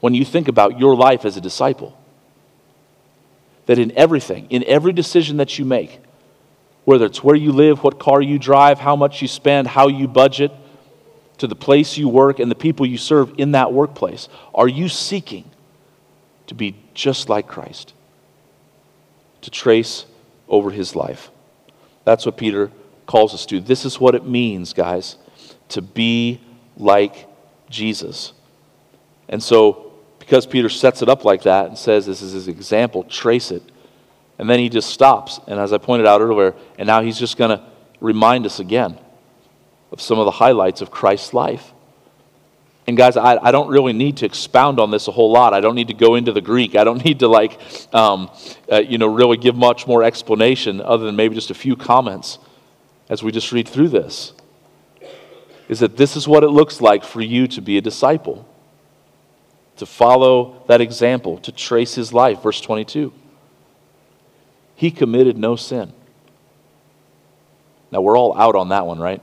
when 0.00 0.14
you 0.14 0.24
think 0.24 0.48
about 0.48 0.78
your 0.78 0.94
life 0.94 1.24
as 1.24 1.36
a 1.36 1.40
disciple? 1.40 1.98
That 3.66 3.78
in 3.78 3.90
everything, 3.96 4.46
in 4.50 4.62
every 4.64 4.92
decision 4.92 5.38
that 5.38 5.58
you 5.58 5.64
make, 5.64 6.00
whether 6.86 7.04
it's 7.04 7.22
where 7.22 7.34
you 7.34 7.52
live, 7.52 7.82
what 7.82 7.98
car 7.98 8.22
you 8.22 8.38
drive, 8.38 8.78
how 8.78 8.94
much 8.94 9.20
you 9.20 9.26
spend, 9.26 9.66
how 9.66 9.88
you 9.88 10.06
budget, 10.06 10.52
to 11.38 11.48
the 11.48 11.56
place 11.56 11.98
you 11.98 12.08
work 12.08 12.38
and 12.38 12.48
the 12.48 12.54
people 12.54 12.86
you 12.86 12.96
serve 12.96 13.34
in 13.38 13.52
that 13.52 13.72
workplace, 13.72 14.28
are 14.54 14.68
you 14.68 14.88
seeking 14.88 15.50
to 16.46 16.54
be 16.54 16.76
just 16.94 17.28
like 17.28 17.48
Christ? 17.48 17.92
To 19.42 19.50
trace 19.50 20.06
over 20.48 20.70
his 20.70 20.94
life. 20.94 21.30
That's 22.04 22.24
what 22.24 22.36
Peter 22.36 22.70
calls 23.04 23.34
us 23.34 23.46
to. 23.46 23.60
This 23.60 23.84
is 23.84 23.98
what 23.98 24.14
it 24.14 24.24
means, 24.24 24.72
guys, 24.72 25.16
to 25.70 25.82
be 25.82 26.40
like 26.76 27.26
Jesus. 27.68 28.32
And 29.28 29.42
so, 29.42 29.92
because 30.20 30.46
Peter 30.46 30.68
sets 30.68 31.02
it 31.02 31.08
up 31.08 31.24
like 31.24 31.42
that 31.42 31.66
and 31.66 31.76
says 31.76 32.06
this 32.06 32.22
is 32.22 32.32
his 32.32 32.46
example, 32.46 33.02
trace 33.02 33.50
it. 33.50 33.62
And 34.38 34.48
then 34.50 34.58
he 34.58 34.68
just 34.68 34.90
stops. 34.90 35.40
And 35.46 35.58
as 35.58 35.72
I 35.72 35.78
pointed 35.78 36.06
out 36.06 36.20
earlier, 36.20 36.54
and 36.78 36.86
now 36.86 37.00
he's 37.02 37.18
just 37.18 37.36
going 37.36 37.50
to 37.56 37.64
remind 38.00 38.46
us 38.46 38.60
again 38.60 38.98
of 39.90 40.00
some 40.00 40.18
of 40.18 40.24
the 40.24 40.32
highlights 40.32 40.80
of 40.80 40.90
Christ's 40.90 41.32
life. 41.32 41.72
And 42.86 42.96
guys, 42.96 43.16
I, 43.16 43.36
I 43.36 43.50
don't 43.50 43.68
really 43.68 43.92
need 43.92 44.18
to 44.18 44.26
expound 44.26 44.78
on 44.78 44.90
this 44.90 45.08
a 45.08 45.12
whole 45.12 45.32
lot. 45.32 45.54
I 45.54 45.60
don't 45.60 45.74
need 45.74 45.88
to 45.88 45.94
go 45.94 46.14
into 46.14 46.32
the 46.32 46.40
Greek. 46.40 46.76
I 46.76 46.84
don't 46.84 47.04
need 47.04 47.20
to 47.20 47.28
like, 47.28 47.58
um, 47.92 48.30
uh, 48.70 48.78
you 48.78 48.98
know, 48.98 49.06
really 49.06 49.36
give 49.36 49.56
much 49.56 49.86
more 49.86 50.02
explanation 50.04 50.80
other 50.80 51.04
than 51.04 51.16
maybe 51.16 51.34
just 51.34 51.50
a 51.50 51.54
few 51.54 51.76
comments 51.76 52.38
as 53.08 53.22
we 53.22 53.32
just 53.32 53.50
read 53.52 53.68
through 53.68 53.88
this. 53.88 54.32
Is 55.68 55.80
that 55.80 55.96
this 55.96 56.16
is 56.16 56.28
what 56.28 56.44
it 56.44 56.48
looks 56.48 56.80
like 56.80 57.02
for 57.02 57.20
you 57.20 57.48
to 57.48 57.60
be 57.60 57.76
a 57.76 57.80
disciple, 57.80 58.46
to 59.78 59.86
follow 59.86 60.62
that 60.68 60.80
example, 60.80 61.38
to 61.38 61.50
trace 61.50 61.94
his 61.94 62.12
life. 62.12 62.42
Verse 62.42 62.60
22. 62.60 63.12
He 64.76 64.90
committed 64.90 65.38
no 65.38 65.56
sin. 65.56 65.92
Now, 67.90 68.02
we're 68.02 68.16
all 68.16 68.36
out 68.38 68.54
on 68.54 68.68
that 68.68 68.86
one, 68.86 68.98
right? 68.98 69.22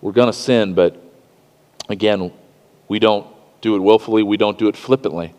We're 0.00 0.12
going 0.12 0.26
to 0.26 0.32
sin, 0.32 0.74
but 0.74 1.00
again, 1.88 2.32
we 2.88 2.98
don't 2.98 3.26
do 3.60 3.76
it 3.76 3.78
willfully, 3.78 4.22
we 4.22 4.36
don't 4.36 4.58
do 4.58 4.68
it 4.68 4.76
flippantly. 4.76 5.32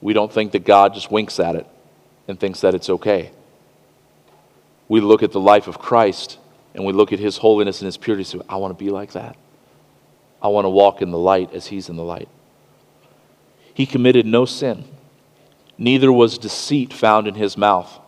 We 0.00 0.12
don't 0.12 0.32
think 0.32 0.52
that 0.52 0.64
God 0.64 0.94
just 0.94 1.10
winks 1.10 1.38
at 1.38 1.56
it 1.56 1.66
and 2.26 2.38
thinks 2.38 2.60
that 2.60 2.74
it's 2.74 2.88
okay. 2.88 3.32
We 4.88 5.00
look 5.00 5.22
at 5.22 5.32
the 5.32 5.40
life 5.40 5.66
of 5.66 5.78
Christ 5.78 6.38
and 6.74 6.84
we 6.84 6.92
look 6.92 7.12
at 7.12 7.18
his 7.18 7.36
holiness 7.36 7.80
and 7.80 7.86
his 7.86 7.96
purity 7.96 8.22
and 8.22 8.42
say, 8.42 8.46
I 8.48 8.56
want 8.56 8.76
to 8.76 8.84
be 8.84 8.90
like 8.90 9.12
that. 9.12 9.36
I 10.42 10.48
want 10.48 10.64
to 10.64 10.70
walk 10.70 11.02
in 11.02 11.10
the 11.10 11.18
light 11.18 11.52
as 11.52 11.66
he's 11.66 11.88
in 11.88 11.96
the 11.96 12.02
light. 12.02 12.28
He 13.74 13.86
committed 13.86 14.24
no 14.24 14.44
sin 14.44 14.84
neither 15.80 16.12
was 16.12 16.38
deceit 16.38 16.92
found 16.92 17.26
in 17.26 17.34
his 17.34 17.56
mouth. 17.56 17.98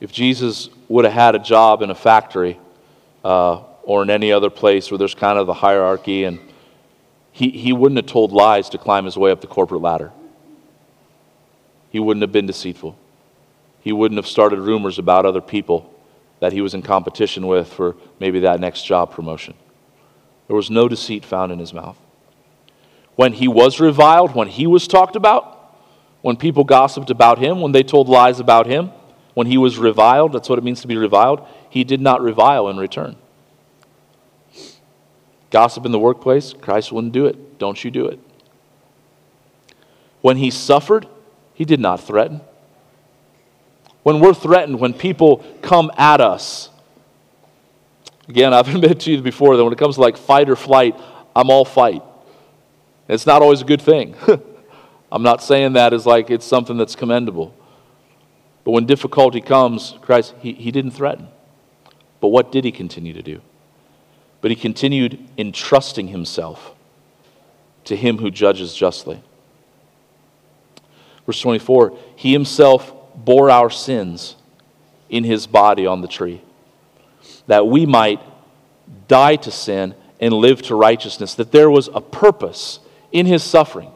If 0.00 0.12
Jesus 0.12 0.68
would 0.88 1.06
have 1.06 1.14
had 1.14 1.34
a 1.34 1.38
job 1.38 1.80
in 1.80 1.90
a 1.90 1.94
factory 1.94 2.60
uh, 3.24 3.62
or 3.82 4.02
in 4.02 4.10
any 4.10 4.30
other 4.30 4.50
place 4.50 4.90
where 4.90 4.98
there's 4.98 5.14
kind 5.14 5.38
of 5.38 5.46
the 5.46 5.54
hierarchy, 5.54 6.24
and 6.24 6.38
he, 7.32 7.50
he 7.50 7.72
wouldn't 7.72 7.96
have 7.96 8.06
told 8.06 8.32
lies 8.32 8.68
to 8.70 8.78
climb 8.78 9.06
his 9.06 9.16
way 9.16 9.30
up 9.30 9.40
the 9.40 9.46
corporate 9.46 9.80
ladder. 9.80 10.12
He 11.90 11.98
wouldn't 11.98 12.22
have 12.22 12.32
been 12.32 12.46
deceitful. 12.46 12.98
He 13.80 13.92
wouldn't 13.92 14.18
have 14.18 14.26
started 14.26 14.60
rumors 14.60 14.98
about 14.98 15.24
other 15.24 15.40
people 15.40 15.90
that 16.40 16.52
he 16.52 16.60
was 16.60 16.74
in 16.74 16.82
competition 16.82 17.46
with 17.46 17.72
for 17.72 17.96
maybe 18.20 18.40
that 18.40 18.60
next 18.60 18.82
job 18.82 19.10
promotion. 19.10 19.54
There 20.48 20.56
was 20.56 20.68
no 20.70 20.86
deceit 20.86 21.24
found 21.24 21.50
in 21.50 21.58
his 21.58 21.72
mouth. 21.72 21.96
When 23.16 23.32
he 23.32 23.48
was 23.48 23.80
reviled, 23.80 24.34
when 24.34 24.48
he 24.48 24.66
was 24.66 24.86
talked 24.86 25.16
about, 25.16 25.53
when 26.24 26.38
people 26.38 26.64
gossiped 26.64 27.10
about 27.10 27.38
him, 27.38 27.60
when 27.60 27.72
they 27.72 27.82
told 27.82 28.08
lies 28.08 28.40
about 28.40 28.66
him, 28.66 28.90
when 29.34 29.46
he 29.46 29.58
was 29.58 29.76
reviled, 29.76 30.32
that's 30.32 30.48
what 30.48 30.58
it 30.58 30.64
means 30.64 30.80
to 30.80 30.88
be 30.88 30.96
reviled, 30.96 31.46
he 31.68 31.84
did 31.84 32.00
not 32.00 32.22
revile 32.22 32.66
in 32.70 32.78
return. 32.78 33.16
Gossip 35.50 35.84
in 35.84 35.92
the 35.92 35.98
workplace, 35.98 36.54
Christ 36.54 36.92
wouldn't 36.92 37.12
do 37.12 37.26
it. 37.26 37.58
Don't 37.58 37.84
you 37.84 37.90
do 37.90 38.06
it. 38.06 38.18
When 40.22 40.38
he 40.38 40.50
suffered, 40.50 41.06
he 41.52 41.66
did 41.66 41.78
not 41.78 42.00
threaten. 42.00 42.40
When 44.02 44.18
we're 44.18 44.32
threatened, 44.32 44.80
when 44.80 44.94
people 44.94 45.44
come 45.60 45.90
at 45.98 46.22
us, 46.22 46.70
again, 48.30 48.54
I've 48.54 48.68
admitted 48.74 49.00
to 49.00 49.10
you 49.10 49.20
before 49.20 49.58
that 49.58 49.62
when 49.62 49.74
it 49.74 49.78
comes 49.78 49.96
to 49.96 50.00
like 50.00 50.16
fight 50.16 50.48
or 50.48 50.56
flight, 50.56 50.98
I'm 51.36 51.50
all 51.50 51.66
fight. 51.66 52.02
It's 53.10 53.26
not 53.26 53.42
always 53.42 53.60
a 53.60 53.66
good 53.66 53.82
thing. 53.82 54.14
I'm 55.14 55.22
not 55.22 55.44
saying 55.44 55.74
that 55.74 55.92
as 55.92 56.06
like 56.06 56.28
it's 56.28 56.44
something 56.44 56.76
that's 56.76 56.96
commendable. 56.96 57.54
But 58.64 58.72
when 58.72 58.84
difficulty 58.84 59.40
comes, 59.40 59.94
Christ, 60.02 60.34
he, 60.40 60.54
he 60.54 60.72
didn't 60.72 60.90
threaten. 60.90 61.28
But 62.20 62.28
what 62.28 62.50
did 62.50 62.64
he 62.64 62.72
continue 62.72 63.12
to 63.12 63.22
do? 63.22 63.40
But 64.40 64.50
he 64.50 64.56
continued 64.56 65.24
entrusting 65.38 66.08
himself 66.08 66.74
to 67.84 67.94
him 67.94 68.18
who 68.18 68.28
judges 68.28 68.74
justly. 68.74 69.22
Verse 71.26 71.40
24 71.40 71.96
He 72.16 72.32
himself 72.32 72.92
bore 73.14 73.50
our 73.50 73.70
sins 73.70 74.34
in 75.08 75.22
his 75.22 75.46
body 75.46 75.86
on 75.86 76.00
the 76.00 76.08
tree, 76.08 76.42
that 77.46 77.68
we 77.68 77.86
might 77.86 78.20
die 79.06 79.36
to 79.36 79.52
sin 79.52 79.94
and 80.18 80.34
live 80.34 80.60
to 80.62 80.74
righteousness, 80.74 81.34
that 81.34 81.52
there 81.52 81.70
was 81.70 81.88
a 81.94 82.00
purpose 82.00 82.80
in 83.12 83.26
his 83.26 83.44
suffering 83.44 83.92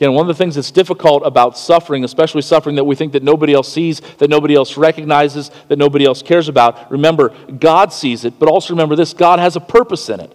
Again, 0.00 0.14
one 0.14 0.22
of 0.22 0.28
the 0.28 0.42
things 0.42 0.54
that's 0.54 0.70
difficult 0.70 1.26
about 1.26 1.58
suffering, 1.58 2.04
especially 2.04 2.40
suffering 2.40 2.76
that 2.76 2.84
we 2.84 2.96
think 2.96 3.12
that 3.12 3.22
nobody 3.22 3.52
else 3.52 3.70
sees, 3.70 4.00
that 4.16 4.30
nobody 4.30 4.54
else 4.54 4.78
recognizes, 4.78 5.50
that 5.68 5.76
nobody 5.76 6.06
else 6.06 6.22
cares 6.22 6.48
about, 6.48 6.90
remember, 6.90 7.28
God 7.58 7.92
sees 7.92 8.24
it, 8.24 8.38
but 8.38 8.48
also 8.48 8.72
remember 8.72 8.96
this 8.96 9.12
God 9.12 9.38
has 9.40 9.56
a 9.56 9.60
purpose 9.60 10.08
in 10.08 10.20
it. 10.20 10.34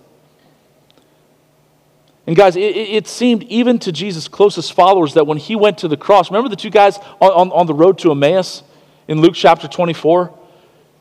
And 2.28 2.36
guys, 2.36 2.56
it, 2.56 2.60
it, 2.60 3.08
seemed 3.08 3.42
even 3.44 3.80
to 3.80 3.92
Jesus' 3.92 4.28
closest 4.28 4.72
followers 4.74 5.16
that 5.16 5.26
when 5.26 5.40
he 5.40 5.56
went 5.56 5.80
to 5.80 5.88
the 5.88 5.98
cross, 5.98 6.30
remember 6.30 6.50
the 6.50 6.56
two 6.56 6.70
guys 6.70 7.00
on, 7.20 7.32
on, 7.32 7.52
on 7.52 7.66
the 7.66 7.74
road 7.74 7.98
to 8.00 8.12
Emmaus 8.12 8.62
in 9.08 9.20
Luke 9.20 9.34
chapter 9.34 9.68
24? 9.68 10.32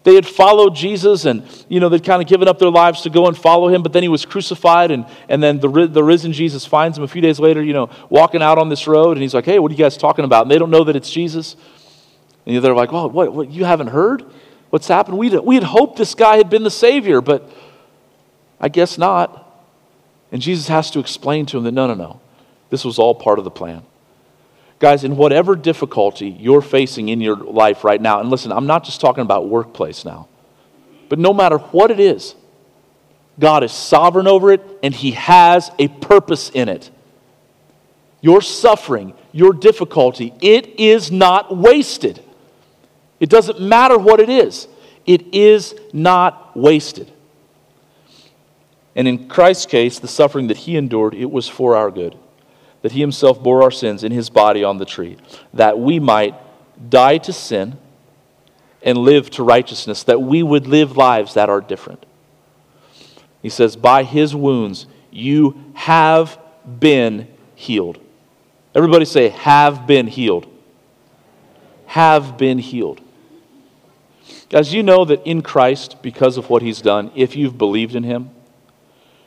They 0.04 0.14
had 0.14 0.26
followed 0.26 0.76
Jesus 0.76 1.24
and, 1.24 1.44
you 1.68 1.80
know, 1.80 1.88
they'd 1.88 2.04
kind 2.04 2.20
of 2.20 2.28
given 2.28 2.46
up 2.46 2.58
their 2.58 2.70
lives 2.70 3.00
to 3.02 3.10
go 3.10 3.26
and 3.26 3.36
follow 3.36 3.68
him, 3.68 3.82
but 3.82 3.94
then 3.94 4.02
he 4.02 4.08
was 4.10 4.26
crucified, 4.26 4.90
and, 4.90 5.06
and 5.30 5.42
then 5.42 5.60
the, 5.60 5.88
the 5.90 6.04
risen 6.04 6.32
Jesus 6.32 6.66
finds 6.66 6.98
him 6.98 7.04
a 7.04 7.08
few 7.08 7.22
days 7.22 7.40
later, 7.40 7.62
you 7.62 7.72
know, 7.72 7.88
walking 8.10 8.42
out 8.42 8.58
on 8.58 8.68
this 8.68 8.86
road, 8.86 9.12
and 9.12 9.22
he's 9.22 9.32
like, 9.32 9.46
hey, 9.46 9.58
what 9.58 9.70
are 9.70 9.74
you 9.74 9.82
guys 9.82 9.96
talking 9.96 10.26
about? 10.26 10.42
And 10.42 10.50
they 10.50 10.58
don't 10.58 10.70
know 10.70 10.84
that 10.84 10.94
it's 10.94 11.10
Jesus. 11.10 11.56
And 12.44 12.62
they're 12.62 12.74
like, 12.74 12.92
well, 12.92 13.08
what, 13.08 13.32
what 13.32 13.50
you 13.50 13.64
haven't 13.64 13.88
heard? 13.88 14.24
What's 14.68 14.88
happened? 14.88 15.16
we 15.16 15.30
we 15.30 15.54
had 15.54 15.64
hoped 15.64 15.96
this 15.96 16.14
guy 16.14 16.36
had 16.36 16.50
been 16.50 16.64
the 16.64 16.70
Savior, 16.70 17.20
but 17.20 17.50
I 18.60 18.68
guess 18.68 18.98
not. 18.98 19.40
And 20.32 20.42
Jesus 20.42 20.68
has 20.68 20.90
to 20.90 20.98
explain 20.98 21.46
to 21.46 21.58
him 21.58 21.64
that 21.64 21.72
no, 21.72 21.86
no, 21.86 21.94
no. 21.94 22.20
This 22.70 22.84
was 22.84 22.98
all 22.98 23.14
part 23.14 23.38
of 23.38 23.44
the 23.44 23.50
plan. 23.50 23.84
Guys, 24.84 25.02
in 25.02 25.16
whatever 25.16 25.56
difficulty 25.56 26.28
you're 26.28 26.60
facing 26.60 27.08
in 27.08 27.18
your 27.18 27.36
life 27.36 27.84
right 27.84 28.02
now, 28.02 28.20
and 28.20 28.28
listen, 28.28 28.52
I'm 28.52 28.66
not 28.66 28.84
just 28.84 29.00
talking 29.00 29.22
about 29.22 29.48
workplace 29.48 30.04
now, 30.04 30.28
but 31.08 31.18
no 31.18 31.32
matter 31.32 31.56
what 31.56 31.90
it 31.90 31.98
is, 31.98 32.34
God 33.40 33.64
is 33.64 33.72
sovereign 33.72 34.28
over 34.28 34.52
it 34.52 34.60
and 34.82 34.94
He 34.94 35.12
has 35.12 35.70
a 35.78 35.88
purpose 35.88 36.50
in 36.50 36.68
it. 36.68 36.90
Your 38.20 38.42
suffering, 38.42 39.14
your 39.32 39.54
difficulty, 39.54 40.34
it 40.42 40.78
is 40.78 41.10
not 41.10 41.56
wasted. 41.56 42.22
It 43.20 43.30
doesn't 43.30 43.62
matter 43.62 43.96
what 43.96 44.20
it 44.20 44.28
is, 44.28 44.68
it 45.06 45.34
is 45.34 45.74
not 45.94 46.54
wasted. 46.54 47.10
And 48.94 49.08
in 49.08 49.30
Christ's 49.30 49.64
case, 49.64 49.98
the 49.98 50.08
suffering 50.08 50.48
that 50.48 50.58
He 50.58 50.76
endured, 50.76 51.14
it 51.14 51.30
was 51.30 51.48
for 51.48 51.74
our 51.74 51.90
good 51.90 52.18
that 52.84 52.92
he 52.92 53.00
himself 53.00 53.42
bore 53.42 53.62
our 53.62 53.70
sins 53.70 54.04
in 54.04 54.12
his 54.12 54.28
body 54.28 54.62
on 54.62 54.76
the 54.76 54.84
tree, 54.84 55.16
that 55.54 55.78
we 55.78 55.98
might 55.98 56.34
die 56.90 57.16
to 57.16 57.32
sin 57.32 57.78
and 58.82 58.98
live 58.98 59.30
to 59.30 59.42
righteousness, 59.42 60.02
that 60.02 60.20
we 60.20 60.42
would 60.42 60.66
live 60.66 60.94
lives 60.94 61.32
that 61.32 61.48
are 61.48 61.62
different. 61.62 62.04
He 63.40 63.48
says, 63.48 63.74
By 63.74 64.02
his 64.02 64.34
wounds 64.34 64.86
you 65.10 65.64
have 65.72 66.38
been 66.78 67.26
healed. 67.54 67.98
Everybody 68.74 69.06
say, 69.06 69.30
have 69.30 69.86
been 69.86 70.06
healed. 70.06 70.46
Have 71.86 72.36
been 72.36 72.58
healed. 72.58 73.00
Guys, 74.50 74.74
you 74.74 74.82
know 74.82 75.06
that 75.06 75.26
in 75.26 75.40
Christ, 75.40 76.02
because 76.02 76.36
of 76.36 76.50
what 76.50 76.60
he's 76.60 76.82
done, 76.82 77.10
if 77.14 77.34
you've 77.34 77.56
believed 77.56 77.94
in 77.94 78.02
him, 78.02 78.28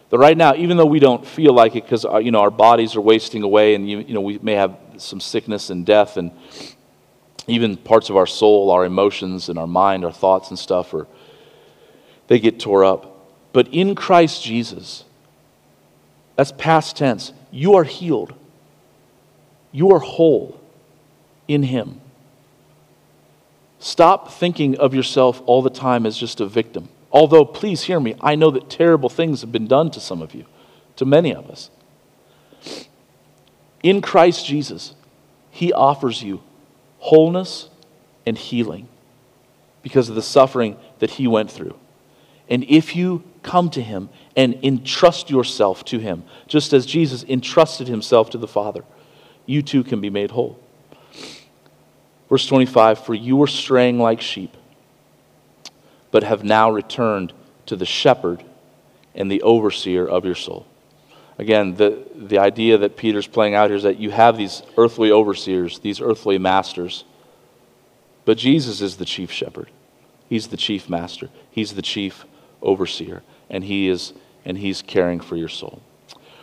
that 0.10 0.18
right 0.18 0.38
now, 0.38 0.55
even 0.55 0.78
though 0.78 0.86
we 0.86 0.99
don't 0.99 1.26
feel 1.26 1.53
like 1.53 1.76
it 1.76 1.84
because 1.84 2.05
uh, 2.05 2.18
you 2.18 2.32
know, 2.32 2.39
our 2.39 2.51
bodies 2.51 2.95
are 2.95 3.01
wasting 3.01 3.43
away 3.43 3.76
and 3.76 3.89
you, 3.89 3.99
you 3.99 4.14
know, 4.14 4.22
we 4.22 4.39
may 4.39 4.53
have 4.53 4.78
some 4.97 5.20
sickness 5.20 5.70
and 5.70 5.86
death 5.86 6.18
and 6.18 6.32
even 7.47 7.78
parts 7.78 8.10
of 8.10 8.18
our 8.18 8.28
soul, 8.28 8.72
our 8.72 8.86
emotions 8.86 9.49
and 9.49 9.58
our 9.58 9.68
mind, 9.68 10.03
our 10.03 10.12
thoughts 10.12 10.49
and 10.49 10.60
stuff, 10.60 10.93
are, 10.93 11.08
they 12.28 12.39
get 12.39 12.60
tore 12.60 12.84
up. 12.84 13.26
But 13.53 13.70
in 13.70 13.95
Christ 13.95 14.43
Jesus, 14.43 15.05
that's 16.36 16.51
past 16.51 16.97
tense, 16.97 17.34
you 17.51 17.76
are 17.76 17.84
healed. 17.84 18.34
You 19.72 19.91
are 19.91 19.99
whole 19.99 20.60
in 21.47 21.64
Him. 21.64 22.01
Stop 23.80 24.32
thinking 24.32 24.78
of 24.78 24.93
yourself 24.93 25.41
all 25.45 25.62
the 25.62 25.70
time 25.70 26.05
as 26.05 26.18
just 26.18 26.41
a 26.41 26.45
victim. 26.45 26.89
Although, 27.12 27.45
please 27.45 27.84
hear 27.84 27.99
me, 27.99 28.16
I 28.22 28.36
know 28.36 28.51
that 28.51 28.70
terrible 28.70 29.10
things 29.10 29.41
have 29.41 29.51
been 29.51 29.68
done 29.68 29.91
to 29.91 29.99
some 29.99 30.22
of 30.22 30.34
you, 30.34 30.45
to 30.97 31.05
many 31.05 31.34
of 31.34 31.49
us. 31.49 31.70
In 33.84 34.01
Christ 34.01 34.45
Jesus, 34.45 34.95
He 35.51 35.72
offers 35.72 36.22
you 36.22 36.41
wholeness 36.99 37.70
and 38.26 38.38
healing 38.38 38.88
because 39.82 40.10
of 40.10 40.16
the 40.16 40.22
suffering 40.22 40.78
that 40.99 41.12
He 41.12 41.28
went 41.28 41.49
through. 41.49 41.78
And 42.49 42.64
if 42.66 42.95
you 42.95 43.24
come 43.43 43.70
to 43.72 43.82
Him 43.82 44.10
and 44.36 44.60
entrust 44.64 45.30
yourself 45.30 45.86
to 45.86 45.99
Him, 45.99 46.24
just 46.47 46.74
as 46.74 46.86
Jesus 46.86 47.24
entrusted 47.24 47.88
Himself 47.88 48.30
to 48.32 48.38
the 48.38 48.47
Father, 48.47 48.84
you 49.45 49.62
too 49.62 49.84
can 49.84 50.01
be 50.01 50.10
made 50.10 50.32
whole. 50.32 50.60
Verse 52.30 52.45
25 52.45 53.05
For 53.05 53.14
you 53.14 53.36
were 53.36 53.47
straying 53.47 53.99
like 53.99 54.22
sheep, 54.22 54.55
but 56.18 56.24
have 56.24 56.43
now 56.43 56.72
returned 56.72 57.32
to 57.68 57.76
the 57.76 57.86
shepherd 57.86 58.43
and 59.13 59.30
the 59.30 59.43
overseer 59.43 60.03
of 60.03 60.26
your 60.26 60.34
soul. 60.34 60.65
Again, 61.38 61.76
the, 61.76 62.03
the 62.15 62.39
idea 62.39 62.80
that 62.80 62.97
Peter's 62.97 63.28
playing 63.28 63.53
out 63.53 63.70
here 63.70 63.78
is 63.78 63.84
that 63.84 63.99
you 63.99 64.09
have 64.09 64.36
these 64.36 64.63
earthly 64.78 65.11
overseers, 65.11 65.78
these 65.78 66.01
earthly 66.01 66.39
masters, 66.39 67.03
but 68.26 68.39
Jesus 68.39 68.82
is 68.82 68.97
the 68.97 69.05
chief 69.05 69.32
shepherd. 69.32 69.70
He's 70.28 70.47
the 70.47 70.57
chief 70.57 70.89
master. 70.89 71.30
He's 71.51 71.76
the 71.76 71.84
chief 71.84 72.26
overseer, 72.63 73.22
and 73.47 73.63
he 73.63 73.88
is 73.88 74.13
and 74.43 74.57
he's 74.57 74.82
caring 74.82 75.20
for 75.20 75.36
your 75.36 75.49
soul. 75.49 75.84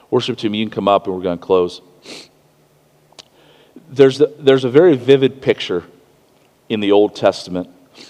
Worship 0.09 0.39
team, 0.39 0.55
you 0.55 0.65
can 0.67 0.73
come 0.73 0.87
up 0.87 1.07
and 1.09 1.17
we're 1.17 1.23
going 1.23 1.39
to 1.39 1.45
close 1.45 1.81
there's, 3.89 4.19
the, 4.19 4.33
there's 4.39 4.65
a 4.65 4.71
very 4.71 4.97
vivid 4.97 5.43
picture 5.43 5.85
in 6.69 6.81
the 6.81 6.93
Old 6.93 7.15
Testament, 7.15 7.69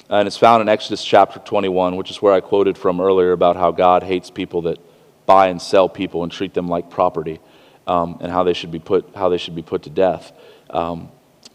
and 0.09 0.27
it's 0.27 0.37
found 0.37 0.61
in 0.61 0.69
Exodus 0.69 1.05
chapter 1.05 1.39
21, 1.41 1.97
which 1.97 2.11
is 2.11 2.21
where 2.23 2.33
I 2.33 2.41
quoted 2.41 2.79
from 2.79 3.01
earlier 3.01 3.33
about 3.33 3.57
how 3.57 3.71
God 3.71 4.03
hates 4.03 4.31
people 4.31 4.63
that 4.63 4.79
buy 5.27 5.49
and 5.49 5.61
sell 5.61 5.89
people 5.89 6.23
and 6.23 6.31
treat 6.33 6.55
them 6.55 6.69
like 6.69 6.91
property, 6.91 7.41
um, 7.87 8.19
and 8.21 8.31
how 8.31 8.45
they 8.45 8.55
should 8.55 8.71
be 8.71 8.79
put 8.79 9.15
how 9.15 9.29
they 9.29 9.39
should 9.39 9.55
be 9.55 9.63
put 9.63 9.83
to 9.85 9.91
death 9.91 10.33
um, 10.71 11.11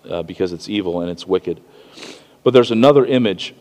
uh, 0.09 0.23
because 0.23 0.53
it's 0.53 0.69
evil 0.69 1.01
and 1.01 1.09
it's 1.09 1.25
wicked. 1.25 1.61
But 2.43 2.51
there's 2.51 2.71
another 2.71 3.05
image, 3.05 3.53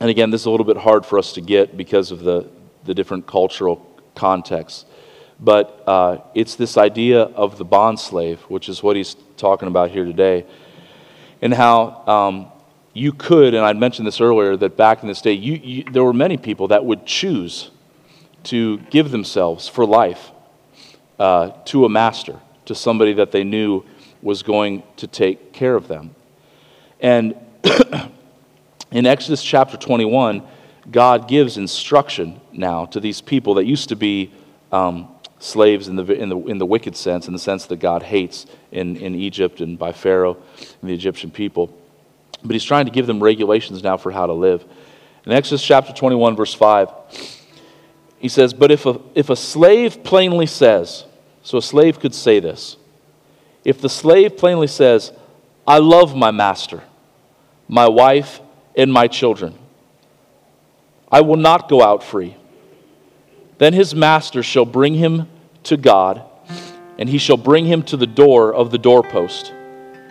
and 0.00 0.10
again, 0.10 0.30
this 0.30 0.42
is 0.42 0.46
a 0.46 0.50
little 0.50 0.66
bit 0.66 0.76
hard 0.76 1.06
for 1.06 1.18
us 1.18 1.32
to 1.34 1.40
get 1.40 1.76
because 1.76 2.10
of 2.10 2.20
the 2.20 2.48
the 2.84 2.94
different 2.94 3.26
cultural 3.26 3.84
contexts 4.14 4.84
but 5.40 5.84
uh, 5.86 6.18
it's 6.34 6.56
this 6.56 6.76
idea 6.76 7.20
of 7.22 7.58
the 7.58 7.64
bond 7.64 8.00
slave, 8.00 8.40
which 8.42 8.68
is 8.68 8.82
what 8.82 8.96
he's 8.96 9.14
talking 9.36 9.68
about 9.68 9.90
here 9.90 10.04
today, 10.04 10.44
and 11.40 11.54
how 11.54 12.04
um, 12.06 12.52
you 12.98 13.12
could, 13.12 13.54
and 13.54 13.64
I 13.64 13.72
mentioned 13.72 14.06
this 14.06 14.20
earlier, 14.20 14.56
that 14.56 14.76
back 14.76 15.02
in 15.02 15.08
this 15.08 15.20
day, 15.20 15.32
you, 15.32 15.54
you, 15.54 15.84
there 15.84 16.04
were 16.04 16.12
many 16.12 16.36
people 16.36 16.68
that 16.68 16.84
would 16.84 17.06
choose 17.06 17.70
to 18.44 18.78
give 18.90 19.10
themselves 19.10 19.68
for 19.68 19.86
life 19.86 20.30
uh, 21.18 21.50
to 21.66 21.84
a 21.84 21.88
master, 21.88 22.40
to 22.66 22.74
somebody 22.74 23.12
that 23.14 23.32
they 23.32 23.44
knew 23.44 23.84
was 24.22 24.42
going 24.42 24.82
to 24.96 25.06
take 25.06 25.52
care 25.52 25.74
of 25.74 25.88
them. 25.88 26.14
And 27.00 27.34
in 28.90 29.06
Exodus 29.06 29.42
chapter 29.42 29.76
21, 29.76 30.42
God 30.90 31.28
gives 31.28 31.56
instruction 31.56 32.40
now 32.52 32.86
to 32.86 33.00
these 33.00 33.20
people 33.20 33.54
that 33.54 33.64
used 33.64 33.90
to 33.90 33.96
be 33.96 34.32
um, 34.72 35.08
slaves 35.38 35.88
in 35.88 35.96
the, 35.96 36.04
in, 36.12 36.28
the, 36.28 36.38
in 36.46 36.58
the 36.58 36.66
wicked 36.66 36.96
sense, 36.96 37.26
in 37.26 37.32
the 37.32 37.38
sense 37.38 37.66
that 37.66 37.78
God 37.78 38.02
hates 38.02 38.46
in, 38.72 38.96
in 38.96 39.14
Egypt 39.14 39.60
and 39.60 39.78
by 39.78 39.92
Pharaoh 39.92 40.36
and 40.80 40.90
the 40.90 40.94
Egyptian 40.94 41.30
people. 41.30 41.72
But 42.42 42.52
he's 42.52 42.64
trying 42.64 42.86
to 42.86 42.92
give 42.92 43.06
them 43.06 43.22
regulations 43.22 43.82
now 43.82 43.96
for 43.96 44.10
how 44.10 44.26
to 44.26 44.32
live. 44.32 44.64
In 45.26 45.32
Exodus 45.32 45.62
chapter 45.62 45.92
21, 45.92 46.36
verse 46.36 46.54
5, 46.54 46.90
he 48.18 48.28
says, 48.28 48.52
But 48.54 48.70
if 48.70 48.86
a, 48.86 49.00
if 49.14 49.30
a 49.30 49.36
slave 49.36 50.02
plainly 50.02 50.46
says, 50.46 51.04
so 51.42 51.58
a 51.58 51.62
slave 51.62 52.00
could 52.00 52.14
say 52.14 52.40
this, 52.40 52.76
if 53.64 53.80
the 53.80 53.88
slave 53.88 54.36
plainly 54.36 54.66
says, 54.66 55.12
I 55.66 55.78
love 55.78 56.16
my 56.16 56.30
master, 56.30 56.82
my 57.68 57.88
wife, 57.88 58.40
and 58.76 58.92
my 58.92 59.08
children, 59.08 59.54
I 61.10 61.20
will 61.20 61.36
not 61.36 61.68
go 61.68 61.82
out 61.82 62.02
free. 62.02 62.36
Then 63.58 63.72
his 63.72 63.94
master 63.94 64.42
shall 64.42 64.64
bring 64.64 64.94
him 64.94 65.28
to 65.64 65.76
God, 65.76 66.22
and 66.98 67.08
he 67.08 67.18
shall 67.18 67.36
bring 67.36 67.66
him 67.66 67.82
to 67.84 67.96
the 67.96 68.06
door 68.06 68.54
of 68.54 68.70
the 68.70 68.78
doorpost. 68.78 69.52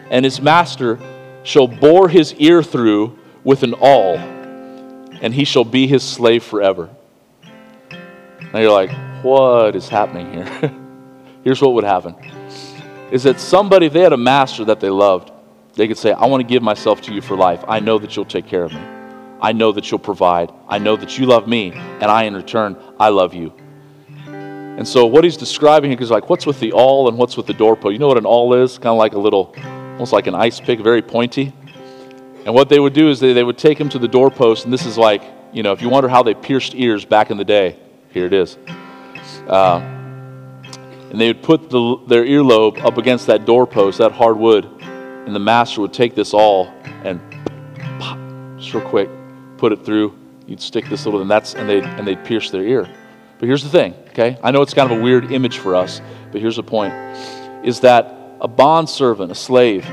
And 0.09 0.23
his 0.25 0.41
master 0.41 0.99
shall 1.47 1.67
bore 1.67 2.09
his 2.09 2.33
ear 2.35 2.61
through 2.61 3.17
with 3.45 3.63
an 3.63 3.73
awl, 3.75 4.17
and 4.17 5.33
he 5.33 5.45
shall 5.45 5.63
be 5.63 5.87
his 5.87 6.03
slave 6.03 6.43
forever. 6.43 6.89
Now 8.53 8.59
you're 8.59 8.71
like, 8.71 8.91
what 9.23 9.73
is 9.73 9.87
happening 9.87 10.33
here? 10.33 10.73
Here's 11.45 11.61
what 11.61 11.73
would 11.73 11.85
happen 11.85 12.15
is 13.09 13.23
that 13.23 13.39
somebody, 13.39 13.85
if 13.85 13.93
they 13.93 14.01
had 14.01 14.11
a 14.11 14.17
master 14.17 14.65
that 14.65 14.81
they 14.81 14.89
loved, 14.89 15.31
they 15.75 15.87
could 15.87 15.97
say, 15.97 16.11
I 16.11 16.25
want 16.25 16.41
to 16.41 16.47
give 16.47 16.61
myself 16.61 16.99
to 17.03 17.13
you 17.13 17.21
for 17.21 17.37
life. 17.37 17.63
I 17.65 17.79
know 17.79 17.97
that 17.99 18.17
you'll 18.17 18.25
take 18.25 18.45
care 18.47 18.63
of 18.63 18.73
me. 18.73 18.81
I 19.41 19.53
know 19.53 19.71
that 19.71 19.89
you'll 19.89 19.99
provide. 19.99 20.51
I 20.67 20.79
know 20.79 20.97
that 20.97 21.17
you 21.17 21.25
love 21.27 21.47
me, 21.47 21.71
and 21.71 22.03
I, 22.03 22.23
in 22.23 22.33
return, 22.33 22.75
I 22.99 23.07
love 23.07 23.33
you. 23.33 23.53
And 24.25 24.85
so, 24.85 25.05
what 25.05 25.23
he's 25.23 25.37
describing 25.37 25.91
here 25.91 26.01
is 26.01 26.11
like, 26.11 26.29
what's 26.29 26.45
with 26.45 26.59
the 26.59 26.73
awl 26.73 27.07
and 27.07 27.17
what's 27.17 27.37
with 27.37 27.47
the 27.47 27.53
doorpost? 27.53 27.93
You 27.93 27.99
know 27.99 28.09
what 28.09 28.17
an 28.17 28.25
awl 28.25 28.53
is? 28.55 28.77
Kind 28.77 28.87
of 28.87 28.97
like 28.97 29.13
a 29.13 29.19
little, 29.19 29.55
almost 29.97 30.13
like 30.13 30.27
an 30.27 30.35
ice 30.35 30.59
pick, 30.59 30.79
very 30.79 31.01
pointy. 31.01 31.51
And 32.45 32.53
what 32.53 32.69
they 32.69 32.79
would 32.79 32.93
do 32.93 33.09
is 33.09 33.19
they, 33.19 33.33
they 33.33 33.43
would 33.43 33.57
take 33.57 33.79
him 33.79 33.89
to 33.89 33.97
the 33.97 34.07
doorpost, 34.07 34.63
and 34.63 34.71
this 34.71 34.85
is 34.85 34.95
like, 34.95 35.23
you 35.51 35.63
know, 35.63 35.71
if 35.71 35.81
you 35.81 35.89
wonder 35.89 36.07
how 36.07 36.21
they 36.21 36.35
pierced 36.35 36.75
ears 36.75 37.03
back 37.03 37.31
in 37.31 37.37
the 37.37 37.43
day, 37.43 37.79
here 38.11 38.27
it 38.27 38.33
is. 38.33 38.59
Uh, 39.47 39.79
and 41.09 41.19
they 41.19 41.27
would 41.27 41.41
put 41.41 41.71
the, 41.71 41.97
their 42.07 42.23
earlobe 42.25 42.77
up 42.85 42.99
against 42.99 43.25
that 43.25 43.45
doorpost, 43.45 43.97
that 43.97 44.11
hard 44.11 44.37
wood, 44.37 44.65
and 44.81 45.35
the 45.35 45.39
master 45.39 45.81
would 45.81 45.93
take 45.93 46.13
this 46.13 46.31
awl 46.31 46.67
and 47.03 47.19
pop, 47.99 48.19
just 48.59 48.75
real 48.75 48.87
quick, 48.87 49.09
put 49.57 49.71
it 49.71 49.83
through. 49.83 50.15
You'd 50.45 50.61
stick 50.61 50.87
this 50.89 51.05
little, 51.05 51.21
and 51.21 51.29
that's 51.29 51.55
and 51.55 51.67
they 51.67 51.81
and 51.81 52.07
they'd 52.07 52.23
pierce 52.23 52.51
their 52.51 52.63
ear. 52.63 52.87
But 53.39 53.47
here's 53.47 53.63
the 53.63 53.69
thing, 53.69 53.95
okay? 54.09 54.37
I 54.43 54.51
know 54.51 54.61
it's 54.61 54.75
kind 54.75 54.91
of 54.91 54.99
a 54.99 55.01
weird 55.01 55.31
image 55.31 55.57
for 55.57 55.75
us, 55.75 56.01
but 56.31 56.39
here's 56.39 56.55
the 56.55 56.63
point: 56.63 56.93
is 57.65 57.79
that 57.81 58.16
a 58.39 58.47
bond 58.47 58.89
servant, 58.89 59.31
a 59.31 59.35
slave, 59.35 59.85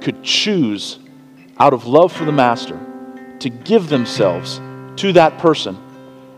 could 0.00 0.22
choose 0.22 0.98
out 1.58 1.72
of 1.72 1.86
love 1.86 2.12
for 2.12 2.24
the 2.24 2.32
master 2.32 2.78
to 3.40 3.48
give 3.48 3.88
themselves 3.88 4.60
to 4.96 5.12
that 5.12 5.38
person, 5.38 5.76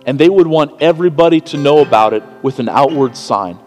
and 0.07 0.19
they 0.19 0.29
would 0.29 0.47
want 0.47 0.81
everybody 0.83 1.41
to 1.41 1.57
know 1.57 1.79
about 1.79 2.13
it 2.13 2.23
with 2.43 2.59
an 2.59 2.69
outward 2.69 3.17
sign 3.17 3.59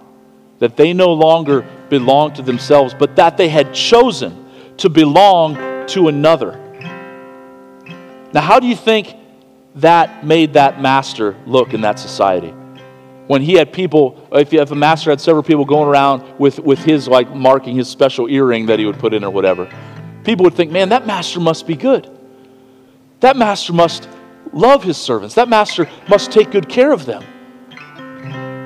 that 0.60 0.78
they 0.78 0.94
no 0.94 1.12
longer 1.14 1.68
belong 1.90 2.34
to 2.34 2.42
themselves, 2.42 2.94
but 2.94 3.16
that 3.16 3.38
they 3.38 3.50
had 3.50 3.74
chosen 3.74 4.46
to 4.78 4.90
belong 4.90 5.86
to 5.88 6.08
another. 6.08 6.60
Now, 8.34 8.42
how 8.42 8.60
do 8.60 8.68
you 8.68 8.76
think 8.76 9.16
that 9.76 10.26
made 10.26 10.54
that 10.54 10.82
master 10.82 11.36
look 11.46 11.74
in 11.74 11.82
that 11.82 12.00
society? 12.00 12.54
When 13.34 13.42
he 13.42 13.54
had 13.54 13.74
people, 13.74 14.28
if, 14.32 14.54
a 14.54 14.76
master 14.76 15.10
had 15.10 15.20
several 15.20 15.42
people 15.42 15.66
going 15.66 15.90
around 15.90 16.38
with, 16.38 16.60
with 16.60 16.78
his, 16.78 17.08
like, 17.08 17.34
marking 17.34 17.76
his 17.76 17.88
special 17.88 18.30
earring 18.30 18.68
that 18.68 18.78
he 18.78 18.86
would 18.86 19.00
put 19.00 19.12
in 19.12 19.24
or 19.24 19.32
whatever, 19.32 19.68
people 20.24 20.44
would 20.44 20.54
think, 20.54 20.72
man, 20.72 20.90
that 20.90 21.08
master 21.08 21.40
must 21.40 21.66
be 21.66 21.76
good. 21.76 22.16
That 23.22 23.36
master 23.36 23.74
must 23.74 24.08
love 24.52 24.84
his 24.84 24.98
servants. 24.98 25.34
That 25.34 25.50
master 25.50 25.90
must 26.08 26.32
take 26.32 26.52
good 26.52 26.70
care 26.70 26.92
of 26.92 27.08
them. 27.08 27.24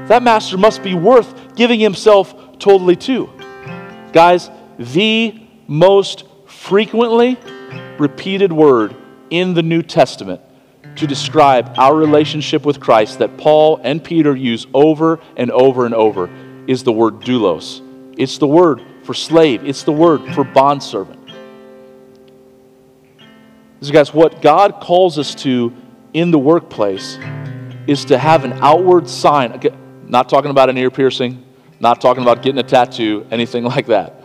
That 0.10 0.22
master 0.22 0.58
must 0.58 0.84
be 0.84 0.96
worth 0.96 1.56
giving 1.56 1.80
himself 1.80 2.60
totally 2.60 2.98
to. 2.98 3.30
Guys, 4.12 4.50
the 4.78 5.48
most 5.68 6.26
frequently 6.46 7.40
repeated 7.98 8.52
word 8.52 8.94
in 9.30 9.54
the 9.54 9.64
New 9.64 9.82
Testament 9.82 10.42
to 10.98 11.08
describe 11.08 11.76
our 11.78 11.96
relationship 11.96 12.66
with 12.66 12.80
Christ 12.80 13.20
that 13.20 13.38
Paul 13.38 13.80
and 13.84 14.04
Peter 14.04 14.36
use 14.36 14.68
over 14.74 15.20
and 15.36 15.52
over 15.52 15.86
and 15.86 15.94
over 15.94 16.30
is 16.68 16.84
the 16.84 16.92
word 16.92 17.22
doulos. 17.22 17.82
It's 18.18 18.38
the 18.38 18.48
word 18.48 18.82
for 19.04 19.14
slave, 19.14 19.64
it's 19.64 19.84
the 19.84 19.92
word 19.92 20.22
for 20.34 20.44
bondservant. 20.44 21.18
So, 23.82 23.94
guys, 23.94 24.12
what 24.12 24.42
God 24.42 24.80
calls 24.82 25.20
us 25.20 25.36
to 25.36 25.72
in 26.14 26.32
the 26.32 26.40
workplace 26.40 27.18
is 27.86 28.06
to 28.06 28.18
have 28.18 28.44
an 28.44 28.54
outward 28.54 29.08
sign. 29.08 29.62
Not 30.08 30.30
talking 30.30 30.50
about 30.50 30.70
an 30.70 30.78
ear 30.78 30.90
piercing, 30.90 31.46
not 31.80 32.02
talking 32.02 32.24
about 32.24 32.42
getting 32.42 32.60
a 32.60 32.64
tattoo, 32.64 33.28
anything 33.30 33.64
like 33.76 33.86
that. 33.88 34.24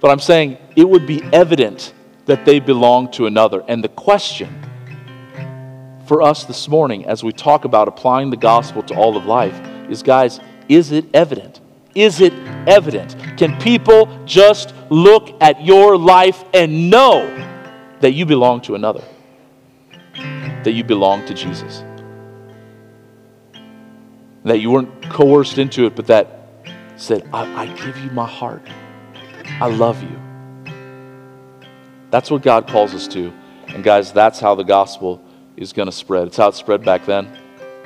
But 0.00 0.10
I'm 0.10 0.20
saying 0.20 0.58
it 0.76 0.88
would 0.88 1.06
be 1.06 1.22
evident 1.32 1.94
that 2.26 2.44
they 2.44 2.60
belong 2.60 3.10
to 3.12 3.26
another. 3.26 3.64
And 3.66 3.82
the 3.82 3.88
question 3.88 4.63
for 6.06 6.22
us 6.22 6.44
this 6.44 6.68
morning, 6.68 7.06
as 7.06 7.24
we 7.24 7.32
talk 7.32 7.64
about 7.64 7.88
applying 7.88 8.30
the 8.30 8.36
gospel 8.36 8.82
to 8.84 8.94
all 8.94 9.16
of 9.16 9.26
life, 9.26 9.58
is 9.88 10.02
guys, 10.02 10.40
is 10.68 10.92
it 10.92 11.06
evident? 11.14 11.60
Is 11.94 12.20
it 12.20 12.32
evident? 12.66 13.16
Can 13.36 13.58
people 13.60 14.06
just 14.24 14.74
look 14.90 15.30
at 15.40 15.64
your 15.64 15.96
life 15.96 16.44
and 16.52 16.90
know 16.90 17.26
that 18.00 18.12
you 18.12 18.26
belong 18.26 18.60
to 18.62 18.74
another? 18.74 19.04
That 20.64 20.72
you 20.72 20.84
belong 20.84 21.24
to 21.26 21.34
Jesus? 21.34 21.84
That 24.44 24.58
you 24.58 24.70
weren't 24.70 25.08
coerced 25.08 25.58
into 25.58 25.86
it, 25.86 25.96
but 25.96 26.06
that 26.08 26.48
said, 26.96 27.28
I, 27.32 27.62
I 27.62 27.66
give 27.66 27.96
you 27.98 28.10
my 28.10 28.26
heart. 28.26 28.62
I 29.60 29.68
love 29.68 30.02
you. 30.02 30.20
That's 32.10 32.30
what 32.30 32.42
God 32.42 32.68
calls 32.68 32.94
us 32.94 33.08
to. 33.08 33.32
And 33.68 33.82
guys, 33.82 34.12
that's 34.12 34.38
how 34.38 34.54
the 34.54 34.62
gospel 34.62 35.23
is 35.56 35.72
going 35.72 35.86
to 35.86 35.92
spread. 35.92 36.26
It's 36.26 36.36
how 36.36 36.48
it 36.48 36.54
spread 36.54 36.84
back 36.84 37.06
then, 37.06 37.26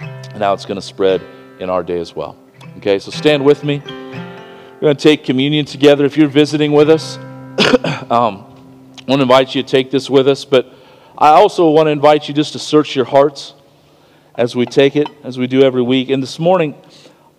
and 0.01 0.39
now 0.39 0.53
it's 0.53 0.64
going 0.64 0.77
to 0.77 0.87
spread 0.87 1.23
in 1.59 1.71
our 1.71 1.83
day 1.83 2.01
as 2.01 2.14
well. 2.14 2.37
Okay, 2.79 2.99
so 2.99 3.11
stand 3.11 3.45
with 3.45 3.64
me. 3.64 3.83
We're 3.87 4.81
going 4.81 4.97
to 4.97 5.03
take 5.03 5.25
communion 5.25 5.66
together. 5.66 6.05
If 6.05 6.16
you're 6.16 6.29
visiting 6.29 6.73
with 6.73 6.89
us, 6.89 7.16
um, 8.11 8.45
I 9.09 9.11
want 9.11 9.19
to 9.19 9.23
invite 9.23 9.55
you 9.55 9.62
to 9.62 9.69
take 9.69 9.91
this 9.91 10.09
with 10.09 10.29
us, 10.29 10.45
but 10.45 10.73
I 11.16 11.31
also 11.31 11.69
want 11.71 11.89
to 11.89 11.91
invite 11.91 12.29
you 12.29 12.35
just 12.35 12.53
to 12.53 12.59
search 12.59 12.95
your 12.95 13.05
hearts 13.05 13.55
as 14.37 14.55
we 14.55 14.66
take 14.66 14.95
it, 14.95 15.09
as 15.25 15.37
we 15.37 15.49
do 15.49 15.62
every 15.62 15.83
week. 15.83 16.11
And 16.11 16.23
this 16.23 16.39
morning, 16.39 16.81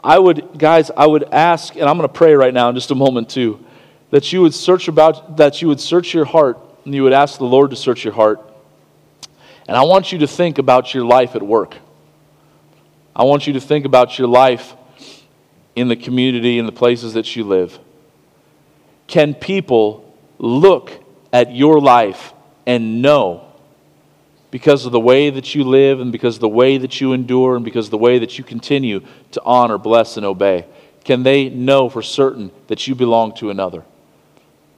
I 0.03 0.19
would, 0.19 0.57
guys, 0.57 0.91
I 0.95 1.07
would 1.07 1.23
ask, 1.31 1.75
and 1.75 1.83
I'm 1.83 1.97
going 1.97 2.07
to 2.07 2.13
pray 2.13 2.33
right 2.33 2.53
now 2.53 2.69
in 2.69 2.75
just 2.75 2.91
a 2.91 2.95
moment 2.95 3.29
too, 3.29 3.63
that 4.09 4.33
you 4.33 4.41
would 4.41 4.53
search 4.53 4.87
about, 4.87 5.37
that 5.37 5.61
you 5.61 5.69
would 5.69 5.79
search 5.79 6.13
your 6.13 6.25
heart, 6.25 6.59
and 6.83 6.93
you 6.93 7.03
would 7.03 7.13
ask 7.13 7.37
the 7.37 7.45
Lord 7.45 7.69
to 7.69 7.75
search 7.77 8.03
your 8.03 8.13
heart. 8.13 8.48
And 9.69 9.77
I 9.77 9.83
want 9.83 10.11
you 10.11 10.17
to 10.17 10.27
think 10.27 10.57
about 10.57 10.95
your 10.95 11.05
life 11.05 11.35
at 11.35 11.43
work. 11.43 11.75
I 13.15 13.21
want 13.21 13.45
you 13.45 13.53
to 13.53 13.61
think 13.61 13.85
about 13.85 14.17
your 14.17 14.27
life 14.27 14.73
in 15.75 15.89
the 15.89 15.95
community, 15.95 16.57
in 16.57 16.65
the 16.65 16.71
places 16.71 17.13
that 17.13 17.35
you 17.35 17.43
live. 17.43 17.77
Can 19.05 19.35
people 19.35 20.11
look 20.39 20.91
at 21.31 21.53
your 21.53 21.79
life 21.79 22.33
and 22.65 23.03
know 23.03 23.45
because 24.49 24.87
of 24.87 24.91
the 24.91 24.99
way 24.99 25.29
that 25.29 25.53
you 25.53 25.63
live 25.63 25.99
and 25.99 26.11
because 26.11 26.37
of 26.37 26.41
the 26.41 26.49
way 26.49 26.79
that 26.79 26.99
you 26.99 27.13
endure 27.13 27.55
and 27.55 27.63
because 27.63 27.85
of 27.85 27.91
the 27.91 27.97
way 27.99 28.17
that 28.17 28.39
you 28.39 28.43
continue 28.43 29.01
to 29.33 29.41
honor, 29.43 29.77
bless, 29.77 30.17
and 30.17 30.25
obey? 30.25 30.65
Can 31.03 31.21
they 31.21 31.47
know 31.47 31.89
for 31.89 32.01
certain 32.01 32.49
that 32.69 32.87
you 32.87 32.95
belong 32.95 33.35
to 33.35 33.51
another? 33.51 33.83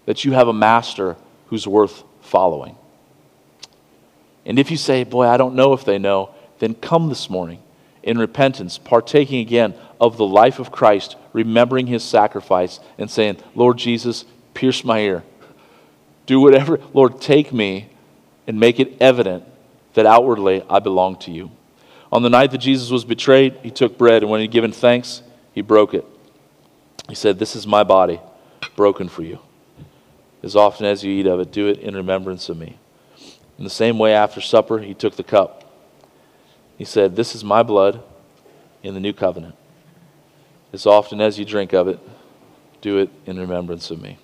That 0.05 0.25
you 0.25 0.33
have 0.33 0.49
a 0.49 0.53
master 0.53 1.15
who's 1.47 1.65
worth 1.65 2.03
following? 2.19 2.75
And 4.45 4.57
if 4.57 4.71
you 4.71 4.77
say, 4.77 5.03
Boy, 5.03 5.27
I 5.27 5.37
don't 5.37 5.55
know 5.55 5.73
if 5.73 5.85
they 5.85 5.99
know, 5.99 6.33
then 6.59 6.75
come 6.75 7.09
this 7.09 7.29
morning 7.29 7.61
in 8.03 8.17
repentance, 8.17 8.77
partaking 8.77 9.39
again 9.39 9.75
of 9.99 10.17
the 10.17 10.25
life 10.25 10.59
of 10.59 10.71
Christ, 10.71 11.15
remembering 11.33 11.87
his 11.87 12.03
sacrifice, 12.03 12.79
and 12.97 13.09
saying, 13.09 13.37
Lord 13.55 13.77
Jesus, 13.77 14.25
pierce 14.53 14.83
my 14.83 14.99
ear. 14.99 15.23
Do 16.25 16.39
whatever. 16.39 16.79
Lord, 16.93 17.21
take 17.21 17.53
me 17.53 17.89
and 18.47 18.59
make 18.59 18.79
it 18.79 18.97
evident 18.99 19.43
that 19.93 20.05
outwardly 20.05 20.63
I 20.69 20.79
belong 20.79 21.17
to 21.19 21.31
you. 21.31 21.51
On 22.11 22.23
the 22.23 22.29
night 22.29 22.51
that 22.51 22.57
Jesus 22.57 22.89
was 22.89 23.05
betrayed, 23.05 23.57
he 23.63 23.71
took 23.71 23.97
bread, 23.97 24.21
and 24.21 24.31
when 24.31 24.41
he'd 24.41 24.51
given 24.51 24.71
thanks, 24.71 25.21
he 25.53 25.61
broke 25.61 25.93
it. 25.93 26.05
He 27.07 27.15
said, 27.15 27.39
This 27.39 27.55
is 27.55 27.67
my 27.67 27.83
body, 27.83 28.19
broken 28.75 29.07
for 29.09 29.23
you. 29.23 29.39
As 30.43 30.55
often 30.55 30.85
as 30.85 31.03
you 31.03 31.11
eat 31.11 31.27
of 31.27 31.39
it, 31.39 31.51
do 31.51 31.67
it 31.67 31.79
in 31.79 31.95
remembrance 31.95 32.49
of 32.49 32.57
me. 32.57 32.77
In 33.61 33.63
the 33.63 33.69
same 33.69 33.99
way, 33.99 34.15
after 34.15 34.41
supper, 34.41 34.79
he 34.79 34.95
took 34.95 35.17
the 35.17 35.23
cup. 35.23 35.63
He 36.79 36.83
said, 36.83 37.15
This 37.15 37.35
is 37.35 37.43
my 37.43 37.61
blood 37.61 38.01
in 38.81 38.95
the 38.95 38.99
new 38.99 39.13
covenant. 39.13 39.53
As 40.73 40.87
often 40.87 41.21
as 41.21 41.37
you 41.37 41.45
drink 41.45 41.71
of 41.71 41.87
it, 41.87 41.99
do 42.81 42.97
it 42.97 43.11
in 43.27 43.37
remembrance 43.37 43.91
of 43.91 44.01
me. 44.01 44.17